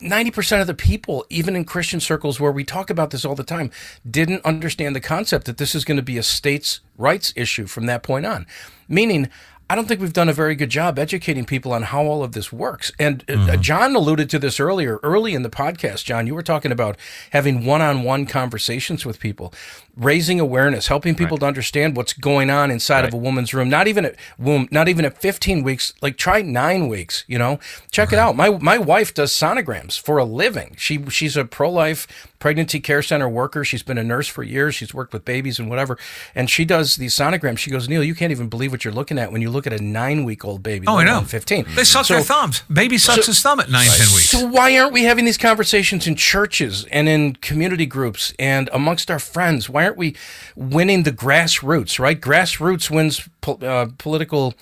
90% 0.00 0.60
of 0.60 0.66
the 0.66 0.74
people, 0.74 1.26
even 1.28 1.56
in 1.56 1.64
Christian 1.64 2.00
circles 2.00 2.38
where 2.38 2.52
we 2.52 2.64
talk 2.64 2.88
about 2.88 3.10
this 3.10 3.24
all 3.24 3.34
the 3.34 3.42
time, 3.42 3.70
didn't 4.08 4.44
understand 4.44 4.94
the 4.94 5.00
concept 5.00 5.46
that 5.46 5.58
this 5.58 5.74
is 5.74 5.84
going 5.84 5.96
to 5.96 6.02
be 6.02 6.18
a 6.18 6.22
states' 6.22 6.80
rights 6.96 7.32
issue 7.34 7.66
from 7.66 7.86
that 7.86 8.02
point 8.02 8.24
on. 8.24 8.46
Meaning, 8.88 9.28
I 9.70 9.74
don't 9.74 9.86
think 9.86 10.00
we've 10.00 10.14
done 10.14 10.30
a 10.30 10.32
very 10.32 10.54
good 10.54 10.70
job 10.70 10.98
educating 10.98 11.44
people 11.44 11.74
on 11.74 11.82
how 11.82 12.04
all 12.04 12.22
of 12.24 12.32
this 12.32 12.50
works. 12.50 12.90
And 12.98 13.22
uh, 13.28 13.56
John 13.58 13.94
alluded 13.94 14.30
to 14.30 14.38
this 14.38 14.58
earlier, 14.58 14.98
early 15.02 15.34
in 15.34 15.42
the 15.42 15.50
podcast. 15.50 16.04
John, 16.04 16.26
you 16.26 16.34
were 16.34 16.42
talking 16.42 16.72
about 16.72 16.96
having 17.32 17.66
one-on-one 17.66 18.24
conversations 18.24 19.04
with 19.04 19.20
people, 19.20 19.52
raising 19.94 20.40
awareness, 20.40 20.86
helping 20.86 21.14
people 21.14 21.36
to 21.38 21.46
understand 21.46 21.96
what's 21.96 22.14
going 22.14 22.48
on 22.48 22.70
inside 22.70 23.04
of 23.04 23.12
a 23.12 23.18
woman's 23.18 23.52
room. 23.52 23.68
Not 23.68 23.86
even 23.88 24.06
at 24.06 24.16
womb, 24.38 24.68
not 24.70 24.88
even 24.88 25.04
at 25.04 25.20
15 25.20 25.62
weeks. 25.62 25.92
Like 26.00 26.16
try 26.16 26.40
nine 26.40 26.88
weeks. 26.88 27.24
You 27.26 27.38
know, 27.38 27.60
check 27.90 28.10
it 28.10 28.18
out. 28.18 28.36
My 28.36 28.50
my 28.50 28.78
wife 28.78 29.12
does 29.12 29.32
sonograms 29.32 30.00
for 30.00 30.16
a 30.16 30.24
living. 30.24 30.76
She 30.78 31.04
she's 31.10 31.36
a 31.36 31.44
pro-life 31.44 32.28
pregnancy 32.38 32.80
care 32.80 33.02
center 33.02 33.28
worker. 33.28 33.64
She's 33.64 33.82
been 33.82 33.98
a 33.98 34.04
nurse 34.04 34.28
for 34.28 34.42
years. 34.42 34.74
She's 34.74 34.94
worked 34.94 35.12
with 35.12 35.24
babies 35.24 35.58
and 35.58 35.68
whatever. 35.68 35.98
And 36.34 36.48
she 36.48 36.64
does 36.64 36.96
these 36.96 37.14
sonograms. 37.14 37.58
She 37.58 37.70
goes, 37.70 37.88
Neil, 37.88 38.04
you 38.04 38.14
can't 38.14 38.30
even 38.30 38.48
believe 38.48 38.70
what 38.70 38.84
you're 38.84 38.94
looking 38.94 39.18
at 39.18 39.32
when 39.32 39.42
you 39.42 39.50
look 39.50 39.57
at 39.66 39.72
a 39.72 39.82
nine 39.82 40.24
week 40.24 40.44
old 40.44 40.62
baby. 40.62 40.86
Oh, 40.86 40.98
I 40.98 41.04
know. 41.04 41.20
15. 41.22 41.66
They 41.74 41.84
suck 41.84 42.06
So- 42.06 42.14
their 42.14 42.22
thumbs. 42.22 42.62
Baby 42.72 42.98
sucks 42.98 43.26
his 43.26 43.40
thumb 43.40 43.60
at 43.60 43.70
nine, 43.70 43.86
ten 43.86 44.06
weeks. 44.14 44.30
so 44.30 44.46
why 44.46 44.78
aren't 44.78 44.92
we 44.92 45.04
having 45.04 45.24
these 45.24 45.38
conversations 45.38 46.06
in 46.06 46.14
churches 46.16 46.84
and 46.92 47.08
in 47.08 47.34
community 47.36 47.86
groups 47.86 48.32
and 48.38 48.68
amongst 48.72 49.10
our 49.10 49.18
friends? 49.18 49.68
Why 49.68 49.84
aren't 49.84 49.96
we 49.96 50.14
winning 50.56 51.02
the 51.02 51.12
grassroots? 51.12 51.98
Right, 51.98 52.20
grassroots 52.20 52.90
wins 52.90 53.28
po- 53.40 53.54
uh, 53.62 53.88
political. 53.98 54.54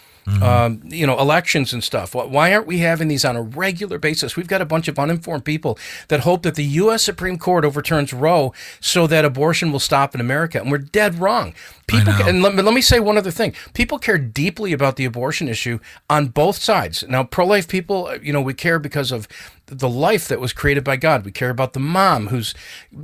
Um, 0.43 0.81
you 0.85 1.07
know, 1.07 1.17
elections 1.21 1.73
and 1.73 1.85
stuff. 1.85 2.13
Why 2.13 2.53
aren't 2.53 2.67
we 2.67 2.79
having 2.79 3.07
these 3.07 3.25
on 3.25 3.37
a 3.37 3.43
regular 3.43 3.97
basis? 3.97 4.35
We've 4.35 4.49
got 4.49 4.61
a 4.61 4.65
bunch 4.65 4.89
of 4.89 4.99
uninformed 4.99 5.45
people 5.45 5.79
that 6.09 6.19
hope 6.21 6.43
that 6.43 6.57
the 6.57 6.65
U.S. 6.65 7.05
Supreme 7.05 7.39
Court 7.39 7.65
overturns 7.65 8.13
Roe 8.13 8.53
so 8.81 9.07
that 9.07 9.25
abortion 9.25 9.71
will 9.71 9.79
stop 9.79 10.17
in 10.17 10.21
America, 10.21 10.59
and 10.61 10.69
we're 10.69 10.79
dead 10.79 11.21
wrong. 11.21 11.55
People, 11.89 12.15
and 12.29 12.43
let, 12.43 12.55
me- 12.55 12.63
let 12.63 12.75
me 12.75 12.81
say 12.81 12.99
one 12.99 13.17
other 13.17 13.31
thing. 13.31 13.55
People 13.73 13.99
care 13.99 14.19
deeply 14.19 14.73
about 14.73 14.97
the 14.97 15.05
abortion 15.05 15.49
issue 15.49 15.79
on 16.11 16.27
both 16.27 16.57
sides. 16.59 17.05
Now, 17.09 17.23
pro-life 17.23 17.69
people, 17.69 18.07
uh, 18.09 18.19
you 18.21 18.33
know, 18.33 18.43
we 18.43 18.55
care 18.55 18.81
because 18.81 19.13
of 19.13 19.29
the 19.67 19.89
life 19.89 20.27
that 20.27 20.41
was 20.41 20.53
created 20.53 20.83
by 20.83 20.97
God. 20.97 21.25
We 21.25 21.31
care 21.31 21.51
about 21.51 21.75
the 21.75 21.81
mom 21.81 22.29
who's 22.29 22.55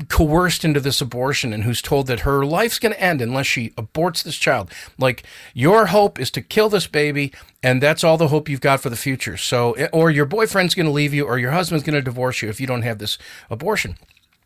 coerced 0.08 0.64
into 0.64 0.80
this 0.80 1.00
abortion 1.00 1.52
and 1.52 1.62
who's 1.62 1.80
told 1.82 2.08
that 2.08 2.20
her 2.20 2.44
life's 2.44 2.78
going 2.80 2.94
to 2.94 3.00
end 3.00 3.20
unless 3.20 3.46
she 3.46 3.70
aborts 3.70 4.22
this 4.24 4.36
child. 4.36 4.70
Like 4.98 5.24
your 5.54 5.86
hope 5.86 6.18
is 6.18 6.30
to 6.32 6.42
kill 6.42 6.68
this 6.68 6.86
baby 6.88 7.32
and 7.62 7.80
that's 7.82 8.02
all 8.04 8.16
the 8.16 8.28
hope 8.28 8.48
you've 8.48 8.60
got 8.60 8.80
for 8.80 8.90
the 8.90 8.96
future. 8.96 9.36
So 9.36 9.72
eh, 9.74 9.88
or 9.92 10.10
your 10.10 10.26
boyfriend's 10.26 10.74
going 10.74 10.86
to 10.86 10.92
leave 10.92 11.14
you 11.14 11.24
or 11.24 11.38
your 11.38 11.52
husband's 11.52 11.84
going 11.84 11.94
to 11.94 12.02
divorce 12.02 12.42
you 12.42 12.48
if 12.48 12.60
you 12.60 12.66
don't 12.66 12.82
have 12.82 12.98
this 12.98 13.18
abortion. 13.50 13.96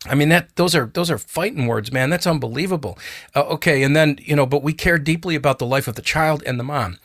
I 0.05 0.15
mean 0.15 0.29
that 0.29 0.55
those 0.55 0.75
are 0.75 0.85
those 0.93 1.09
are 1.09 1.17
fighting 1.17 1.65
words, 1.67 1.91
man. 1.91 2.09
That's 2.09 2.27
unbelievable. 2.27 2.97
Uh, 3.35 3.43
okay, 3.43 3.83
and 3.83 3.95
then 3.95 4.19
you 4.21 4.35
know, 4.35 4.45
but 4.45 4.63
we 4.63 4.73
care 4.73 4.97
deeply 4.97 5.35
about 5.35 5.59
the 5.59 5.65
life 5.65 5.87
of 5.87 5.95
the 5.95 6.01
child 6.01 6.43
and 6.45 6.59
the 6.59 6.63
mom. 6.63 6.97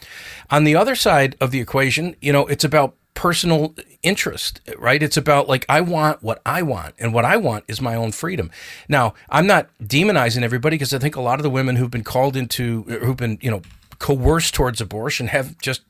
On 0.51 0.65
the 0.65 0.77
other 0.77 0.95
side 0.95 1.37
of 1.41 1.51
the 1.51 1.61
equation, 1.61 2.17
you 2.21 2.33
know, 2.33 2.47
it's 2.47 2.65
about 2.65 2.95
personal 3.15 3.75
interest, 4.03 4.61
right? 4.79 5.03
It's 5.03 5.17
about 5.17 5.49
like 5.49 5.65
I 5.69 5.81
want 5.81 6.23
what 6.23 6.43
I 6.45 6.63
want, 6.63 6.95
and 6.99 7.15
what 7.15 7.25
I 7.25 7.37
want 7.37 7.65
is 7.67 7.81
my 7.81 7.95
own 7.95 8.13
freedom. 8.13 8.51
Now, 8.89 9.15
I'm 9.31 9.47
not 9.47 9.69
demonizing 9.83 10.43
everybody 10.43 10.77
because 10.77 10.93
I 10.93 10.99
think 10.99 11.17
a 11.17 11.23
lot 11.23 11.39
of 11.39 11.43
the 11.43 11.51
women 11.51 11.77
who've 11.77 11.91
been 11.91 12.05
called 12.05 12.37
into, 12.37 12.83
who've 12.83 13.17
been 13.17 13.39
you 13.41 13.51
know 13.51 13.63
coerced 13.99 14.55
towards 14.55 14.81
abortion 14.81 15.29
have 15.29 15.57
just 15.59 15.83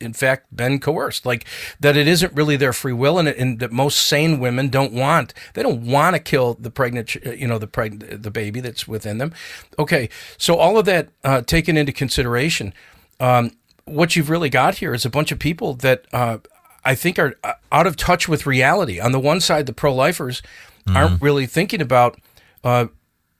in 0.00 0.12
fact 0.12 0.54
been 0.54 0.80
coerced. 0.80 1.26
Like 1.26 1.44
that 1.78 1.96
it 1.96 2.08
isn't 2.08 2.32
really 2.34 2.56
their 2.56 2.72
free 2.72 2.92
will 2.92 3.18
and, 3.18 3.28
and 3.28 3.58
that 3.60 3.72
most 3.72 4.06
sane 4.06 4.40
women 4.40 4.68
don't 4.68 4.92
want 4.92 5.34
they 5.54 5.62
don't 5.62 5.82
want 5.82 6.16
to 6.16 6.20
kill 6.20 6.54
the 6.54 6.70
pregnant 6.70 7.14
you 7.14 7.46
know 7.46 7.58
the 7.58 7.66
pregnant 7.66 8.22
the 8.22 8.30
baby 8.30 8.60
that's 8.60 8.88
within 8.88 9.18
them. 9.18 9.32
Okay 9.78 10.08
so 10.36 10.56
all 10.56 10.78
of 10.78 10.84
that 10.86 11.08
uh, 11.24 11.42
taken 11.42 11.76
into 11.76 11.92
consideration 11.92 12.72
um, 13.20 13.52
what 13.84 14.16
you've 14.16 14.30
really 14.30 14.50
got 14.50 14.76
here 14.76 14.94
is 14.94 15.04
a 15.04 15.10
bunch 15.10 15.32
of 15.32 15.38
people 15.38 15.74
that 15.74 16.06
uh, 16.12 16.38
I 16.84 16.94
think 16.94 17.18
are 17.18 17.34
uh, 17.44 17.54
out 17.70 17.86
of 17.86 17.96
touch 17.96 18.28
with 18.28 18.46
reality. 18.46 18.98
On 19.00 19.12
the 19.12 19.20
one 19.20 19.40
side, 19.40 19.66
the 19.66 19.72
pro-lifers 19.72 20.42
aren't 20.88 21.22
really 21.22 21.46
thinking 21.46 21.80
about 21.80 22.18
uh, 22.64 22.86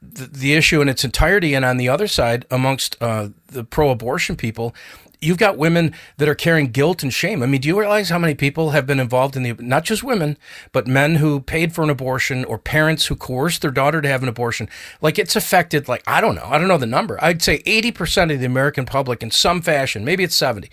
the, 0.02 0.26
the 0.26 0.54
issue 0.54 0.80
in 0.80 0.88
its 0.88 1.04
entirety, 1.04 1.54
and 1.54 1.64
on 1.64 1.78
the 1.78 1.88
other 1.88 2.06
side, 2.06 2.46
amongst 2.50 2.96
uh, 3.00 3.28
the 3.48 3.64
pro-abortion 3.64 4.36
people, 4.36 4.74
you've 5.20 5.38
got 5.38 5.56
women 5.58 5.94
that 6.16 6.28
are 6.28 6.34
carrying 6.34 6.68
guilt 6.68 7.02
and 7.02 7.12
shame. 7.12 7.42
I 7.42 7.46
mean, 7.46 7.60
do 7.60 7.68
you 7.68 7.78
realize 7.78 8.08
how 8.08 8.18
many 8.18 8.34
people 8.34 8.70
have 8.70 8.86
been 8.86 9.00
involved 9.00 9.36
in 9.36 9.42
the 9.42 9.52
not 9.58 9.84
just 9.84 10.02
women, 10.02 10.36
but 10.72 10.86
men 10.86 11.16
who 11.16 11.40
paid 11.40 11.74
for 11.74 11.82
an 11.82 11.90
abortion 11.90 12.44
or 12.44 12.58
parents 12.58 13.06
who 13.06 13.16
coerced 13.16 13.62
their 13.62 13.70
daughter 13.70 14.00
to 14.00 14.08
have 14.08 14.22
an 14.22 14.28
abortion? 14.28 14.68
Like 15.00 15.18
it's 15.18 15.36
affected 15.36 15.88
like 15.88 16.02
I 16.06 16.20
don't 16.20 16.34
know, 16.34 16.46
I 16.46 16.58
don't 16.58 16.68
know 16.68 16.78
the 16.78 16.86
number. 16.86 17.18
I'd 17.22 17.42
say 17.42 17.58
80% 17.64 18.32
of 18.32 18.40
the 18.40 18.46
American 18.46 18.86
public 18.86 19.22
in 19.22 19.30
some 19.30 19.60
fashion, 19.62 20.04
maybe 20.04 20.24
it's 20.24 20.36
70, 20.36 20.70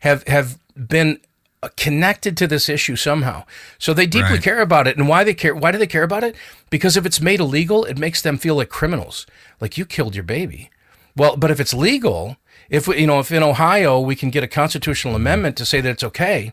have 0.00 0.26
have 0.28 0.58
been 0.76 1.20
uh, 1.62 1.68
connected 1.76 2.38
to 2.38 2.46
this 2.46 2.70
issue 2.70 2.96
somehow. 2.96 3.44
So 3.78 3.92
they 3.92 4.06
deeply 4.06 4.30
Right. 4.36 4.42
care 4.42 4.62
about 4.62 4.86
it. 4.86 4.96
And 4.96 5.08
why 5.08 5.24
they 5.24 5.34
care 5.34 5.54
why 5.54 5.72
do 5.72 5.78
they 5.78 5.86
care 5.86 6.04
about 6.04 6.24
it? 6.24 6.34
Because 6.70 6.96
if 6.96 7.04
it's 7.04 7.20
made 7.20 7.38
illegal, 7.40 7.84
it 7.84 7.98
makes 7.98 8.22
them 8.22 8.38
feel 8.38 8.54
like 8.54 8.70
criminals. 8.70 9.26
Like 9.60 9.76
you 9.76 9.84
killed 9.84 10.14
your 10.14 10.24
baby. 10.24 10.70
Well, 11.16 11.36
but 11.36 11.50
if 11.50 11.60
it's 11.60 11.74
legal, 11.74 12.36
if 12.70 12.88
we, 12.88 12.98
you 13.00 13.06
know, 13.06 13.18
if 13.20 13.30
in 13.30 13.42
Ohio 13.42 14.00
we 14.00 14.16
can 14.16 14.30
get 14.30 14.42
a 14.42 14.48
constitutional 14.48 15.14
amendment 15.14 15.56
to 15.58 15.66
say 15.66 15.80
that 15.82 15.90
it's 15.90 16.04
okay, 16.04 16.52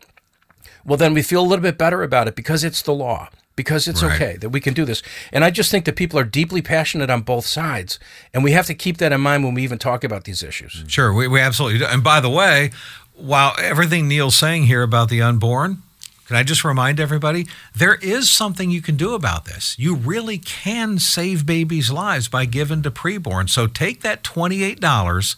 well 0.84 0.96
then 0.98 1.14
we 1.14 1.22
feel 1.22 1.40
a 1.40 1.46
little 1.46 1.62
bit 1.62 1.78
better 1.78 2.02
about 2.02 2.28
it 2.28 2.34
because 2.34 2.64
it's 2.64 2.82
the 2.82 2.92
law. 2.92 3.28
Because 3.56 3.88
it's 3.88 4.04
Right. 4.04 4.14
okay 4.14 4.36
that 4.36 4.50
we 4.50 4.60
can 4.60 4.72
do 4.72 4.84
this. 4.84 5.02
And 5.32 5.44
I 5.44 5.50
just 5.50 5.68
think 5.72 5.84
that 5.86 5.96
people 5.96 6.16
are 6.16 6.24
deeply 6.24 6.62
passionate 6.62 7.10
on 7.10 7.22
both 7.22 7.44
sides. 7.44 7.98
And 8.32 8.44
we 8.44 8.52
have 8.52 8.66
to 8.66 8.74
keep 8.74 8.98
that 8.98 9.10
in 9.12 9.20
mind 9.20 9.42
when 9.42 9.52
we 9.54 9.64
even 9.64 9.78
talk 9.78 10.04
about 10.04 10.22
these 10.24 10.44
issues. 10.44 10.84
Sure, 10.86 11.12
we, 11.12 11.26
we 11.26 11.40
absolutely 11.40 11.80
do. 11.80 11.86
And 11.86 12.04
by 12.04 12.20
the 12.20 12.30
way, 12.30 12.70
while 13.14 13.56
everything 13.60 14.06
Neil's 14.06 14.36
saying 14.36 14.66
here 14.66 14.82
about 14.84 15.08
the 15.08 15.20
unborn, 15.22 15.82
can 16.28 16.36
I 16.36 16.44
just 16.44 16.62
remind 16.62 17.00
everybody 17.00 17.48
there 17.74 17.96
is 17.96 18.30
something 18.30 18.70
you 18.70 18.80
can 18.80 18.96
do 18.96 19.14
about 19.14 19.46
this. 19.46 19.74
You 19.76 19.96
really 19.96 20.38
can 20.38 21.00
save 21.00 21.44
babies' 21.44 21.90
lives 21.90 22.28
by 22.28 22.44
giving 22.44 22.82
to 22.82 22.92
preborn. 22.92 23.50
So 23.50 23.66
take 23.66 24.02
that 24.02 24.22
$28 24.22 25.34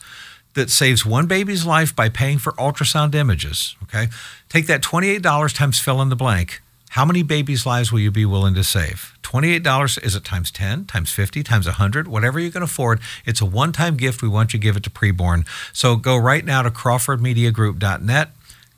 that 0.55 0.71
saves 0.71 1.07
one 1.07 1.27
baby's 1.27 1.65
life 1.65 1.95
by 1.95 2.09
paying 2.09 2.39
for 2.39 2.53
ultrasound 2.53 3.15
images, 3.15 3.77
okay? 3.83 4.09
Take 4.49 4.67
that 4.67 4.83
$28 4.83 5.55
times 5.55 5.79
fill 5.79 6.03
in 6.03 6.09
the 6.09 6.17
blank. 6.17 6.61
How 6.91 7.05
many 7.05 7.23
babies' 7.23 7.65
lives 7.65 7.93
will 7.93 8.01
you 8.01 8.11
be 8.11 8.25
willing 8.25 8.55
to 8.55 8.65
save? 8.65 9.17
$28 9.23 10.03
is 10.03 10.17
it 10.17 10.25
times 10.25 10.51
10, 10.51 10.87
times 10.87 11.13
50, 11.13 11.45
times 11.45 11.67
100, 11.67 12.09
whatever 12.09 12.41
you 12.41 12.51
can 12.51 12.65
afford. 12.65 13.01
It's 13.25 13.41
a 13.41 13.47
one 13.47 13.71
time 13.71 13.97
gift. 13.97 14.23
We 14.23 14.29
want 14.29 14.53
you 14.53 14.59
to 14.59 14.63
give 14.63 14.77
it 14.77 14.83
to 14.83 14.91
preborn. 14.91 15.47
So 15.73 15.95
go 15.95 16.17
right 16.17 16.45
now 16.45 16.63
to 16.63 16.71
CrawfordMediaGroup.net. 16.71 18.31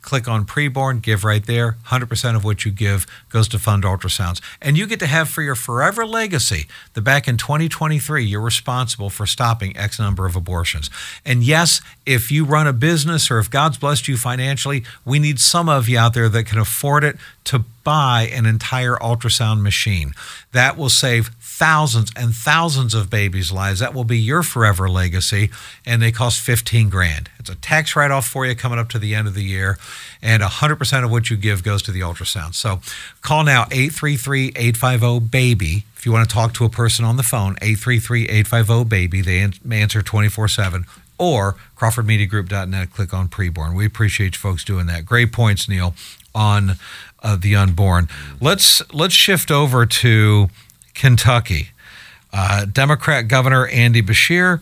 Click 0.03 0.27
on 0.27 0.45
preborn, 0.45 1.01
give 1.01 1.23
right 1.23 1.45
there. 1.45 1.77
100% 1.87 2.35
of 2.35 2.43
what 2.43 2.65
you 2.65 2.71
give 2.71 3.07
goes 3.29 3.47
to 3.47 3.57
fund 3.57 3.83
ultrasounds. 3.83 4.41
And 4.61 4.77
you 4.77 4.85
get 4.85 4.99
to 4.99 5.07
have 5.07 5.29
for 5.29 5.41
your 5.41 5.55
forever 5.55 6.05
legacy 6.05 6.67
that 6.93 7.01
back 7.01 7.27
in 7.27 7.37
2023, 7.37 8.23
you're 8.23 8.41
responsible 8.41 9.09
for 9.09 9.25
stopping 9.25 9.75
X 9.75 9.97
number 9.99 10.25
of 10.25 10.35
abortions. 10.35 10.89
And 11.25 11.41
yes, 11.41 11.81
if 12.05 12.31
you 12.31 12.43
run 12.45 12.67
a 12.67 12.73
business 12.73 13.31
or 13.31 13.39
if 13.39 13.49
God's 13.49 13.77
blessed 13.77 14.07
you 14.07 14.17
financially, 14.17 14.83
we 15.05 15.19
need 15.19 15.39
some 15.39 15.69
of 15.69 15.89
you 15.89 15.97
out 15.97 16.13
there 16.13 16.29
that 16.29 16.43
can 16.43 16.59
afford 16.59 17.03
it 17.03 17.15
to 17.45 17.63
buy 17.83 18.29
an 18.33 18.45
entire 18.45 18.95
ultrasound 18.95 19.61
machine. 19.61 20.13
That 20.51 20.77
will 20.77 20.89
save 20.89 21.31
thousands 21.63 22.11
and 22.17 22.35
thousands 22.35 22.93
of 22.93 23.09
babies' 23.09 23.49
lives. 23.49 23.79
That 23.79 23.93
will 23.93 24.03
be 24.03 24.19
your 24.19 24.43
forever 24.43 24.89
legacy, 24.89 25.49
and 25.85 26.01
they 26.01 26.11
cost 26.11 26.41
15 26.41 26.89
grand. 26.89 27.29
It's 27.39 27.49
a 27.49 27.55
tax 27.55 27.95
write 27.95 28.11
off 28.11 28.27
for 28.27 28.45
you 28.45 28.53
coming 28.53 28.77
up 28.77 28.89
to 28.89 28.99
the 28.99 29.15
end 29.15 29.29
of 29.29 29.33
the 29.33 29.45
year, 29.45 29.77
and 30.21 30.43
100% 30.43 31.03
of 31.05 31.09
what 31.09 31.29
you 31.29 31.37
give 31.37 31.63
goes 31.63 31.81
to 31.83 31.91
the 31.91 32.01
ultrasound. 32.01 32.55
So 32.55 32.81
call 33.21 33.45
now 33.45 33.61
833 33.71 34.51
850 34.57 35.21
BABY. 35.29 35.85
If 35.95 36.05
you 36.05 36.11
want 36.11 36.27
to 36.27 36.33
talk 36.33 36.53
to 36.55 36.65
a 36.65 36.69
person 36.69 37.05
on 37.05 37.15
the 37.15 37.23
phone, 37.23 37.55
833 37.61 38.23
850 38.23 38.83
BABY. 38.83 39.21
They 39.21 39.39
an- 39.39 39.53
answer 39.71 40.01
24 40.01 40.49
7 40.49 40.85
or 41.17 41.55
crawfordmediagroup.net 41.77 42.91
click 42.91 43.13
on 43.13 43.29
preborn 43.29 43.75
we 43.75 43.85
appreciate 43.85 44.33
you 44.33 44.39
folks 44.39 44.63
doing 44.63 44.87
that 44.87 45.05
great 45.05 45.31
points 45.31 45.69
neil 45.69 45.93
on 46.33 46.71
uh, 47.21 47.35
the 47.35 47.55
unborn 47.55 48.09
let's 48.41 48.81
let's 48.91 49.13
shift 49.13 49.51
over 49.51 49.85
to 49.85 50.49
kentucky. 50.93 51.69
Uh, 52.31 52.65
democrat 52.65 53.27
governor 53.27 53.67
andy 53.67 54.01
beshear 54.01 54.59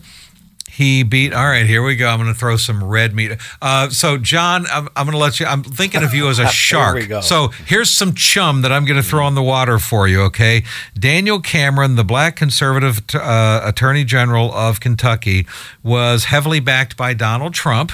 he 0.72 1.02
beat 1.02 1.34
all 1.34 1.44
right 1.44 1.66
here 1.66 1.82
we 1.82 1.96
go. 1.96 2.08
I'm 2.08 2.18
going 2.18 2.32
to 2.32 2.38
throw 2.38 2.56
some 2.56 2.82
red 2.82 3.14
meat. 3.14 3.32
Uh, 3.60 3.90
so 3.90 4.16
john 4.16 4.64
i'm, 4.72 4.88
I'm 4.96 5.04
going 5.04 5.12
to 5.12 5.18
let 5.18 5.38
you 5.38 5.44
i'm 5.44 5.62
thinking 5.62 6.02
of 6.02 6.14
you 6.14 6.28
as 6.28 6.38
a 6.38 6.46
shark. 6.48 6.94
we 6.94 7.06
go. 7.06 7.20
so 7.20 7.48
here's 7.66 7.90
some 7.90 8.14
chum 8.14 8.62
that 8.62 8.72
i'm 8.72 8.86
going 8.86 9.00
to 9.00 9.06
throw 9.06 9.28
in 9.28 9.34
the 9.34 9.42
water 9.42 9.78
for 9.78 10.08
you 10.08 10.22
okay? 10.22 10.64
Daniel 10.98 11.40
cameron 11.40 11.96
the 11.96 12.04
black 12.04 12.36
conservative 12.36 13.02
uh, 13.14 13.60
attorney 13.64 14.02
general 14.04 14.50
of 14.54 14.80
kentucky 14.80 15.46
was 15.82 16.24
heavily 16.24 16.58
backed 16.60 16.96
by 16.96 17.12
donald 17.12 17.52
trump 17.52 17.92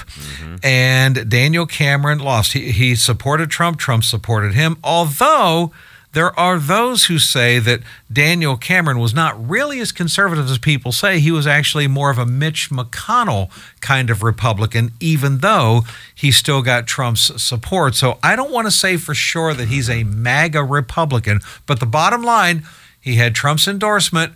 and 0.63 1.29
daniel 1.29 1.65
cameron 1.65 2.19
lost. 2.19 2.53
He, 2.53 2.71
he 2.71 2.95
supported 2.95 3.49
trump 3.49 3.77
trump 3.77 4.05
supported 4.05 4.53
him 4.53 4.77
although 4.85 5.73
there 6.13 6.37
are 6.39 6.57
those 6.57 7.05
who 7.05 7.19
say 7.19 7.59
that 7.59 7.81
Daniel 8.11 8.57
Cameron 8.57 8.97
was 8.97 9.13
not 9.13 9.47
really 9.47 9.79
as 9.79 9.91
conservative 9.91 10.49
as 10.49 10.57
people 10.57 10.91
say. 10.91 11.19
He 11.19 11.31
was 11.31 11.45
actually 11.45 11.87
more 11.87 12.09
of 12.09 12.17
a 12.17 12.25
Mitch 12.25 12.71
McConnell 12.71 13.51
kind 13.79 14.09
of 14.09 14.23
Republican, 14.23 14.91
even 14.99 15.39
though 15.39 15.83
he 16.15 16.31
still 16.31 16.63
got 16.63 16.87
Trump's 16.87 17.41
support. 17.41 17.93
So 17.93 18.17
I 18.23 18.35
don't 18.35 18.51
want 18.51 18.65
to 18.65 18.71
say 18.71 18.97
for 18.97 19.13
sure 19.13 19.53
that 19.53 19.67
he's 19.67 19.89
a 19.89 20.03
MAGA 20.03 20.63
Republican, 20.63 21.41
but 21.67 21.79
the 21.79 21.85
bottom 21.85 22.23
line, 22.23 22.63
he 22.99 23.15
had 23.15 23.35
Trump's 23.35 23.67
endorsement. 23.67 24.33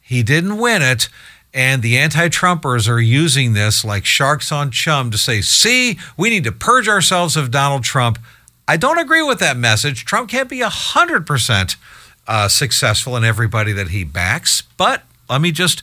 He 0.00 0.22
didn't 0.22 0.58
win 0.58 0.82
it. 0.82 1.08
And 1.52 1.82
the 1.82 1.98
anti 1.98 2.28
Trumpers 2.28 2.88
are 2.88 3.00
using 3.00 3.54
this 3.54 3.84
like 3.84 4.04
sharks 4.04 4.52
on 4.52 4.70
chum 4.70 5.10
to 5.10 5.18
say, 5.18 5.40
see, 5.40 5.98
we 6.16 6.30
need 6.30 6.44
to 6.44 6.52
purge 6.52 6.88
ourselves 6.88 7.36
of 7.36 7.50
Donald 7.50 7.82
Trump. 7.82 8.18
I 8.68 8.76
don't 8.76 8.98
agree 8.98 9.22
with 9.22 9.40
that 9.40 9.56
message. 9.56 10.04
Trump 10.04 10.28
can't 10.28 10.48
be 10.48 10.60
100% 10.60 11.76
uh, 12.26 12.48
successful 12.48 13.16
in 13.16 13.24
everybody 13.24 13.72
that 13.72 13.88
he 13.88 14.04
backs. 14.04 14.62
But 14.76 15.02
let 15.30 15.40
me 15.40 15.50
just 15.50 15.82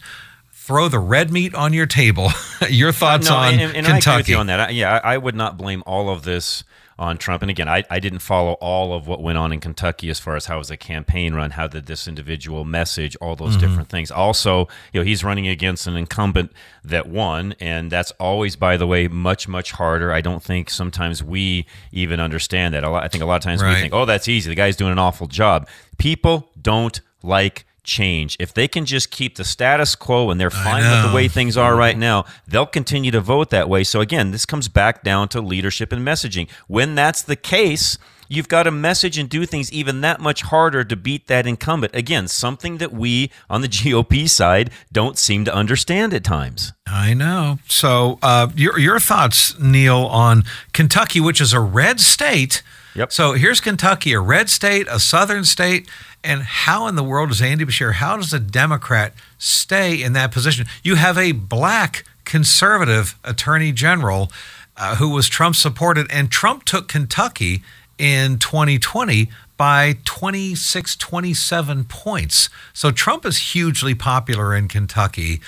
throw 0.53 0.87
the 0.87 0.99
red 0.99 1.31
meat 1.31 1.55
on 1.55 1.73
your 1.73 1.87
table. 1.87 2.29
your 2.69 2.91
thoughts 2.91 3.27
no, 3.27 3.37
on 3.37 3.53
and, 3.55 3.75
and 3.75 3.85
Kentucky? 3.85 3.89
I 3.89 3.97
agree 3.97 4.17
with 4.17 4.29
you 4.29 4.37
on 4.37 4.47
that. 4.47 4.59
I, 4.59 4.69
yeah, 4.69 5.01
I 5.03 5.17
would 5.17 5.35
not 5.35 5.57
blame 5.57 5.81
all 5.87 6.09
of 6.09 6.23
this 6.23 6.63
on 6.97 7.17
Trump. 7.17 7.41
And 7.41 7.51
again, 7.51 7.67
I, 7.67 7.83
I 7.89 7.99
didn't 7.99 8.19
follow 8.19 8.53
all 8.53 8.93
of 8.93 9.05
what 9.07 9.21
went 9.21 9.37
on 9.37 9.51
in 9.51 9.59
Kentucky 9.59 10.09
as 10.09 10.19
far 10.19 10.35
as 10.37 10.45
how 10.45 10.57
was 10.59 10.69
the 10.69 10.77
campaign 10.77 11.33
run, 11.33 11.51
how 11.51 11.67
did 11.67 11.87
this 11.87 12.07
individual 12.07 12.63
message, 12.63 13.15
all 13.17 13.35
those 13.35 13.57
Mm-hmm. 13.57 13.59
different 13.67 13.89
things. 13.89 14.11
Also, 14.11 14.67
you 14.93 15.01
know, 15.01 15.03
he's 15.05 15.23
running 15.23 15.47
against 15.47 15.87
an 15.87 15.95
incumbent 15.97 16.51
that 16.83 17.07
won, 17.07 17.53
and 17.59 17.91
that's 17.91 18.11
always, 18.11 18.55
by 18.55 18.77
the 18.77 18.87
way, 18.87 19.07
much 19.09 19.47
much 19.47 19.71
harder. 19.73 20.13
I 20.13 20.21
don't 20.21 20.41
think 20.41 20.69
sometimes 20.69 21.21
we 21.23 21.65
even 21.91 22.19
understand 22.19 22.73
that. 22.73 22.83
A 22.83 22.89
lot, 22.89 23.03
I 23.03 23.07
think 23.09 23.23
a 23.23 23.27
lot 23.27 23.35
of 23.37 23.41
times 23.43 23.61
Right. 23.61 23.75
we 23.75 23.81
think, 23.81 23.93
oh, 23.93 24.05
that's 24.05 24.27
easy. 24.27 24.49
The 24.49 24.55
guy's 24.55 24.75
doing 24.77 24.91
an 24.93 24.99
awful 24.99 25.27
job. 25.27 25.67
People 25.97 26.49
don't 26.61 27.01
like 27.23 27.65
change. 27.85 28.35
If 28.39 28.53
they 28.53 28.67
can 28.67 28.85
just 28.85 29.11
keep 29.11 29.35
the 29.35 29.43
status 29.45 29.95
quo 29.95 30.29
and 30.29 30.39
they're 30.39 30.49
fine 30.49 30.83
with 30.83 31.09
the 31.09 31.15
way 31.15 31.27
things 31.27 31.55
are 31.57 31.75
right 31.75 31.97
now, 31.97 32.25
they'll 32.47 32.65
continue 32.65 33.11
to 33.11 33.21
vote 33.21 33.49
that 33.51 33.69
way. 33.69 33.83
So 33.83 34.01
again, 34.01 34.31
this 34.31 34.45
comes 34.45 34.67
back 34.67 35.03
down 35.03 35.29
to 35.29 35.41
leadership 35.41 35.91
and 35.91 36.05
messaging. 36.05 36.49
When 36.67 36.95
that's 36.95 37.21
the 37.21 37.35
case, 37.35 37.97
you've 38.27 38.47
got 38.47 38.63
to 38.63 38.71
message 38.71 39.17
and 39.17 39.29
do 39.29 39.45
things 39.45 39.71
even 39.71 40.01
that 40.01 40.19
much 40.19 40.43
harder 40.43 40.83
to 40.83 40.95
beat 40.95 41.27
that 41.27 41.45
incumbent. 41.45 41.95
Again, 41.95 42.27
something 42.27 42.77
that 42.77 42.91
we 42.91 43.31
on 43.49 43.61
the 43.61 43.67
GOP 43.69 44.29
side 44.29 44.71
don't 44.91 45.17
seem 45.17 45.45
to 45.45 45.53
understand 45.53 46.13
at 46.13 46.23
times. 46.23 46.73
I 46.87 47.13
know. 47.13 47.59
So, 47.67 48.19
uh, 48.21 48.49
your 48.55 48.77
your 48.79 48.99
thoughts, 48.99 49.57
Neil, 49.59 50.05
on 50.05 50.43
Kentucky, 50.73 51.19
which 51.19 51.41
is 51.41 51.53
a 51.53 51.59
red 51.59 51.99
state. 51.99 52.61
Yep. 52.95 53.11
So 53.11 53.33
here's 53.33 53.59
Kentucky, 53.59 54.13
a 54.13 54.19
red 54.19 54.49
state, 54.49 54.87
a 54.89 54.99
southern 54.99 55.43
state, 55.43 55.89
and 56.23 56.41
how 56.43 56.87
in 56.87 56.95
the 56.95 57.03
world 57.03 57.29
does 57.29 57.41
Andy 57.41 57.65
Beshear? 57.65 57.93
How 57.93 58.15
does 58.15 58.33
a 58.33 58.39
Democrat 58.39 59.13
stay 59.37 60.01
in 60.01 60.13
that 60.13 60.31
position? 60.31 60.65
You 60.81 60.95
have 60.95 61.17
a 61.17 61.33
black 61.33 62.05
conservative 62.23 63.15
attorney 63.23 63.71
general 63.71 64.31
uh, 64.77 64.95
who 64.95 65.09
was 65.09 65.27
Trump 65.27 65.55
supported, 65.55 66.07
and 66.09 66.31
Trump 66.31 66.63
took 66.63 66.87
Kentucky 66.87 67.61
in 67.97 68.39
2020 68.39 69.29
by 69.57 69.97
26, 70.03 70.95
27 70.95 71.83
points. 71.85 72.49
So 72.73 72.91
Trump 72.91 73.25
is 73.25 73.53
hugely 73.53 73.95
popular 73.95 74.55
in 74.55 74.67
Kentucky. 74.67 75.41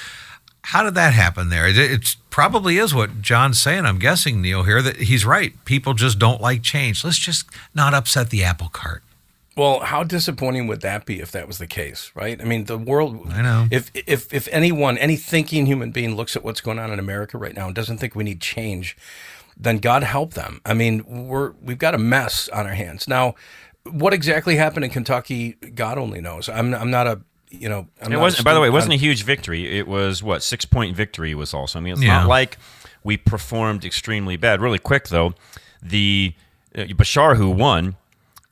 How 0.72 0.84
did 0.84 0.96
that 0.96 1.14
happen 1.14 1.48
there? 1.48 1.66
It, 1.66 1.78
it 1.78 2.16
probably 2.30 2.78
is 2.78 2.94
what 2.94 3.22
John's 3.22 3.62
saying. 3.62 3.86
I'm 3.86 4.00
guessing, 4.00 4.42
Neil, 4.42 4.64
here 4.64 4.82
that 4.82 4.98
he's 4.98 5.26
right. 5.26 5.54
People 5.64 5.94
just 5.94 6.20
don't 6.20 6.42
like 6.42 6.62
change. 6.62 7.06
Let's 7.06 7.18
just 7.18 7.46
not 7.74 7.94
upset 7.94 8.32
the 8.32 8.44
apple 8.44 8.68
cart. 8.68 9.02
Well, 9.56 9.80
how 9.80 10.04
disappointing 10.04 10.68
would 10.68 10.82
that 10.82 11.06
be 11.06 11.22
if 11.22 11.32
that 11.32 11.48
was 11.48 11.58
the 11.58 11.68
case, 11.68 12.12
right? 12.16 12.40
I 12.42 12.44
mean, 12.44 12.66
the 12.66 12.78
world. 12.78 13.30
I 13.30 13.42
know. 13.42 13.70
If 13.72 13.92
if 13.94 14.34
if 14.34 14.50
anyone, 14.52 14.98
any 14.98 15.16
thinking 15.16 15.68
human 15.68 15.92
being, 15.92 16.18
looks 16.18 16.36
at 16.36 16.44
what's 16.44 16.60
going 16.60 16.80
on 16.80 16.92
in 16.92 17.00
America 17.00 17.38
right 17.38 17.56
now 17.56 17.68
and 17.68 17.74
doesn't 17.74 18.00
think 18.00 18.14
we 18.14 18.26
need 18.26 18.42
change, 18.42 18.98
then 19.56 19.78
God 19.78 20.04
help 20.04 20.34
them. 20.34 20.60
I 20.66 20.74
mean, 20.74 21.06
we're 21.30 21.52
we've 21.62 21.78
got 21.78 21.96
a 21.96 21.98
mess 21.98 22.50
on 22.50 22.68
our 22.68 22.74
hands 22.74 23.08
now. 23.08 23.36
What 23.86 24.14
exactly 24.14 24.58
happened 24.58 24.84
in 24.84 24.92
Kentucky? 24.92 25.54
God 25.54 25.98
only 25.98 26.20
knows. 26.20 26.50
I'm 26.50 26.76
I'm 26.76 26.92
not 26.92 27.08
a 27.08 27.22
you 27.50 27.70
know. 27.70 27.88
I'm 28.02 28.12
It 28.14 28.20
wasn't. 28.20 28.46
By 28.46 28.54
the 28.54 28.60
way, 28.62 28.68
it 28.68 28.72
wasn't 28.74 28.94
a 28.94 28.96
I'm- 28.96 29.02
huge 29.02 29.24
victory. 29.24 29.78
It 29.78 29.88
was 29.88 30.22
what 30.24 30.44
six 30.44 30.66
point 30.66 30.96
victory 30.96 31.34
was 31.36 31.54
also. 31.54 31.80
I 31.80 31.82
mean, 31.82 31.94
it's 31.94 32.02
Yeah. 32.04 32.20
not 32.20 32.28
like 32.28 32.58
we 33.04 33.18
performed 33.18 33.86
extremely 33.86 34.38
bad. 34.38 34.62
Really 34.62 34.80
quick 34.80 35.08
though, 35.10 35.34
the 35.82 36.34
uh, 36.76 36.82
Bashar 36.82 37.38
who 37.38 37.50
won. 37.50 37.96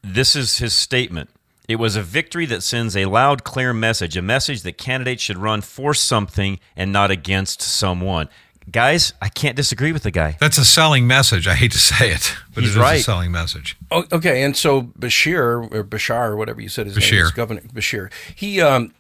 This 0.01 0.35
is 0.35 0.59
his 0.59 0.73
statement. 0.73 1.29
It 1.67 1.77
was 1.77 1.95
a 1.95 2.03
victory 2.03 2.45
that 2.45 2.61
sends 2.61 2.95
a 2.95 3.05
loud, 3.05 3.43
clear 3.43 3.73
message, 3.73 4.15
a 4.15 4.21
message 4.21 4.61
that 4.61 4.77
candidates 4.77 5.23
should 5.23 5.39
run 5.39 5.61
for 5.61 5.95
something 5.95 6.59
and 6.77 6.91
not 6.91 7.09
against 7.09 7.59
someone. 7.61 8.29
Guys, 8.71 9.13
I 9.21 9.29
can't 9.29 9.55
disagree 9.55 9.91
with 9.91 10.03
the 10.03 10.11
guy. 10.11 10.37
That's 10.39 10.57
a 10.57 10.65
selling 10.65 11.07
message. 11.07 11.47
I 11.47 11.55
hate 11.55 11.71
to 11.71 11.79
say 11.79 12.11
it, 12.11 12.35
but 12.53 12.63
He's 12.63 12.75
it 12.75 12.81
is 12.81 13.01
a 13.01 13.03
selling 13.03 13.31
message. 13.31 13.77
Oh, 13.91 14.05
okay, 14.11 14.43
and 14.43 14.57
so 14.57 14.83
Beshear 14.83 15.71
or 15.73 15.83
Bashar 15.83 16.29
or 16.29 16.35
whatever 16.35 16.61
you 16.61 16.69
said 16.69 16.87
his 16.87 16.97
name 16.97 17.21
is, 17.21 17.31
Governor 17.31 17.61
Beshear. 17.61 18.11
He 18.35 18.61
um, 18.61 18.93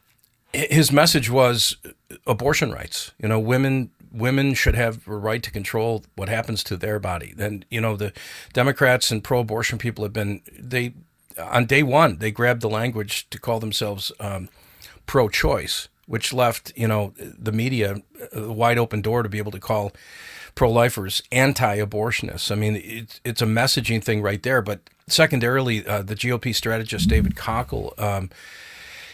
his 0.53 0.91
message 0.91 1.29
was 1.29 1.77
abortion 2.25 2.71
rights. 2.71 3.11
You 3.19 3.27
know, 3.27 3.39
women 3.39 3.91
women 4.15 4.53
should 4.53 4.75
have 4.75 5.07
a 5.07 5.15
right 5.15 5.43
to 5.43 5.51
control 5.51 6.03
what 6.15 6.29
happens 6.29 6.63
to 6.63 6.77
their 6.77 6.99
body. 6.99 7.33
And 7.37 7.65
you 7.69 7.81
know, 7.81 7.95
the 7.97 8.13
Democrats 8.53 9.11
and 9.11 9.23
pro-abortion 9.23 9.77
people 9.77 10.03
have 10.03 10.13
been 10.13 10.41
they 10.57 10.93
on 11.37 11.65
day 11.65 11.83
one 11.83 12.17
they 12.19 12.31
grabbed 12.31 12.61
the 12.61 12.69
language 12.69 13.29
to 13.29 13.39
call 13.39 13.59
themselves 13.59 14.11
um, 14.19 14.49
pro-choice, 15.05 15.89
which 16.05 16.33
left 16.33 16.71
you 16.75 16.87
know 16.87 17.13
the 17.17 17.51
media 17.51 18.01
a 18.33 18.51
wide 18.51 18.77
open 18.77 19.01
door 19.01 19.23
to 19.23 19.29
be 19.29 19.37
able 19.37 19.51
to 19.51 19.59
call 19.59 19.91
pro-lifers 20.55 21.21
anti-abortionists. 21.31 22.51
I 22.51 22.55
mean, 22.55 22.81
it's 22.83 23.19
it's 23.23 23.41
a 23.41 23.45
messaging 23.45 24.03
thing 24.03 24.21
right 24.21 24.41
there. 24.41 24.61
But 24.61 24.89
secondarily, 25.07 25.85
uh, 25.85 26.01
the 26.01 26.15
GOP 26.15 26.55
strategist 26.55 27.09
David 27.09 27.35
Kochel. 27.35 27.99
Um, 28.01 28.29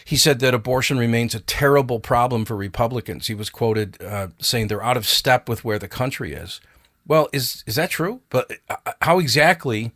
he 0.04 0.16
said 0.16 0.40
that 0.40 0.52
abortion 0.52 0.98
remains 0.98 1.34
a 1.34 1.40
terrible 1.40 2.00
problem 2.00 2.44
for 2.44 2.56
Republicans. 2.56 3.28
He 3.28 3.34
was 3.34 3.48
quoted 3.50 4.02
uh, 4.02 4.28
saying 4.40 4.66
they're 4.66 4.82
out 4.82 4.96
of 4.96 5.06
step 5.06 5.48
with 5.48 5.64
where 5.64 5.78
the 5.78 5.88
country 5.88 6.32
is. 6.32 6.60
Well, 7.06 7.28
is 7.32 7.62
is 7.66 7.76
that 7.76 7.90
true? 7.90 8.20
But 8.28 8.52
uh, 8.68 8.92
how 9.02 9.18
exactly 9.18 9.92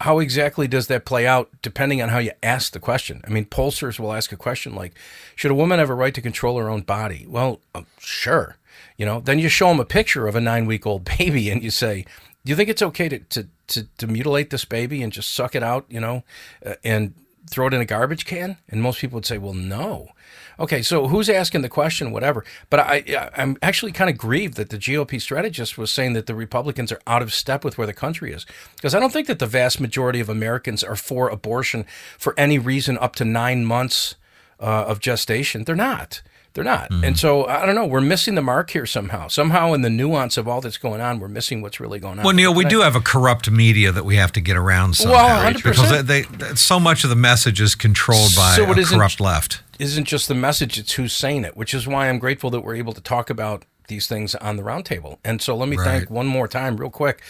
how 0.00 0.18
exactly 0.18 0.66
does 0.66 0.86
that 0.86 1.04
play 1.04 1.26
out 1.26 1.50
depending 1.62 2.00
on 2.00 2.08
how 2.08 2.18
you 2.18 2.32
ask 2.42 2.72
the 2.72 2.80
question? 2.80 3.22
I 3.26 3.30
mean, 3.30 3.44
pollsters 3.44 3.98
will 3.98 4.12
ask 4.12 4.32
a 4.32 4.36
question 4.36 4.74
like, 4.74 4.94
"Should 5.36 5.50
a 5.50 5.54
woman 5.54 5.78
have 5.78 5.90
a 5.90 5.94
right 5.94 6.14
to 6.14 6.22
control 6.22 6.58
her 6.58 6.70
own 6.70 6.82
body?" 6.82 7.26
Well, 7.28 7.60
um, 7.74 7.86
sure. 7.98 8.56
You 8.96 9.06
know, 9.06 9.20
then 9.20 9.38
you 9.38 9.48
show 9.48 9.68
them 9.68 9.80
a 9.80 9.84
picture 9.84 10.26
of 10.26 10.36
a 10.36 10.40
nine 10.40 10.66
week 10.66 10.86
old 10.86 11.04
baby 11.18 11.50
and 11.50 11.62
you 11.62 11.70
say, 11.70 12.04
"Do 12.44 12.50
you 12.50 12.56
think 12.56 12.68
it's 12.68 12.82
okay 12.82 13.08
to 13.08 13.18
to 13.18 13.48
to, 13.68 13.86
to 13.98 14.06
mutilate 14.06 14.50
this 14.50 14.64
baby 14.64 15.02
and 15.02 15.12
just 15.12 15.32
suck 15.32 15.54
it 15.54 15.62
out?" 15.62 15.84
You 15.88 16.00
know, 16.00 16.24
uh, 16.64 16.74
and 16.82 17.14
throw 17.48 17.68
it 17.68 17.74
in 17.74 17.80
a 17.80 17.86
garbage 17.86 18.26
can? 18.26 18.58
And 18.68 18.82
most 18.82 19.00
people 19.00 19.16
would 19.16 19.26
say, 19.26 19.38
well, 19.38 19.54
no. 19.54 20.10
Okay, 20.58 20.82
so 20.82 21.08
who's 21.08 21.30
asking 21.30 21.62
the 21.62 21.68
question, 21.68 22.12
whatever. 22.12 22.44
But 22.68 22.80
I, 22.80 23.30
I'm 23.34 23.56
actually 23.62 23.92
kind 23.92 24.10
of 24.10 24.18
grieved 24.18 24.56
that 24.56 24.68
the 24.68 24.76
GOP 24.76 25.20
strategist 25.20 25.78
was 25.78 25.90
saying 25.90 26.12
that 26.12 26.26
the 26.26 26.34
Republicans 26.34 26.92
are 26.92 27.00
out 27.06 27.22
of 27.22 27.32
step 27.32 27.64
with 27.64 27.78
where 27.78 27.86
the 27.86 27.94
country 27.94 28.32
is. 28.32 28.44
Because 28.76 28.94
I 28.94 29.00
don't 29.00 29.12
think 29.12 29.26
that 29.26 29.38
the 29.38 29.46
vast 29.46 29.80
majority 29.80 30.20
of 30.20 30.28
Americans 30.28 30.84
are 30.84 30.96
for 30.96 31.30
abortion 31.30 31.86
for 32.18 32.34
any 32.36 32.58
reason 32.58 32.98
up 32.98 33.16
to 33.16 33.24
nine 33.24 33.64
months 33.64 34.16
uh, 34.60 34.84
of 34.86 35.00
gestation. 35.00 35.64
They're 35.64 35.74
not. 35.74 36.20
They're 36.52 36.64
not. 36.64 36.90
And 36.90 37.02
mm-hmm. 37.02 37.14
so 37.14 37.46
I 37.46 37.64
don't 37.64 37.74
know. 37.74 37.86
We're 37.86 38.00
missing 38.00 38.34
the 38.34 38.42
mark 38.42 38.70
here 38.70 38.86
somehow. 38.86 39.28
Somehow, 39.28 39.72
in 39.72 39.82
the 39.82 39.90
nuance 39.90 40.36
of 40.36 40.48
all 40.48 40.60
that's 40.60 40.78
going 40.78 41.00
on, 41.00 41.20
we're 41.20 41.28
missing 41.28 41.62
what's 41.62 41.78
really 41.78 42.00
going 42.00 42.18
on. 42.18 42.24
Well, 42.24 42.34
Neil, 42.34 42.52
we 42.52 42.64
do 42.64 42.80
have 42.80 42.96
a 42.96 43.00
corrupt 43.00 43.50
media 43.50 43.92
that 43.92 44.04
we 44.04 44.16
have 44.16 44.32
to 44.32 44.40
get 44.40 44.56
around 44.56 44.96
somehow. 44.96 45.14
Well, 45.14 45.52
100%. 45.52 45.56
Because 45.62 46.04
they, 46.04 46.22
they, 46.22 46.54
so 46.56 46.80
much 46.80 47.04
of 47.04 47.10
the 47.10 47.16
message 47.16 47.60
is 47.60 47.74
controlled 47.74 48.34
by 48.34 48.54
So 48.56 48.70
a 48.70 48.84
corrupt 48.84 49.20
left. 49.20 49.62
isn't 49.78 50.06
just 50.06 50.26
the 50.28 50.34
message, 50.34 50.78
it's 50.78 50.92
who's 50.94 51.12
saying 51.12 51.44
it, 51.44 51.56
which 51.56 51.72
is 51.72 51.86
why 51.86 52.08
I'm 52.08 52.18
grateful 52.18 52.50
that 52.50 52.62
we're 52.62 52.76
able 52.76 52.94
to 52.94 53.00
talk 53.00 53.30
about 53.30 53.64
these 53.90 54.06
things 54.06 54.34
on 54.36 54.56
the 54.56 54.62
roundtable. 54.62 55.18
And 55.22 55.42
so 55.42 55.54
let 55.54 55.68
me 55.68 55.76
Right. 55.76 55.84
thank 55.84 56.10
one 56.10 56.26
more 56.26 56.48
time, 56.48 56.78
real 56.78 56.90
quick, 56.90 57.20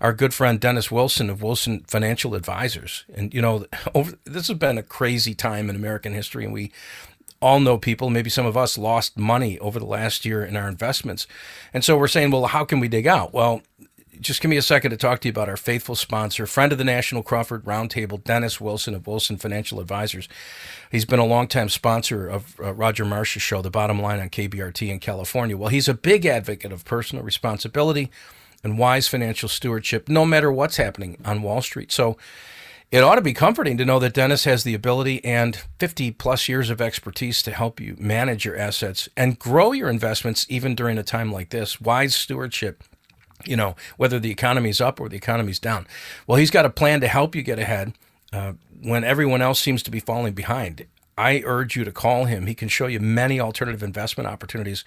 our 0.00 0.14
good 0.14 0.32
friend 0.32 0.58
Dennis 0.58 0.90
Wilson 0.90 1.28
of 1.28 1.42
Wilson 1.42 1.84
Financial 1.86 2.34
Advisors. 2.34 3.04
And, 3.14 3.34
you 3.34 3.42
know, 3.42 3.66
over, 3.94 4.12
this 4.24 4.48
has 4.48 4.56
been 4.56 4.78
a 4.78 4.82
crazy 4.82 5.34
time 5.34 5.68
in 5.68 5.76
American 5.76 6.14
history, 6.14 6.44
and 6.44 6.54
we 6.54 6.72
all 7.44 7.60
know 7.60 7.76
people, 7.76 8.08
maybe 8.08 8.30
some 8.30 8.46
of 8.46 8.56
us 8.56 8.78
lost 8.78 9.18
money 9.18 9.58
over 9.58 9.78
the 9.78 9.84
last 9.84 10.24
year 10.24 10.42
in 10.42 10.56
our 10.56 10.66
investments. 10.66 11.26
And 11.74 11.84
so 11.84 11.94
we're 11.94 12.08
saying, 12.08 12.30
well, 12.30 12.46
how 12.46 12.64
can 12.64 12.80
we 12.80 12.88
dig 12.88 13.06
out? 13.06 13.34
Well, 13.34 13.60
just 14.18 14.40
give 14.40 14.48
me 14.48 14.56
a 14.56 14.62
second 14.62 14.92
to 14.92 14.96
talk 14.96 15.20
to 15.20 15.28
you 15.28 15.30
about 15.30 15.50
our 15.50 15.56
faithful 15.58 15.94
sponsor, 15.94 16.46
friend 16.46 16.72
of 16.72 16.78
the 16.78 16.84
National 16.84 17.22
Crawford 17.22 17.66
Roundtable, 17.66 18.24
Dennis 18.24 18.62
Wilson 18.62 18.94
of 18.94 19.06
Wilson 19.06 19.36
Financial 19.36 19.78
Advisors. 19.78 20.26
He's 20.90 21.04
been 21.04 21.18
a 21.18 21.26
longtime 21.26 21.68
sponsor 21.68 22.26
of 22.26 22.58
uh, 22.58 22.72
Roger 22.72 23.04
Marsh's 23.04 23.42
show, 23.42 23.60
The 23.60 23.70
Bottom 23.70 24.00
Line 24.00 24.20
on 24.20 24.30
KBRT 24.30 24.88
in 24.88 24.98
California. 24.98 25.54
Well, 25.54 25.68
he's 25.68 25.88
a 25.88 25.92
big 25.92 26.24
advocate 26.24 26.72
of 26.72 26.86
personal 26.86 27.24
responsibility 27.24 28.10
and 28.62 28.78
wise 28.78 29.06
financial 29.06 29.50
stewardship, 29.50 30.08
no 30.08 30.24
matter 30.24 30.50
what's 30.50 30.78
happening 30.78 31.18
on 31.26 31.42
Wall 31.42 31.60
Street. 31.60 31.92
So, 31.92 32.16
it 32.94 33.02
ought 33.02 33.16
to 33.16 33.20
be 33.22 33.34
comforting 33.34 33.76
to 33.76 33.84
know 33.84 33.98
that 33.98 34.14
Dennis 34.14 34.44
has 34.44 34.62
the 34.62 34.72
ability 34.72 35.24
and 35.24 35.56
50 35.80 36.12
plus 36.12 36.48
years 36.48 36.70
of 36.70 36.80
expertise 36.80 37.42
to 37.42 37.50
help 37.50 37.80
you 37.80 37.96
manage 37.98 38.44
your 38.44 38.56
assets 38.56 39.08
and 39.16 39.36
grow 39.36 39.72
your 39.72 39.90
investments 39.90 40.46
even 40.48 40.76
during 40.76 40.96
a 40.96 41.02
time 41.02 41.32
like 41.32 41.50
this. 41.50 41.80
Wise 41.80 42.14
stewardship, 42.14 42.84
you 43.44 43.56
know, 43.56 43.74
whether 43.96 44.20
the 44.20 44.30
economy's 44.30 44.80
up 44.80 45.00
or 45.00 45.08
the 45.08 45.16
economy's 45.16 45.58
down. 45.58 45.88
Well, 46.28 46.38
he's 46.38 46.52
got 46.52 46.66
a 46.66 46.70
plan 46.70 47.00
to 47.00 47.08
help 47.08 47.34
you 47.34 47.42
get 47.42 47.58
ahead 47.58 47.94
uh, 48.32 48.52
when 48.80 49.02
everyone 49.02 49.42
else 49.42 49.58
seems 49.58 49.82
to 49.82 49.90
be 49.90 49.98
falling 49.98 50.34
behind. 50.34 50.86
I 51.18 51.42
urge 51.44 51.74
you 51.74 51.82
to 51.82 51.90
call 51.90 52.26
him. 52.26 52.46
He 52.46 52.54
can 52.54 52.68
show 52.68 52.86
you 52.86 53.00
many 53.00 53.40
alternative 53.40 53.82
investment 53.82 54.28
opportunities 54.28 54.84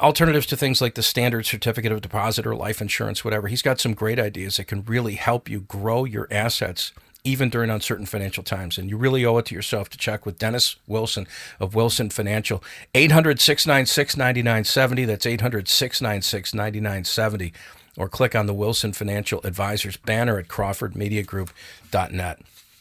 alternatives 0.00 0.46
to 0.46 0.56
things 0.56 0.80
like 0.80 0.94
the 0.94 1.02
standard 1.02 1.46
certificate 1.46 1.92
of 1.92 2.00
deposit 2.00 2.46
or 2.46 2.56
life 2.56 2.80
insurance, 2.80 3.24
whatever. 3.24 3.48
He's 3.48 3.62
got 3.62 3.80
some 3.80 3.94
great 3.94 4.18
ideas 4.18 4.56
that 4.56 4.64
can 4.64 4.84
really 4.84 5.14
help 5.14 5.48
you 5.48 5.60
grow 5.60 6.04
your 6.04 6.26
assets 6.30 6.92
even 7.22 7.50
during 7.50 7.70
uncertain 7.70 8.06
financial 8.06 8.42
times. 8.42 8.78
And 8.78 8.88
you 8.88 8.96
really 8.96 9.24
owe 9.24 9.38
it 9.38 9.46
to 9.46 9.54
yourself 9.54 9.88
to 9.90 9.98
check 9.98 10.24
with 10.24 10.38
Dennis 10.38 10.76
Wilson 10.86 11.26
of 11.58 11.74
Wilson 11.74 12.10
Financial. 12.10 12.62
800 12.94 13.40
696 13.40 14.16
9970. 14.16 15.04
That's 15.04 15.26
800 15.26 15.68
696 15.68 16.54
9970. 16.54 17.52
Or 17.96 18.08
click 18.08 18.34
on 18.34 18.46
the 18.46 18.54
Wilson 18.54 18.92
Financial 18.92 19.40
Advisors 19.44 19.96
banner 19.98 20.38
at 20.38 20.48
crawfordmediagroup.net. 20.48 22.40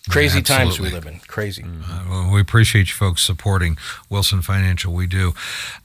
Crazy 0.10 0.42
times 0.42 0.80
we 0.80 0.90
live 0.90 1.06
in. 1.06 1.20
Crazy. 1.28 1.64
Uh, 1.64 2.04
well, 2.10 2.32
we 2.32 2.42
appreciate 2.42 2.90
you 2.90 2.96
folks 2.96 3.22
supporting 3.22 3.78
Wilson 4.10 4.42
Financial. 4.42 4.94
We 4.94 5.08
do. 5.08 5.34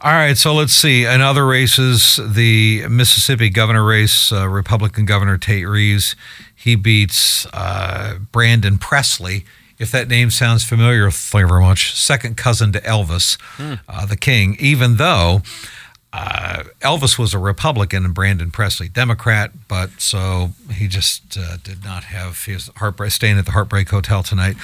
All 0.00 0.12
right, 0.12 0.36
so 0.36 0.54
let's 0.54 0.72
see. 0.72 1.04
In 1.04 1.20
other 1.20 1.46
races, 1.46 2.18
the 2.24 2.86
Mississippi 2.88 3.50
governor 3.50 3.84
race, 3.84 4.32
uh, 4.32 4.48
Republican 4.48 5.04
Governor 5.04 5.38
Tate 5.38 5.68
Reeves, 5.68 6.16
he 6.54 6.74
beats 6.74 7.46
uh, 7.52 8.18
Brandon 8.32 8.78
Presley. 8.78 9.44
If 9.78 9.90
that 9.90 10.08
name 10.08 10.30
sounds 10.30 10.64
familiar, 10.64 11.10
thank 11.10 11.42
you 11.42 11.48
very 11.48 11.60
much. 11.60 11.94
Second 11.94 12.36
cousin 12.36 12.72
to 12.72 12.80
Elvis, 12.80 13.36
mm. 13.56 14.08
the 14.08 14.16
King, 14.16 14.56
even 14.58 14.96
though 14.96 15.42
uh, 16.16 16.62
Elvis 16.80 17.18
was 17.18 17.34
a 17.34 17.38
Republican 17.40 18.04
and 18.04 18.14
Brandon 18.14 18.52
Presley 18.52 18.88
Democrat, 18.88 19.50
but 19.66 19.90
so 19.98 20.52
he 20.72 20.86
just 20.86 21.36
uh, 21.36 21.56
did 21.56 21.82
not 21.82 22.04
have 22.04 22.44
his 22.44 22.70
heartbreak 22.76 23.10
staying 23.10 23.36
at 23.36 23.46
the 23.46 23.50
Heartbreak 23.50 23.88
Hotel 23.88 24.22
tonight. 24.22 24.54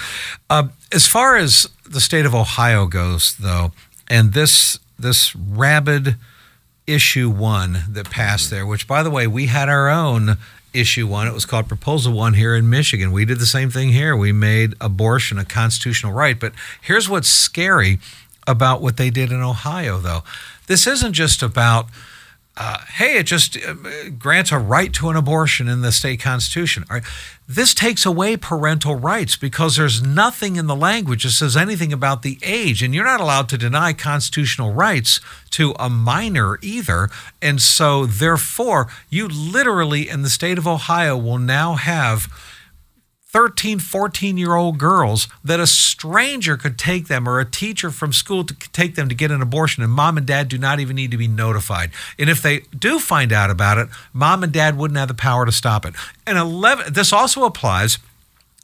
Uh, 0.48 0.68
as 0.92 1.08
far 1.08 1.36
as 1.36 1.68
the 1.84 2.00
state 2.00 2.24
of 2.24 2.36
Ohio 2.36 2.86
goes, 2.86 3.34
though, 3.36 3.72
and 4.08 4.32
this 4.32 4.78
this 4.96 5.34
rabid 5.34 6.14
issue 6.86 7.28
one 7.28 7.82
that 7.88 8.10
passed 8.10 8.48
there, 8.50 8.64
which 8.64 8.86
by 8.86 9.02
the 9.02 9.10
way 9.10 9.26
we 9.26 9.46
had 9.46 9.68
our 9.68 9.88
own 9.88 10.36
issue 10.72 11.08
one. 11.08 11.26
It 11.26 11.34
was 11.34 11.46
called 11.46 11.66
Proposal 11.66 12.12
One 12.12 12.34
here 12.34 12.54
in 12.54 12.70
Michigan. 12.70 13.10
We 13.10 13.24
did 13.24 13.40
the 13.40 13.46
same 13.46 13.70
thing 13.70 13.88
here. 13.88 14.16
We 14.16 14.30
made 14.30 14.74
abortion 14.80 15.36
a 15.36 15.44
constitutional 15.44 16.12
right. 16.12 16.38
But 16.38 16.52
here's 16.80 17.08
what's 17.08 17.28
scary 17.28 17.98
about 18.46 18.80
what 18.80 18.96
they 18.96 19.10
did 19.10 19.32
in 19.32 19.40
Ohio, 19.40 19.98
though. 19.98 20.22
This 20.70 20.86
isn't 20.86 21.14
just 21.14 21.42
about, 21.42 21.88
uh, 22.56 22.78
hey, 22.92 23.18
it 23.18 23.24
just 23.24 23.56
uh, 23.56 23.74
grants 24.16 24.52
a 24.52 24.58
right 24.60 24.92
to 24.92 25.08
an 25.08 25.16
abortion 25.16 25.68
in 25.68 25.80
the 25.80 25.90
state 25.90 26.20
constitution. 26.20 26.84
Right? 26.88 27.02
This 27.48 27.74
takes 27.74 28.06
away 28.06 28.36
parental 28.36 28.94
rights 28.94 29.34
because 29.34 29.74
there's 29.74 30.00
nothing 30.00 30.54
in 30.54 30.68
the 30.68 30.76
language 30.76 31.24
that 31.24 31.30
says 31.30 31.56
anything 31.56 31.92
about 31.92 32.22
the 32.22 32.38
age, 32.44 32.84
and 32.84 32.94
you're 32.94 33.04
not 33.04 33.20
allowed 33.20 33.48
to 33.48 33.58
deny 33.58 33.92
constitutional 33.92 34.72
rights 34.72 35.18
to 35.50 35.74
a 35.76 35.90
minor 35.90 36.56
either. 36.62 37.10
And 37.42 37.60
so, 37.60 38.06
therefore, 38.06 38.86
you 39.08 39.26
literally 39.26 40.08
in 40.08 40.22
the 40.22 40.30
state 40.30 40.56
of 40.56 40.68
Ohio 40.68 41.16
will 41.16 41.38
now 41.38 41.74
have 41.74 42.28
13, 43.32 43.78
14 43.78 44.36
year 44.36 44.54
old 44.54 44.78
girls 44.78 45.28
that 45.44 45.60
a 45.60 45.66
stranger 45.66 46.56
could 46.56 46.76
take 46.76 47.06
them 47.06 47.28
or 47.28 47.38
a 47.38 47.44
teacher 47.44 47.90
from 47.90 48.12
school 48.12 48.44
to 48.44 48.54
take 48.72 48.96
them 48.96 49.08
to 49.08 49.14
get 49.14 49.30
an 49.30 49.40
abortion, 49.40 49.82
and 49.84 49.92
mom 49.92 50.16
and 50.16 50.26
dad 50.26 50.48
do 50.48 50.58
not 50.58 50.80
even 50.80 50.96
need 50.96 51.12
to 51.12 51.16
be 51.16 51.28
notified. 51.28 51.90
And 52.18 52.28
if 52.28 52.42
they 52.42 52.60
do 52.76 52.98
find 52.98 53.32
out 53.32 53.50
about 53.50 53.78
it, 53.78 53.88
mom 54.12 54.42
and 54.42 54.52
dad 54.52 54.76
wouldn't 54.76 54.98
have 54.98 55.08
the 55.08 55.14
power 55.14 55.46
to 55.46 55.52
stop 55.52 55.84
it. 55.84 55.94
And 56.26 56.36
11, 56.36 56.92
this 56.92 57.12
also 57.12 57.44
applies 57.44 57.98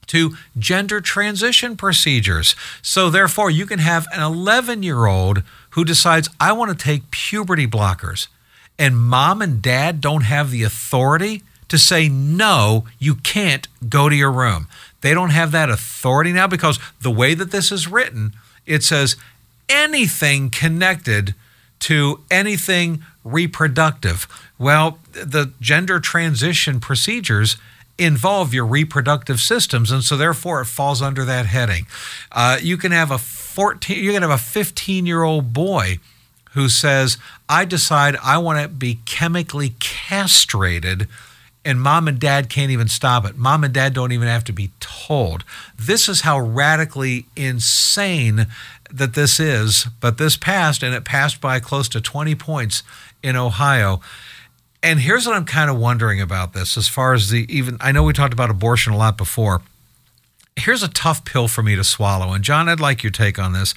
to 0.08 0.36
gender 0.58 1.00
transition 1.00 1.76
procedures. 1.76 2.56
So, 2.82 3.10
therefore, 3.10 3.50
you 3.50 3.66
can 3.66 3.78
have 3.78 4.06
an 4.12 4.20
11 4.20 4.82
year 4.82 5.06
old 5.06 5.42
who 5.70 5.84
decides, 5.84 6.28
I 6.40 6.52
want 6.52 6.76
to 6.76 6.84
take 6.84 7.10
puberty 7.10 7.66
blockers, 7.66 8.26
and 8.78 8.96
mom 8.96 9.42
and 9.42 9.62
dad 9.62 10.00
don't 10.00 10.22
have 10.22 10.50
the 10.50 10.64
authority 10.64 11.42
to 11.68 11.78
say, 11.78 12.08
no, 12.08 12.86
you 12.98 13.16
can't 13.16 13.68
go 13.88 14.08
to 14.08 14.14
your 14.14 14.30
room. 14.30 14.68
They 15.00 15.14
don't 15.14 15.30
have 15.30 15.52
that 15.52 15.70
authority 15.70 16.32
now 16.32 16.46
because 16.46 16.78
the 17.00 17.10
way 17.10 17.34
that 17.34 17.50
this 17.50 17.70
is 17.70 17.88
written, 17.88 18.32
it 18.66 18.82
says 18.82 19.16
anything 19.68 20.50
connected 20.50 21.34
to 21.80 22.20
anything 22.30 23.02
reproductive. 23.24 24.26
Well, 24.58 24.98
the 25.12 25.52
gender 25.60 26.00
transition 26.00 26.80
procedures 26.80 27.56
involve 27.98 28.52
your 28.52 28.66
reproductive 28.66 29.40
systems, 29.40 29.90
and 29.90 30.02
so 30.02 30.16
therefore 30.16 30.60
it 30.60 30.66
falls 30.66 31.00
under 31.00 31.24
that 31.24 31.46
heading. 31.46 31.86
Uh, 32.32 32.58
you 32.60 32.76
can 32.76 32.92
have 32.92 33.10
a 33.10 33.18
14, 33.18 34.02
you 34.02 34.12
can 34.12 34.22
have 34.22 34.30
a 34.30 34.38
15 34.38 35.06
year 35.06 35.22
old 35.22 35.52
boy 35.52 35.98
who 36.52 36.68
says, 36.68 37.18
I 37.48 37.64
decide 37.64 38.16
I 38.22 38.38
want 38.38 38.60
to 38.60 38.68
be 38.68 39.00
chemically 39.04 39.74
castrated 39.78 41.06
and 41.66 41.80
mom 41.80 42.06
and 42.06 42.20
dad 42.20 42.48
can't 42.48 42.70
even 42.70 42.86
stop 42.86 43.26
it. 43.26 43.36
Mom 43.36 43.64
and 43.64 43.74
dad 43.74 43.92
don't 43.92 44.12
even 44.12 44.28
have 44.28 44.44
to 44.44 44.52
be 44.52 44.70
told. 44.78 45.44
This 45.76 46.08
is 46.08 46.20
how 46.20 46.38
radically 46.38 47.26
insane 47.34 48.46
that 48.90 49.14
this 49.14 49.40
is. 49.40 49.88
But 50.00 50.16
this 50.16 50.36
passed, 50.36 50.84
and 50.84 50.94
it 50.94 51.04
passed 51.04 51.40
by 51.40 51.58
close 51.58 51.88
to 51.90 52.00
20 52.00 52.36
points 52.36 52.84
in 53.22 53.34
Ohio. 53.34 54.00
And 54.80 55.00
here's 55.00 55.26
what 55.26 55.34
I'm 55.34 55.44
kind 55.44 55.68
of 55.68 55.76
wondering 55.76 56.20
about 56.20 56.52
this 56.52 56.76
as 56.76 56.86
far 56.86 57.12
as 57.12 57.30
the 57.30 57.44
even, 57.54 57.76
I 57.80 57.90
know 57.90 58.04
we 58.04 58.12
talked 58.12 58.32
about 58.32 58.48
abortion 58.48 58.92
a 58.92 58.96
lot 58.96 59.18
before. 59.18 59.60
Here's 60.54 60.84
a 60.84 60.88
tough 60.88 61.24
pill 61.24 61.48
for 61.48 61.64
me 61.64 61.74
to 61.74 61.84
swallow. 61.84 62.32
And 62.32 62.44
John, 62.44 62.68
I'd 62.68 62.80
like 62.80 63.02
your 63.02 63.10
take 63.10 63.40
on 63.40 63.52
this. 63.52 63.74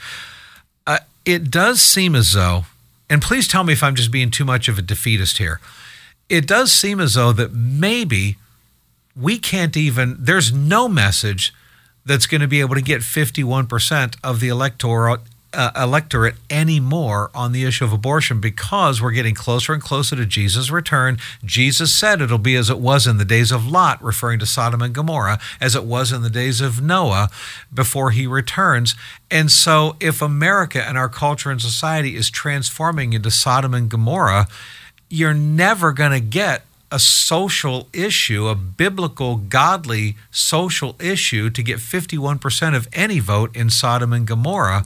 Uh, 0.85 0.99
it 1.25 1.49
does 1.49 1.81
seem 1.81 2.15
as 2.15 2.33
though, 2.33 2.65
and 3.09 3.21
please 3.21 3.47
tell 3.47 3.63
me 3.63 3.73
if 3.73 3.81
I'm 3.81 3.95
just 3.95 4.11
being 4.11 4.29
too 4.29 4.45
much 4.45 4.67
of 4.67 4.77
a 4.77 4.83
defeatist 4.83 5.39
here 5.39 5.59
it 6.29 6.47
does 6.47 6.71
seem 6.71 6.99
as 6.99 7.15
though 7.15 7.33
that 7.33 7.53
maybe 7.53 8.37
we 9.15 9.37
can't 9.37 9.75
even, 9.75 10.15
there's 10.19 10.53
no 10.53 10.87
message 10.87 11.53
that's 12.05 12.27
going 12.27 12.41
to 12.41 12.47
be 12.47 12.61
able 12.61 12.75
to 12.75 12.81
get 12.81 13.01
51% 13.01 14.15
of 14.23 14.39
the 14.39 14.47
electorate, 14.47 15.21
uh, 15.51 15.71
electorate 15.75 16.35
anymore 16.49 17.31
on 17.33 17.51
the 17.51 17.65
issue 17.65 17.83
of 17.83 17.91
abortion 17.91 18.39
because 18.39 19.01
we're 19.01 19.11
getting 19.11 19.33
closer 19.33 19.73
and 19.73 19.81
closer 19.81 20.15
to 20.15 20.25
Jesus' 20.25 20.69
return. 20.69 21.17
Jesus 21.43 21.93
said 21.93 22.21
it'll 22.21 22.37
be 22.37 22.55
as 22.55 22.69
it 22.69 22.79
was 22.79 23.07
in 23.07 23.17
the 23.17 23.25
days 23.25 23.51
of 23.51 23.67
Lot, 23.67 24.01
referring 24.03 24.39
to 24.39 24.45
Sodom 24.45 24.81
and 24.81 24.93
Gomorrah, 24.93 25.39
as 25.59 25.75
it 25.75 25.83
was 25.83 26.11
in 26.11 26.21
the 26.21 26.29
days 26.29 26.61
of 26.61 26.81
Noah 26.81 27.29
before 27.73 28.11
he 28.11 28.27
returns. 28.27 28.95
And 29.31 29.51
so, 29.51 29.95
if 29.99 30.21
America 30.21 30.83
and 30.87 30.97
our 30.97 31.09
culture 31.09 31.49
and 31.51 31.61
society 31.61 32.15
is 32.15 32.29
transforming 32.29 33.13
into 33.13 33.31
Sodom 33.31 33.73
and 33.73 33.89
Gomorrah, 33.89 34.47
you're 35.09 35.33
never 35.33 35.91
going 35.91 36.11
to 36.11 36.19
get 36.19 36.63
a 36.91 36.99
social 36.99 37.87
issue, 37.93 38.47
a 38.47 38.55
biblical, 38.55 39.35
godly 39.35 40.15
social 40.31 40.95
issue, 40.99 41.49
to 41.49 41.61
get 41.61 41.77
51% 41.77 42.75
of 42.75 42.87
any 42.93 43.19
vote 43.19 43.55
in 43.55 43.69
Sodom 43.69 44.13
and 44.13 44.25
Gomorrah. 44.25 44.85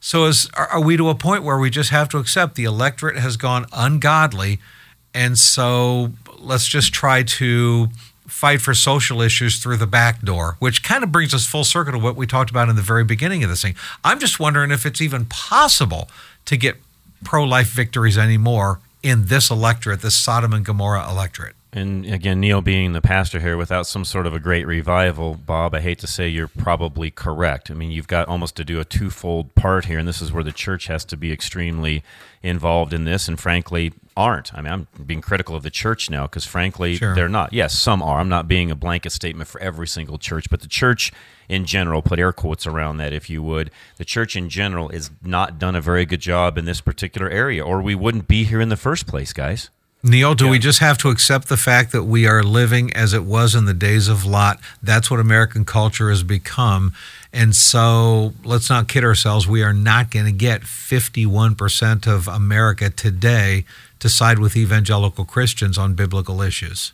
So, 0.00 0.26
is, 0.26 0.48
are 0.54 0.80
we 0.80 0.96
to 0.96 1.08
a 1.08 1.14
point 1.14 1.42
where 1.42 1.58
we 1.58 1.70
just 1.70 1.90
have 1.90 2.08
to 2.10 2.18
accept 2.18 2.54
the 2.54 2.64
electorate 2.64 3.16
has 3.16 3.36
gone 3.36 3.66
ungodly? 3.72 4.60
And 5.12 5.38
so 5.38 6.12
let's 6.38 6.66
just 6.66 6.94
try 6.94 7.22
to 7.22 7.88
fight 8.26 8.60
for 8.60 8.74
social 8.74 9.20
issues 9.20 9.58
through 9.58 9.76
the 9.76 9.88
back 9.88 10.22
door, 10.22 10.56
which 10.60 10.82
kind 10.82 11.02
of 11.02 11.10
brings 11.10 11.34
us 11.34 11.46
full 11.46 11.64
circle 11.64 11.92
to 11.92 11.98
what 11.98 12.16
we 12.16 12.26
talked 12.26 12.48
about 12.48 12.68
in 12.68 12.76
the 12.76 12.82
very 12.82 13.04
beginning 13.04 13.42
of 13.42 13.50
this 13.50 13.62
thing. 13.62 13.74
I'm 14.04 14.20
just 14.20 14.38
wondering 14.38 14.70
if 14.70 14.86
it's 14.86 15.00
even 15.00 15.24
possible 15.24 16.08
to 16.46 16.56
get 16.56 16.76
pro 17.24 17.44
life 17.44 17.68
victories 17.68 18.16
anymore 18.16 18.78
in 19.02 19.26
this 19.26 19.50
electorate, 19.50 20.02
this 20.02 20.14
Sodom 20.14 20.52
and 20.52 20.64
Gomorrah 20.64 21.08
electorate. 21.08 21.54
And 21.72 22.04
again, 22.04 22.40
Neil 22.40 22.60
being 22.60 22.94
the 22.94 23.00
pastor 23.00 23.38
here, 23.38 23.56
without 23.56 23.86
some 23.86 24.04
sort 24.04 24.26
of 24.26 24.34
a 24.34 24.40
great 24.40 24.66
revival, 24.66 25.34
Bob, 25.34 25.72
I 25.72 25.80
hate 25.80 26.00
to 26.00 26.08
say 26.08 26.28
you're 26.28 26.48
probably 26.48 27.12
correct. 27.12 27.70
I 27.70 27.74
mean, 27.74 27.92
you've 27.92 28.08
got 28.08 28.26
almost 28.26 28.56
to 28.56 28.64
do 28.64 28.80
a 28.80 28.84
twofold 28.84 29.54
part 29.54 29.84
here, 29.84 29.98
and 29.98 30.08
this 30.08 30.20
is 30.20 30.32
where 30.32 30.42
the 30.42 30.50
church 30.50 30.88
has 30.88 31.04
to 31.06 31.16
be 31.16 31.30
extremely 31.30 32.02
involved 32.42 32.92
in 32.92 33.04
this, 33.04 33.28
and 33.28 33.38
frankly, 33.38 33.92
aren't. 34.16 34.52
I 34.52 34.62
mean, 34.62 34.72
I'm 34.72 34.88
being 35.06 35.20
critical 35.20 35.54
of 35.54 35.62
the 35.62 35.70
church 35.70 36.10
now 36.10 36.24
because, 36.24 36.44
frankly, 36.44 36.96
sure. 36.96 37.14
they're 37.14 37.28
not. 37.28 37.52
Yes, 37.52 37.78
some 37.78 38.02
are. 38.02 38.18
I'm 38.18 38.28
not 38.28 38.48
being 38.48 38.72
a 38.72 38.76
blanket 38.76 39.12
statement 39.12 39.48
for 39.48 39.60
every 39.60 39.86
single 39.86 40.18
church, 40.18 40.50
but 40.50 40.62
the 40.62 40.68
church 40.68 41.12
in 41.48 41.66
general, 41.66 42.02
put 42.02 42.18
air 42.18 42.32
quotes 42.32 42.66
around 42.66 42.96
that 42.98 43.12
if 43.12 43.30
you 43.30 43.42
would, 43.42 43.70
the 43.96 44.04
church 44.04 44.34
in 44.36 44.48
general 44.48 44.88
is 44.88 45.10
not 45.22 45.58
done 45.58 45.76
a 45.76 45.80
very 45.80 46.04
good 46.04 46.20
job 46.20 46.58
in 46.58 46.64
this 46.64 46.80
particular 46.80 47.28
area, 47.28 47.64
or 47.64 47.80
we 47.80 47.94
wouldn't 47.94 48.26
be 48.26 48.44
here 48.44 48.60
in 48.60 48.70
the 48.70 48.76
first 48.76 49.06
place, 49.06 49.32
guys. 49.32 49.70
Neil, 50.02 50.34
do 50.34 50.46
yeah. 50.46 50.50
we 50.52 50.58
just 50.58 50.78
have 50.78 50.96
to 50.98 51.10
accept 51.10 51.48
the 51.48 51.58
fact 51.58 51.92
that 51.92 52.04
we 52.04 52.26
are 52.26 52.42
living 52.42 52.90
as 52.94 53.12
it 53.12 53.24
was 53.24 53.54
in 53.54 53.66
the 53.66 53.74
days 53.74 54.08
of 54.08 54.24
Lot? 54.24 54.58
That's 54.82 55.10
what 55.10 55.20
American 55.20 55.66
culture 55.66 56.08
has 56.08 56.22
become. 56.22 56.94
And 57.34 57.54
so 57.54 58.32
let's 58.42 58.70
not 58.70 58.88
kid 58.88 59.04
ourselves. 59.04 59.46
We 59.46 59.62
are 59.62 59.74
not 59.74 60.10
going 60.10 60.24
to 60.24 60.32
get 60.32 60.62
51% 60.62 62.06
of 62.06 62.26
America 62.26 62.88
today 62.88 63.66
to 63.98 64.08
side 64.08 64.38
with 64.38 64.56
evangelical 64.56 65.26
Christians 65.26 65.76
on 65.76 65.94
biblical 65.94 66.40
issues. 66.40 66.92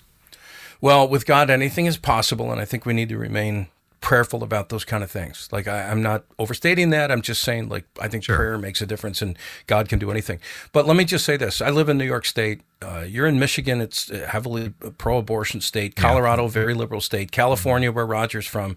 Well, 0.80 1.07
with 1.09 1.26
God, 1.26 1.48
anything 1.48 1.86
is 1.86 1.96
possible. 1.96 2.50
And 2.50 2.61
I 2.61 2.64
think 2.64 2.84
we 2.84 2.92
need 2.92 3.09
to 3.11 3.16
remain 3.16 3.68
prayerful 4.01 4.42
about 4.42 4.68
those 4.68 4.84
kind 4.84 5.03
of 5.03 5.11
things. 5.11 5.49
Like 5.51 5.66
I, 5.66 5.82
am 5.82 6.03
not 6.03 6.24
overstating 6.38 6.90
that. 6.90 7.11
I'm 7.11 7.22
just 7.22 7.42
saying 7.42 7.68
like 7.68 7.84
I 8.01 8.09
think 8.09 8.24
sure. 8.24 8.36
prayer 8.36 8.59
makes 8.59 8.80
a 8.80 8.86
difference 8.86 9.22
and 9.22 9.36
God 9.66 9.88
can 9.88 9.99
do 9.99 10.11
anything. 10.11 10.40
But 10.72 10.86
let 10.86 10.97
me 10.97 11.05
just 11.05 11.24
say 11.24 11.36
this: 11.36 11.61
I 11.61 11.70
live 11.70 11.88
in 11.88 11.99
New 11.99 12.05
York 12.05 12.24
State. 12.24 12.62
Uh, 12.82 13.05
you're 13.07 13.26
in 13.26 13.38
Michigan. 13.38 13.80
It's 13.80 14.11
a 14.11 14.26
heavily 14.26 14.70
pro-abortion 14.99 15.61
state. 15.61 15.97
Colorado, 15.97 16.44
yeah. 16.44 16.49
very 16.49 16.74
liberal 16.74 17.01
state. 17.01 17.32
California, 17.32 17.90
where 17.90 18.07
Roger's 18.07 18.47
from. 18.47 18.76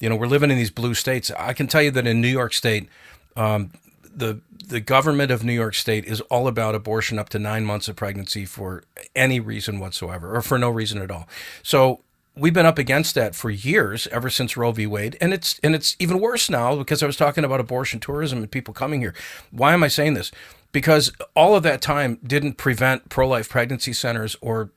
You 0.00 0.08
know, 0.08 0.16
we're 0.16 0.26
living 0.26 0.50
in 0.50 0.58
these 0.58 0.70
blue 0.70 0.94
states. 0.94 1.30
I 1.38 1.52
can 1.52 1.68
tell 1.68 1.82
you 1.82 1.90
that 1.92 2.06
in 2.06 2.20
New 2.20 2.28
York 2.28 2.52
State. 2.52 2.88
Um, 3.36 3.72
the 4.14 4.40
the 4.66 4.80
government 4.80 5.30
of 5.30 5.44
New 5.44 5.52
York 5.52 5.74
State 5.74 6.04
is 6.04 6.20
all 6.22 6.48
about 6.48 6.74
abortion 6.74 7.18
up 7.18 7.28
to 7.28 7.38
nine 7.38 7.64
months 7.64 7.86
of 7.86 7.94
pregnancy 7.94 8.44
for 8.44 8.82
any 9.14 9.38
reason 9.38 9.78
whatsoever, 9.78 10.34
or 10.34 10.42
for 10.42 10.58
no 10.58 10.70
reason 10.70 11.00
at 11.00 11.10
all. 11.10 11.28
So 11.62 12.00
we've 12.36 12.52
been 12.54 12.66
up 12.66 12.78
against 12.78 13.14
that 13.14 13.34
for 13.34 13.50
years, 13.50 14.06
ever 14.08 14.30
since 14.30 14.56
Roe 14.56 14.72
v. 14.72 14.86
Wade, 14.86 15.16
and 15.20 15.32
it's 15.32 15.58
and 15.62 15.74
it's 15.74 15.96
even 15.98 16.20
worse 16.20 16.50
now 16.50 16.76
because 16.76 17.02
I 17.02 17.06
was 17.06 17.16
talking 17.16 17.44
about 17.44 17.60
abortion 17.60 18.00
tourism 18.00 18.38
and 18.38 18.50
people 18.50 18.74
coming 18.74 19.00
here. 19.00 19.14
Why 19.50 19.72
am 19.72 19.82
I 19.82 19.88
saying 19.88 20.14
this? 20.14 20.30
Because 20.72 21.12
all 21.34 21.56
of 21.56 21.62
that 21.62 21.80
time 21.80 22.18
didn't 22.24 22.54
prevent 22.54 23.08
pro-life 23.08 23.48
pregnancy 23.48 23.92
centers 23.92 24.36
or 24.40 24.70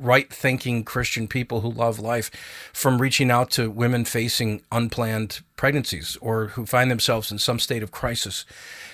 right 0.00 0.32
thinking 0.32 0.84
Christian 0.84 1.28
people 1.28 1.60
who 1.60 1.70
love 1.70 1.98
life 1.98 2.30
from 2.72 3.00
reaching 3.00 3.30
out 3.30 3.50
to 3.52 3.70
women 3.70 4.04
facing 4.04 4.62
unplanned 4.72 5.40
pregnancies 5.56 6.16
or 6.20 6.48
who 6.48 6.66
find 6.66 6.90
themselves 6.90 7.30
in 7.30 7.38
some 7.38 7.58
state 7.58 7.82
of 7.82 7.92
crisis. 7.92 8.44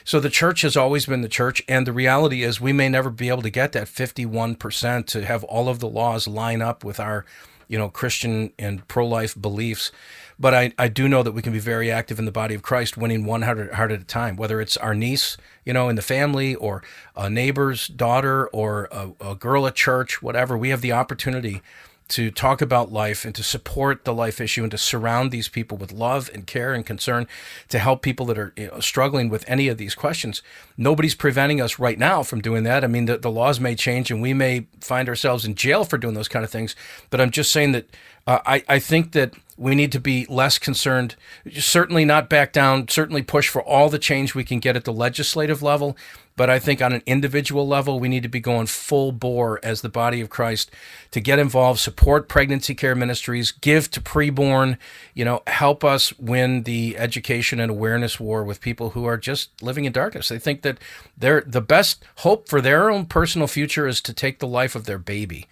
So 0.05 0.21
the 0.21 0.31
church 0.31 0.63
has 0.63 0.77
always 0.77 1.07
been 1.07 1.23
the 1.23 1.29
church. 1.29 1.63
And 1.69 1.87
the 1.87 1.93
reality 1.93 2.43
is, 2.43 2.61
we 2.61 2.73
may 2.73 2.89
never 2.89 3.11
be 3.11 3.29
able 3.29 3.43
to 3.43 3.51
get 3.51 3.73
that 3.73 3.87
51% 3.87 5.07
to 5.07 5.25
have 5.25 5.45
all 5.45 5.69
of 5.69 5.79
the 5.79 5.89
laws 5.89 6.29
line 6.29 6.63
up 6.63 6.85
with 6.85 7.01
our 7.01 7.25
you 7.71 7.79
know, 7.79 7.89
Christian 7.89 8.53
and 8.59 8.87
pro 8.89 9.07
life 9.07 9.41
beliefs. 9.41 9.93
But 10.41 10.55
I, 10.55 10.73
I 10.77 10.89
do 10.89 11.09
know 11.09 11.23
that 11.23 11.33
we 11.33 11.41
can 11.41 11.53
be 11.53 11.61
very 11.61 11.91
active 11.91 12.19
in 12.19 12.25
the 12.25 12.33
body 12.33 12.55
of 12.55 12.63
Christ, 12.63 12.97
winning 12.97 13.25
one 13.25 13.43
heart, 13.43 13.59
at 13.71 13.93
a 13.93 13.99
time, 13.99 14.37
whether 14.37 14.61
it's 14.61 14.77
our 14.79 14.95
niece, 14.95 15.37
you 15.65 15.73
know, 15.73 15.89
in 15.89 15.95
the 15.95 16.03
family 16.03 16.57
or 16.57 16.83
a 17.15 17.31
neighbor's 17.31 17.87
daughter 17.87 18.49
or 18.49 18.89
a, 18.91 19.13
a 19.21 19.35
girl 19.37 19.69
at 19.69 19.77
church, 19.77 20.21
whatever. 20.21 20.59
We 20.59 20.71
have 20.71 20.81
the 20.81 20.93
opportunity 20.93 21.63
to 22.11 22.31
talk 22.31 22.61
about 22.61 22.93
life 22.93 23.25
and 23.25 23.35
to 23.35 23.43
support 23.43 24.05
the 24.05 24.13
life 24.13 24.41
issue 24.41 24.63
and 24.63 24.71
to 24.71 24.79
surround 24.79 25.31
these 25.31 25.49
people 25.49 25.79
with 25.79 25.93
love 25.93 26.31
and 26.35 26.47
care 26.47 26.75
and 26.75 26.85
concern 26.85 27.27
to 27.69 27.79
help 27.79 28.03
people 28.03 28.27
that 28.27 28.39
are 28.39 28.53
you 28.57 28.67
know, 28.69 28.81
struggling 28.81 29.29
with 29.29 29.45
any 29.47 29.69
of 29.69 29.79
these 29.79 29.95
questions. 29.95 30.43
Nobody's 30.77 31.15
preventing 31.15 31.61
us 31.61 31.79
right 31.79 31.99
now 31.99 32.23
from 32.23 32.41
doing 32.41 32.65
that. 32.65 32.85
I 32.85 32.87
mean, 32.87 33.07
the, 33.07 33.19
the 33.19 33.31
laws 33.31 33.61
may 33.61 33.75
change 33.75 34.11
and 34.11 34.21
we 34.21 34.35
may 34.35 34.67
find 34.81 35.09
ourselves 35.09 35.45
in 35.45 35.55
jail 35.55 35.85
for 35.85 35.99
doing 35.99 36.15
those 36.15 36.29
kind 36.29 36.45
of 36.45 36.51
things. 36.51 36.75
But 37.11 37.21
I'm 37.21 37.31
just 37.31 37.53
saying 37.53 37.73
that 37.73 37.87
uh, 38.27 38.39
I, 38.47 38.63
I 38.69 38.79
think 38.79 39.13
that 39.13 39.35
we 39.57 39.75
need 39.75 39.93
to 39.93 40.01
be 40.01 40.25
less 40.31 40.59
concerned, 40.59 41.17
certainly 41.53 42.07
not 42.07 42.31
back 42.31 42.51
down, 42.51 42.89
certainly 42.89 43.23
push 43.23 43.49
for 43.49 43.63
all 43.63 43.91
the 43.91 43.99
change 43.99 44.35
we 44.35 44.43
can 44.43 44.59
get 44.59 44.75
at 44.75 44.85
the 44.85 44.93
legislative 44.93 45.63
level. 45.63 45.99
But 46.35 46.49
I 46.49 46.59
think 46.59 46.81
on 46.81 46.95
an 46.95 47.03
individual 47.05 47.69
level, 47.69 48.01
we 48.01 48.09
need 48.09 48.23
to 48.23 48.29
be 48.31 48.41
going 48.41 48.67
full 48.69 49.13
bore 49.13 49.61
as 49.63 49.83
the 49.83 49.91
body 49.91 50.23
of 50.23 50.31
Christ 50.31 50.71
to 51.11 51.21
get 51.21 51.39
involved, 51.39 51.79
support 51.79 52.27
pregnancy 52.27 52.75
care 52.75 52.95
ministries, 52.95 53.53
give 53.53 53.91
to 53.91 54.01
preborn, 54.01 54.79
you 55.13 55.27
know, 55.27 55.43
help 55.47 55.85
us 55.85 56.19
win 56.19 56.63
the 56.63 56.97
education 56.97 57.61
and 57.61 57.71
awareness 57.71 58.19
war 58.19 58.43
with 58.43 58.63
people 58.63 58.91
who 58.91 59.05
are 59.05 59.19
just 59.19 59.51
living 59.63 59.85
in 59.85 59.93
darkness. 59.93 60.31
They 60.31 60.39
think 60.39 60.63
that 60.63 60.79
they're 61.19 61.43
the 61.43 61.61
best 61.61 62.03
hope 62.19 62.49
for 62.49 62.63
their 62.63 62.89
own 62.89 63.05
personal 63.05 63.47
future 63.47 63.87
is 63.87 64.01
to 64.01 64.15
take 64.15 64.39
the 64.39 64.47
life 64.47 64.75
of 64.75 64.87
their 64.87 64.99
baby 64.99 65.47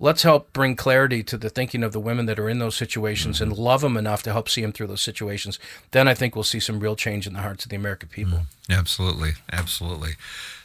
let's 0.00 0.22
help 0.22 0.52
bring 0.52 0.74
clarity 0.74 1.22
to 1.22 1.36
the 1.36 1.50
thinking 1.50 1.84
of 1.84 1.92
the 1.92 2.00
women 2.00 2.26
that 2.26 2.38
are 2.38 2.48
in 2.48 2.58
those 2.58 2.74
situations 2.74 3.36
mm-hmm. 3.36 3.50
and 3.50 3.58
love 3.58 3.82
them 3.82 3.96
enough 3.96 4.22
to 4.24 4.32
help 4.32 4.48
see 4.48 4.62
them 4.62 4.72
through 4.72 4.86
those 4.86 5.02
situations. 5.02 5.58
Then 5.92 6.08
I 6.08 6.14
think 6.14 6.34
we'll 6.34 6.42
see 6.42 6.58
some 6.58 6.80
real 6.80 6.96
change 6.96 7.26
in 7.26 7.34
the 7.34 7.42
hearts 7.42 7.64
of 7.64 7.70
the 7.70 7.76
American 7.76 8.08
people. 8.08 8.38
Mm-hmm. 8.38 8.72
Absolutely. 8.72 9.32
Absolutely. 9.52 10.12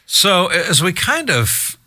So 0.05 0.47
as 0.47 0.81
we 0.81 0.93
kind 0.93 1.29
of 1.29 1.77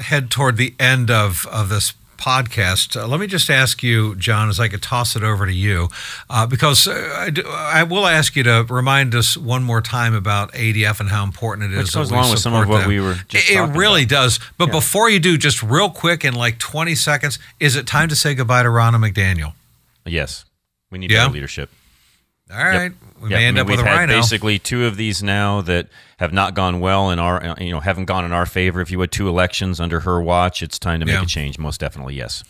head 0.00 0.30
toward 0.30 0.56
the 0.56 0.74
end 0.78 1.10
of, 1.10 1.46
of 1.50 1.68
this 1.68 1.92
podcast. 2.16 3.00
Uh, 3.00 3.06
let 3.06 3.20
me 3.20 3.26
just 3.26 3.48
ask 3.50 3.82
you, 3.82 4.14
John, 4.16 4.48
as 4.48 4.58
I 4.58 4.68
could 4.68 4.82
toss 4.82 5.16
it 5.16 5.22
over 5.22 5.46
to 5.46 5.52
you, 5.52 5.88
uh, 6.30 6.46
because 6.46 6.86
uh, 6.88 7.14
I, 7.16 7.30
do, 7.30 7.42
I, 7.46 7.82
will 7.82 8.06
ask 8.06 8.36
you 8.36 8.42
to 8.44 8.66
remind 8.68 9.14
us 9.14 9.36
one 9.36 9.62
more 9.62 9.80
time 9.80 10.14
about 10.14 10.52
ADF 10.52 11.00
and 11.00 11.08
how 11.08 11.24
important 11.24 11.72
it 11.72 11.76
is. 11.76 11.84
Which 11.86 11.94
goes 11.94 12.10
along 12.10 12.30
with 12.30 12.40
some 12.40 12.54
of 12.54 12.68
what 12.68 12.80
them. 12.80 12.88
we 12.88 13.00
were 13.00 13.14
just 13.28 13.50
It, 13.50 13.60
really 13.76 14.02
about. 14.02 14.10
does. 14.10 14.40
But 14.58 14.68
yeah. 14.68 14.72
before 14.72 15.10
you 15.10 15.18
do, 15.18 15.36
just 15.38 15.62
real 15.62 15.90
quick 15.90 16.24
in 16.24 16.34
like 16.34 16.58
20 16.58 16.94
seconds, 16.94 17.38
is 17.60 17.76
it 17.76 17.86
time 17.86 18.08
to 18.08 18.16
say 18.16 18.34
goodbye 18.34 18.62
to 18.62 18.68
Ronna 18.68 18.96
McDaniel? 18.96 19.52
Yes. 20.04 20.44
We 20.90 20.98
need 20.98 21.10
yeah. 21.10 21.28
leadership. 21.28 21.70
All 22.50 22.58
right. 22.58 22.92
Yep. 22.92 23.05
We 23.20 23.30
yep. 23.30 23.38
may 23.38 23.46
end 23.46 23.58
I 23.58 23.62
mean, 23.62 23.78
up 23.78 23.84
with 23.84 23.86
a 23.86 23.98
RINO. 23.98 24.14
Basically, 24.14 24.58
two 24.58 24.86
of 24.86 24.96
these 24.96 25.22
now 25.22 25.60
that 25.62 25.88
have 26.18 26.32
not 26.32 26.54
gone 26.54 26.80
well 26.80 27.10
in 27.10 27.18
our, 27.18 27.42
uh, 27.42 27.54
you 27.58 27.70
know, 27.70 27.80
haven't 27.80 28.04
gone 28.04 28.24
in 28.24 28.32
our 28.32 28.46
favor. 28.46 28.80
If 28.80 28.90
you 28.90 29.00
had 29.00 29.10
two 29.10 29.28
elections 29.28 29.80
under 29.80 30.00
her 30.00 30.20
watch, 30.20 30.62
it's 30.62 30.78
time 30.78 31.00
to 31.00 31.06
make 31.06 31.14
yeah. 31.14 31.22
a 31.22 31.26
change. 31.26 31.58
Most 31.58 31.80
definitely, 31.80 32.14
yes. 32.14 32.44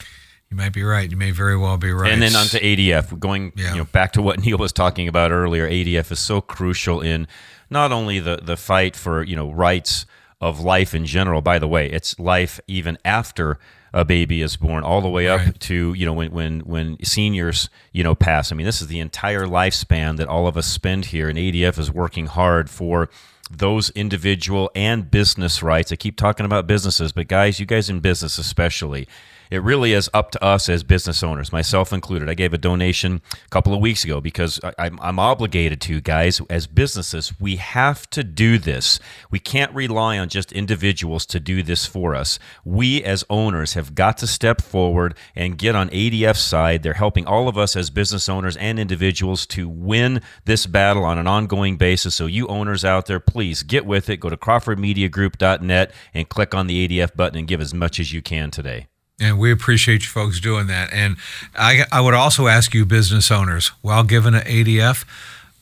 You 0.50 0.56
might 0.56 0.72
be 0.72 0.82
right. 0.82 1.10
You 1.10 1.16
may 1.16 1.32
very 1.32 1.56
well 1.56 1.76
be 1.76 1.90
right. 1.92 2.12
And 2.12 2.22
then 2.22 2.36
on 2.36 2.46
to 2.46 2.60
ADF. 2.60 3.18
Going, 3.18 3.52
yeah. 3.56 3.72
you 3.72 3.78
know, 3.78 3.84
back 3.84 4.12
to 4.12 4.22
what 4.22 4.40
Neil 4.44 4.58
was 4.58 4.72
talking 4.72 5.08
about 5.08 5.32
earlier. 5.32 5.68
ADF 5.68 6.12
is 6.12 6.20
so 6.20 6.40
crucial 6.40 7.00
in 7.00 7.26
not 7.70 7.92
only 7.92 8.20
the 8.20 8.36
the 8.42 8.56
fight 8.56 8.94
for 8.94 9.22
you 9.24 9.34
know 9.34 9.50
rights 9.50 10.06
of 10.40 10.60
life 10.60 10.94
in 10.94 11.06
general. 11.06 11.40
By 11.40 11.58
the 11.58 11.68
way, 11.68 11.90
it's 11.90 12.18
life 12.18 12.60
even 12.66 12.98
after 13.04 13.58
a 13.92 14.04
baby 14.04 14.42
is 14.42 14.56
born, 14.56 14.84
all 14.84 15.00
the 15.00 15.08
way 15.08 15.28
up 15.28 15.40
right. 15.40 15.60
to 15.60 15.94
you 15.94 16.06
know 16.06 16.12
when 16.12 16.30
when 16.32 16.60
when 16.60 17.02
seniors 17.04 17.68
you 17.92 18.02
know 18.02 18.14
pass. 18.14 18.52
I 18.52 18.54
mean, 18.54 18.66
this 18.66 18.80
is 18.80 18.88
the 18.88 19.00
entire 19.00 19.46
lifespan 19.46 20.16
that 20.16 20.28
all 20.28 20.46
of 20.46 20.56
us 20.56 20.66
spend 20.66 21.06
here, 21.06 21.28
and 21.28 21.38
ADF 21.38 21.78
is 21.78 21.90
working 21.90 22.26
hard 22.26 22.68
for 22.68 23.08
those 23.50 23.90
individual 23.90 24.70
and 24.74 25.10
business 25.10 25.62
rights. 25.62 25.92
I 25.92 25.96
keep 25.96 26.16
talking 26.16 26.46
about 26.46 26.66
businesses, 26.66 27.12
but 27.12 27.28
guys, 27.28 27.60
you 27.60 27.66
guys 27.66 27.88
in 27.88 28.00
business 28.00 28.38
especially 28.38 29.06
it 29.50 29.62
really 29.62 29.92
is 29.92 30.10
up 30.12 30.30
to 30.32 30.42
us 30.42 30.68
as 30.68 30.82
business 30.82 31.22
owners, 31.22 31.52
myself 31.52 31.92
included. 31.92 32.28
I 32.28 32.34
gave 32.34 32.52
a 32.52 32.58
donation 32.58 33.22
a 33.32 33.48
couple 33.48 33.74
of 33.74 33.80
weeks 33.80 34.04
ago 34.04 34.20
because 34.20 34.60
I, 34.78 34.86
am 34.86 35.18
obligated 35.18 35.80
to, 35.82 36.00
guys, 36.00 36.40
as 36.50 36.66
businesses. 36.66 37.32
We 37.40 37.56
have 37.56 38.08
to 38.10 38.24
do 38.24 38.58
this. 38.58 38.98
We 39.30 39.38
can't 39.38 39.74
rely 39.74 40.18
on 40.18 40.28
just 40.28 40.52
individuals 40.52 41.26
to 41.26 41.40
do 41.40 41.62
this 41.62 41.86
for 41.86 42.14
us. 42.14 42.38
We, 42.64 43.02
as 43.04 43.24
owners, 43.30 43.74
have 43.74 43.94
got 43.94 44.18
to 44.18 44.26
step 44.26 44.60
forward 44.60 45.16
and 45.34 45.58
get 45.58 45.74
on 45.74 45.90
ADF's 45.90 46.40
side. 46.40 46.82
They're 46.82 46.94
helping 46.94 47.26
all 47.26 47.48
of 47.48 47.56
us 47.56 47.76
as 47.76 47.90
business 47.90 48.28
owners 48.28 48.56
and 48.56 48.78
individuals 48.78 49.46
to 49.46 49.68
win 49.68 50.22
this 50.44 50.66
battle 50.66 51.04
on 51.04 51.18
an 51.18 51.26
ongoing 51.26 51.76
basis. 51.76 52.14
So, 52.14 52.26
you 52.26 52.46
owners 52.48 52.84
out 52.84 53.06
there, 53.06 53.20
please 53.20 53.62
get 53.62 53.86
with 53.86 54.08
it. 54.08 54.18
Go 54.18 54.30
to 54.30 54.36
CrawfordMediaGroup.net 54.36 55.92
and 56.14 56.28
click 56.28 56.54
on 56.54 56.66
the 56.66 56.88
ADF 56.88 57.14
button 57.16 57.38
and 57.38 57.48
give 57.48 57.60
as 57.60 57.74
much 57.74 58.00
as 58.00 58.12
you 58.12 58.22
can 58.22 58.50
today. 58.50 58.86
And 59.18 59.38
we 59.38 59.50
appreciate 59.50 60.02
you 60.02 60.08
folks 60.08 60.40
doing 60.40 60.66
that. 60.66 60.92
And 60.92 61.16
I, 61.54 61.84
I 61.90 62.00
would 62.00 62.14
also 62.14 62.48
ask 62.48 62.74
you, 62.74 62.84
business 62.84 63.30
owners, 63.30 63.68
while 63.80 64.04
giving 64.04 64.34
an 64.34 64.42
ADF, 64.42 65.06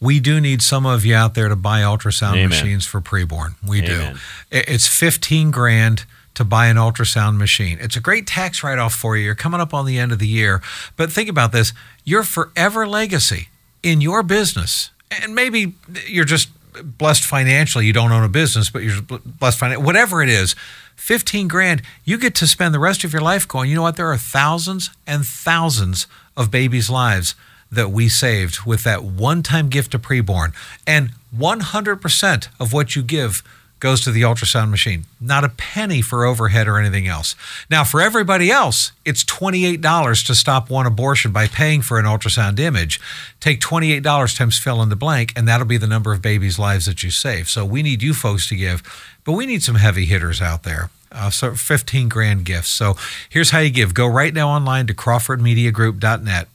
we 0.00 0.18
do 0.20 0.40
need 0.40 0.60
some 0.60 0.84
of 0.84 1.04
you 1.04 1.14
out 1.14 1.34
there 1.34 1.48
to 1.48 1.56
buy 1.56 1.80
ultrasound 1.80 2.32
Amen. 2.32 2.48
machines 2.48 2.84
for 2.84 3.00
preborn. 3.00 3.54
We 3.66 3.80
Amen. 3.82 4.14
do. 4.14 4.18
It's 4.50 4.88
15 4.88 5.50
grand 5.50 6.04
to 6.34 6.44
buy 6.44 6.66
an 6.66 6.76
ultrasound 6.76 7.36
machine. 7.36 7.78
It's 7.80 7.96
a 7.96 8.00
great 8.00 8.26
tax 8.26 8.62
write 8.62 8.78
off 8.78 8.94
for 8.94 9.16
you. 9.16 9.24
You're 9.24 9.34
coming 9.34 9.60
up 9.60 9.72
on 9.72 9.86
the 9.86 9.98
end 9.98 10.12
of 10.12 10.18
the 10.18 10.26
year. 10.26 10.60
But 10.96 11.12
think 11.12 11.28
about 11.28 11.52
this 11.52 11.72
your 12.04 12.24
forever 12.24 12.86
legacy 12.86 13.48
in 13.82 14.00
your 14.00 14.22
business, 14.22 14.90
and 15.10 15.34
maybe 15.34 15.74
you're 16.06 16.24
just 16.24 16.48
blessed 16.82 17.24
financially, 17.24 17.86
you 17.86 17.92
don't 17.92 18.10
own 18.10 18.24
a 18.24 18.28
business, 18.28 18.68
but 18.68 18.82
you're 18.82 19.00
blessed 19.00 19.58
financially, 19.58 19.86
whatever 19.86 20.22
it 20.22 20.28
is 20.28 20.56
15 20.96 21.48
grand, 21.48 21.82
you 22.04 22.18
get 22.18 22.34
to 22.36 22.46
spend 22.46 22.74
the 22.74 22.78
rest 22.78 23.04
of 23.04 23.12
your 23.12 23.22
life 23.22 23.46
going, 23.46 23.68
you 23.68 23.76
know 23.76 23.82
what? 23.82 23.96
There 23.96 24.10
are 24.10 24.16
thousands 24.16 24.90
and 25.06 25.24
thousands 25.24 26.06
of 26.36 26.50
babies' 26.50 26.90
lives 26.90 27.34
that 27.70 27.90
we 27.90 28.08
saved 28.08 28.64
with 28.64 28.84
that 28.84 29.04
one 29.04 29.42
time 29.42 29.68
gift 29.68 29.92
to 29.92 29.98
preborn. 29.98 30.54
And 30.86 31.10
100% 31.36 32.48
of 32.60 32.72
what 32.72 32.94
you 32.94 33.02
give 33.02 33.42
goes 33.80 34.00
to 34.00 34.10
the 34.10 34.22
ultrasound 34.22 34.70
machine. 34.70 35.04
Not 35.20 35.44
a 35.44 35.48
penny 35.50 36.00
for 36.00 36.24
overhead 36.24 36.66
or 36.66 36.78
anything 36.78 37.06
else. 37.06 37.34
Now, 37.70 37.84
for 37.84 38.00
everybody 38.00 38.50
else, 38.50 38.92
it's 39.04 39.24
$28 39.24 40.26
to 40.26 40.34
stop 40.34 40.70
one 40.70 40.86
abortion 40.86 41.32
by 41.32 41.46
paying 41.46 41.82
for 41.82 41.98
an 41.98 42.06
ultrasound 42.06 42.58
image. 42.58 43.00
Take 43.40 43.60
$28 43.60 44.36
times 44.36 44.58
fill 44.58 44.82
in 44.82 44.88
the 44.88 44.96
blank, 44.96 45.32
and 45.36 45.46
that'll 45.46 45.66
be 45.66 45.76
the 45.76 45.86
number 45.86 46.12
of 46.12 46.22
babies' 46.22 46.58
lives 46.58 46.86
that 46.86 47.02
you 47.02 47.10
save. 47.10 47.48
So 47.48 47.64
we 47.64 47.82
need 47.82 48.02
you 48.02 48.14
folks 48.14 48.48
to 48.48 48.56
give, 48.56 48.82
but 49.24 49.32
we 49.32 49.44
need 49.44 49.62
some 49.62 49.76
heavy 49.76 50.06
hitters 50.06 50.40
out 50.40 50.62
there. 50.62 50.90
Uh, 51.12 51.30
so 51.30 51.54
15 51.54 52.08
grand 52.08 52.44
gifts. 52.44 52.70
So 52.70 52.96
here's 53.28 53.50
how 53.50 53.60
you 53.60 53.70
give. 53.70 53.94
Go 53.94 54.06
right 54.06 54.34
now 54.34 54.48
online 54.48 54.86
to 54.88 54.94
crawfordmediagroup.net 54.94 56.48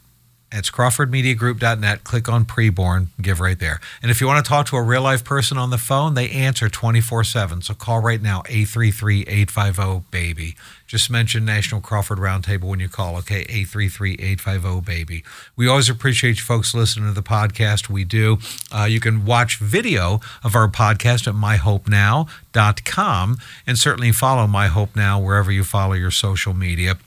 it's 0.52 0.72
crawfordmediagroup.net. 0.72 2.04
Click 2.04 2.28
on 2.28 2.43
preborn, 2.45 3.10
give 3.22 3.39
right 3.39 3.60
there. 3.60 3.80
And 4.02 4.10
if 4.10 4.20
you 4.20 4.26
want 4.28 4.43
to 4.43 4.50
talk 4.50 4.66
to 4.68 4.78
a 4.78 4.82
real 4.82 5.04
life 5.04 5.24
person 5.24 5.58
on 5.58 5.70
the 5.70 5.78
phone, 5.78 6.16
they 6.16 6.30
answer 6.30 6.68
24 6.70 7.24
7. 7.24 7.62
So 7.62 7.76
call 7.76 8.00
right 8.00 8.22
now, 8.22 8.41
833 8.47 9.26
850 9.28 10.06
BABY. 10.12 10.56
Just 10.88 11.12
mention 11.12 11.45
National 11.45 11.82
Crawford 11.82 12.18
Roundtable 12.18 12.64
when 12.64 12.80
you 12.80 12.89
call, 12.89 13.16
okay? 13.18 13.41
833 13.41 14.14
850 14.14 14.82
BABY. 14.82 15.24
We 15.56 15.68
always 15.68 15.88
appreciate 15.88 16.39
you 16.39 16.43
folks 16.43 16.74
listening 16.74 17.10
to 17.10 17.14
the 17.14 17.22
podcast. 17.22 17.89
We 17.89 18.04
do. 18.04 18.39
Uh, 18.72 18.88
you 18.89 19.00
can 19.00 19.26
watch 19.26 19.60
video 19.60 20.20
of 20.43 20.56
our 20.56 20.68
podcast 20.68 21.28
at 21.28 21.36
myhopenow.com 21.36 23.38
and 23.68 23.78
certainly 23.78 24.12
follow 24.12 24.47
My 24.47 24.66
Hope 24.68 24.95
Now 24.95 25.20
wherever 25.20 25.52
you 25.52 25.64
follow 25.64 25.93
your 25.93 26.10
social 26.10 26.56
media. 26.56 26.97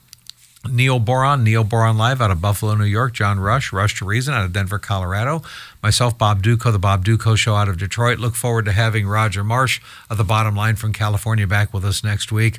Neil 0.69 1.01
Boron, 1.01 1.43
Neil 1.43 1.65
Boron 1.65 1.99
Live 1.99 2.21
out 2.21 2.31
of 2.31 2.41
Buffalo, 2.41 2.75
New 2.75 2.85
York. 2.85 3.15
John 3.15 3.41
Rush, 3.41 3.73
Rush 3.73 3.99
to 3.99 4.05
Reason 4.05 4.33
out 4.33 4.45
of 4.45 4.53
Denver, 4.53 4.79
Colorado. 4.79 5.43
Myself, 5.83 6.17
Bob 6.17 6.43
Dutko, 6.43 6.71
the 6.71 6.79
Bob 6.79 7.05
Dutko 7.05 7.37
Show 7.37 7.57
out 7.57 7.69
of 7.69 7.79
Detroit. 7.79 8.19
Look 8.19 8.37
forward 8.37 8.67
to 8.67 8.73
having 8.73 9.07
Roger 9.07 9.43
Marsh 9.43 9.81
of 10.09 10.19
the 10.19 10.25
Bottom 10.25 10.55
Line 10.55 10.77
from 10.77 10.93
California 10.93 11.47
back 11.47 11.75
with 11.75 11.85
us 11.85 12.05
next 12.05 12.31
week. 12.31 12.59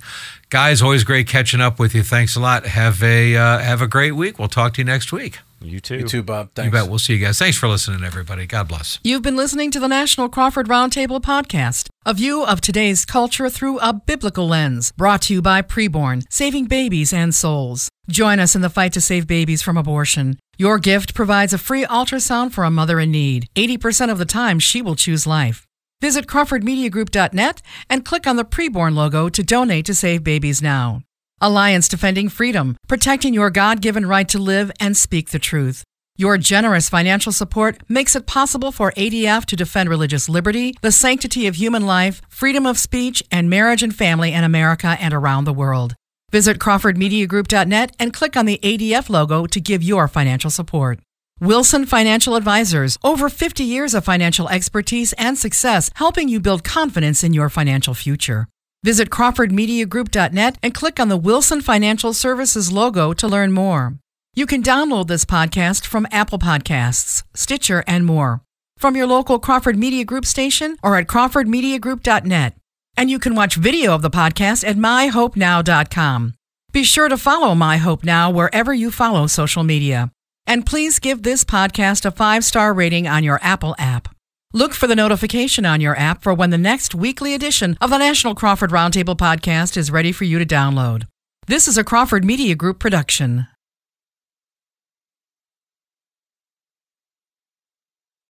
Guys, 0.50 0.82
always 0.82 1.04
great 1.04 1.28
catching 1.28 1.62
up 1.62 1.80
with 1.80 1.96
you. 1.96 2.04
Thanks 2.04 2.36
a 2.36 2.40
lot. 2.40 2.66
Have 2.66 3.02
a 3.02 3.36
uh, 3.36 3.60
have 3.60 3.82
a 3.82 3.88
great 3.88 4.12
week. 4.12 4.38
We'll 4.38 4.50
talk 4.50 4.74
to 4.74 4.82
you 4.82 4.86
next 4.86 5.12
week. 5.12 5.40
You 5.64 5.80
too. 5.80 5.98
You 5.98 6.04
too, 6.08 6.24
Bob. 6.24 6.52
Thanks. 6.54 6.66
You 6.66 6.72
bet. 6.72 6.90
We'll 6.90 7.00
see 7.00 7.14
you 7.14 7.26
guys. 7.26 7.40
Thanks 7.40 7.58
for 7.58 7.68
listening, 7.68 8.04
everybody. 8.04 8.46
God 8.46 8.68
bless. 8.68 9.00
You've 9.04 9.22
been 9.22 9.36
listening 9.36 9.72
to 9.72 9.80
the 9.80 9.88
National 9.88 10.30
Crawford 10.30 10.68
Roundtable 10.68 11.22
podcast, 11.22 11.88
a 12.06 12.14
view 12.14 12.44
of 12.46 12.62
today's 12.62 13.06
culture 13.06 13.50
through 13.50 13.80
a 13.80 13.94
biblical 13.94 14.48
lens, 14.48 14.92
brought 14.92 15.24
to 15.24 15.34
you 15.34 15.42
by 15.42 15.62
Preborn, 15.62 16.24
saving 16.30 16.66
babies 16.66 17.14
and 17.14 17.34
souls. 17.34 17.90
Join 18.10 18.40
us 18.40 18.56
in 18.56 18.62
the 18.62 18.70
fight 18.70 18.94
to 18.94 19.02
save 19.02 19.28
babies 19.28 19.62
from 19.62 19.78
abortion. 19.78 20.38
Your 20.58 20.78
gift 20.78 21.14
provides 21.14 21.54
a 21.54 21.58
free 21.58 21.86
ultrasound 21.86 22.52
for 22.52 22.64
a 22.64 22.72
mother 22.72 23.00
in 23.00 23.12
need. 23.12 23.48
80% 23.56 24.12
of 24.12 24.18
the 24.18 24.26
time, 24.26 24.60
she 24.60 24.82
will 24.82 24.96
choose 24.96 25.26
life. 25.26 25.66
Visit 26.02 26.28
CrawfordMediaGroup.net 26.28 27.62
and 27.90 28.04
click 28.04 28.28
on 28.28 28.36
the 28.36 28.44
Preborn 28.44 28.94
logo 28.94 29.30
to 29.30 29.42
donate 29.42 29.86
to 29.86 29.96
Save 29.96 30.24
Babies 30.24 30.62
Now. 30.62 31.02
Alliance 31.44 31.90
Defending 31.90 32.30
Freedom, 32.30 32.78
protecting 32.88 33.34
your 33.34 33.50
God 33.50 33.82
given 33.82 34.06
right 34.06 34.30
to 34.30 34.40
live 34.40 34.72
and 34.80 34.96
speak 34.96 35.32
the 35.32 35.40
truth. 35.40 35.84
Your 36.16 36.38
generous 36.38 36.88
financial 36.88 37.34
support 37.34 37.84
makes 37.90 38.16
it 38.16 38.26
possible 38.26 38.72
for 38.72 38.94
ADF 38.94 39.44
to 39.48 39.58
defend 39.58 39.90
religious 39.90 40.30
liberty, 40.30 40.74
the 40.82 40.92
sanctity 40.92 41.46
of 41.46 41.56
human 41.56 41.86
life, 41.86 42.22
freedom 42.30 42.66
of 42.66 42.80
speech, 42.80 43.22
and 43.30 43.50
marriage 43.50 43.84
and 43.84 43.94
family 43.94 44.32
in 44.32 44.46
America 44.46 44.96
and 45.02 45.14
around 45.14 45.44
the 45.44 45.52
world. 45.52 45.96
Visit 46.32 46.60
CrawfordMediaGroup.net 46.60 47.94
and 48.00 48.14
click 48.14 48.38
on 48.38 48.46
the 48.46 48.60
ADF 48.64 49.10
logo 49.10 49.46
to 49.46 49.60
give 49.60 49.84
your 49.84 50.08
financial 50.08 50.50
support. 50.50 51.00
Wilson 51.42 51.86
Financial 51.86 52.38
Advisors, 52.38 52.98
over 53.04 53.28
50 53.28 53.66
years 53.66 53.94
of 53.94 54.06
financial 54.06 54.48
expertise 54.48 55.12
and 55.18 55.38
success 55.38 55.90
helping 55.96 56.30
you 56.30 56.40
build 56.40 56.64
confidence 56.64 57.22
in 57.22 57.34
your 57.34 57.50
financial 57.50 57.94
future. 57.94 58.48
Visit 58.84 59.10
CrawfordMediaGroup.net 59.10 60.58
and 60.62 60.74
click 60.74 61.00
on 61.00 61.08
the 61.08 61.18
Wilson 61.18 61.62
Financial 61.62 62.14
Services 62.14 62.72
logo 62.72 63.14
to 63.14 63.28
learn 63.28 63.54
more. 63.54 63.94
You 64.36 64.46
can 64.46 64.62
download 64.62 65.08
this 65.08 65.26
podcast 65.26 65.86
from 65.86 66.08
Apple 66.12 66.40
Podcasts, 66.40 67.24
Stitcher, 67.34 67.84
and 67.88 68.06
more. 68.06 68.42
From 68.78 68.98
your 68.98 69.08
local 69.08 69.40
Crawford 69.40 69.78
Media 69.78 70.04
Group 70.04 70.26
station 70.26 70.76
or 70.84 70.98
at 70.98 71.08
crawfordmediagroup.net. 71.08 72.56
And 72.98 73.10
you 73.10 73.20
can 73.20 73.36
watch 73.36 73.56
video 73.56 73.96
of 73.96 74.02
the 74.02 74.10
podcast 74.10 74.68
at 74.68 74.76
myhopenow.com. 74.76 76.34
Be 76.74 76.84
sure 76.84 77.08
to 77.08 77.18
follow 77.18 77.56
My 77.56 77.78
Hope 77.78 78.04
Now 78.04 78.32
wherever 78.32 78.74
you 78.74 78.92
follow 78.92 79.28
social 79.28 79.64
media. 79.64 80.12
And 80.46 80.66
please 80.66 81.00
give 81.00 81.24
this 81.24 81.46
podcast 81.46 82.06
a 82.06 82.12
five 82.12 82.44
star 82.44 82.74
rating 82.74 83.08
on 83.08 83.24
your 83.24 83.40
Apple 83.42 83.76
app. 83.78 84.10
Look 84.56 84.76
for 84.76 84.86
the 84.86 84.96
notification 84.96 85.66
on 85.66 85.82
your 85.82 85.98
app 85.98 86.22
for 86.22 86.32
when 86.32 86.52
the 86.52 86.60
next 86.60 86.94
weekly 86.94 87.34
edition 87.34 87.76
of 87.82 87.90
the 87.90 87.98
National 87.98 88.36
Crawford 88.36 88.70
Roundtable 88.70 89.18
podcast 89.18 89.76
is 89.76 89.90
ready 89.90 90.12
for 90.12 90.26
you 90.26 90.38
to 90.38 90.46
download. 90.46 91.08
This 91.48 91.68
is 91.68 91.76
a 91.76 91.84
Crawford 91.84 92.24
Media 92.24 92.54
Group 92.54 92.78
production. 92.78 93.48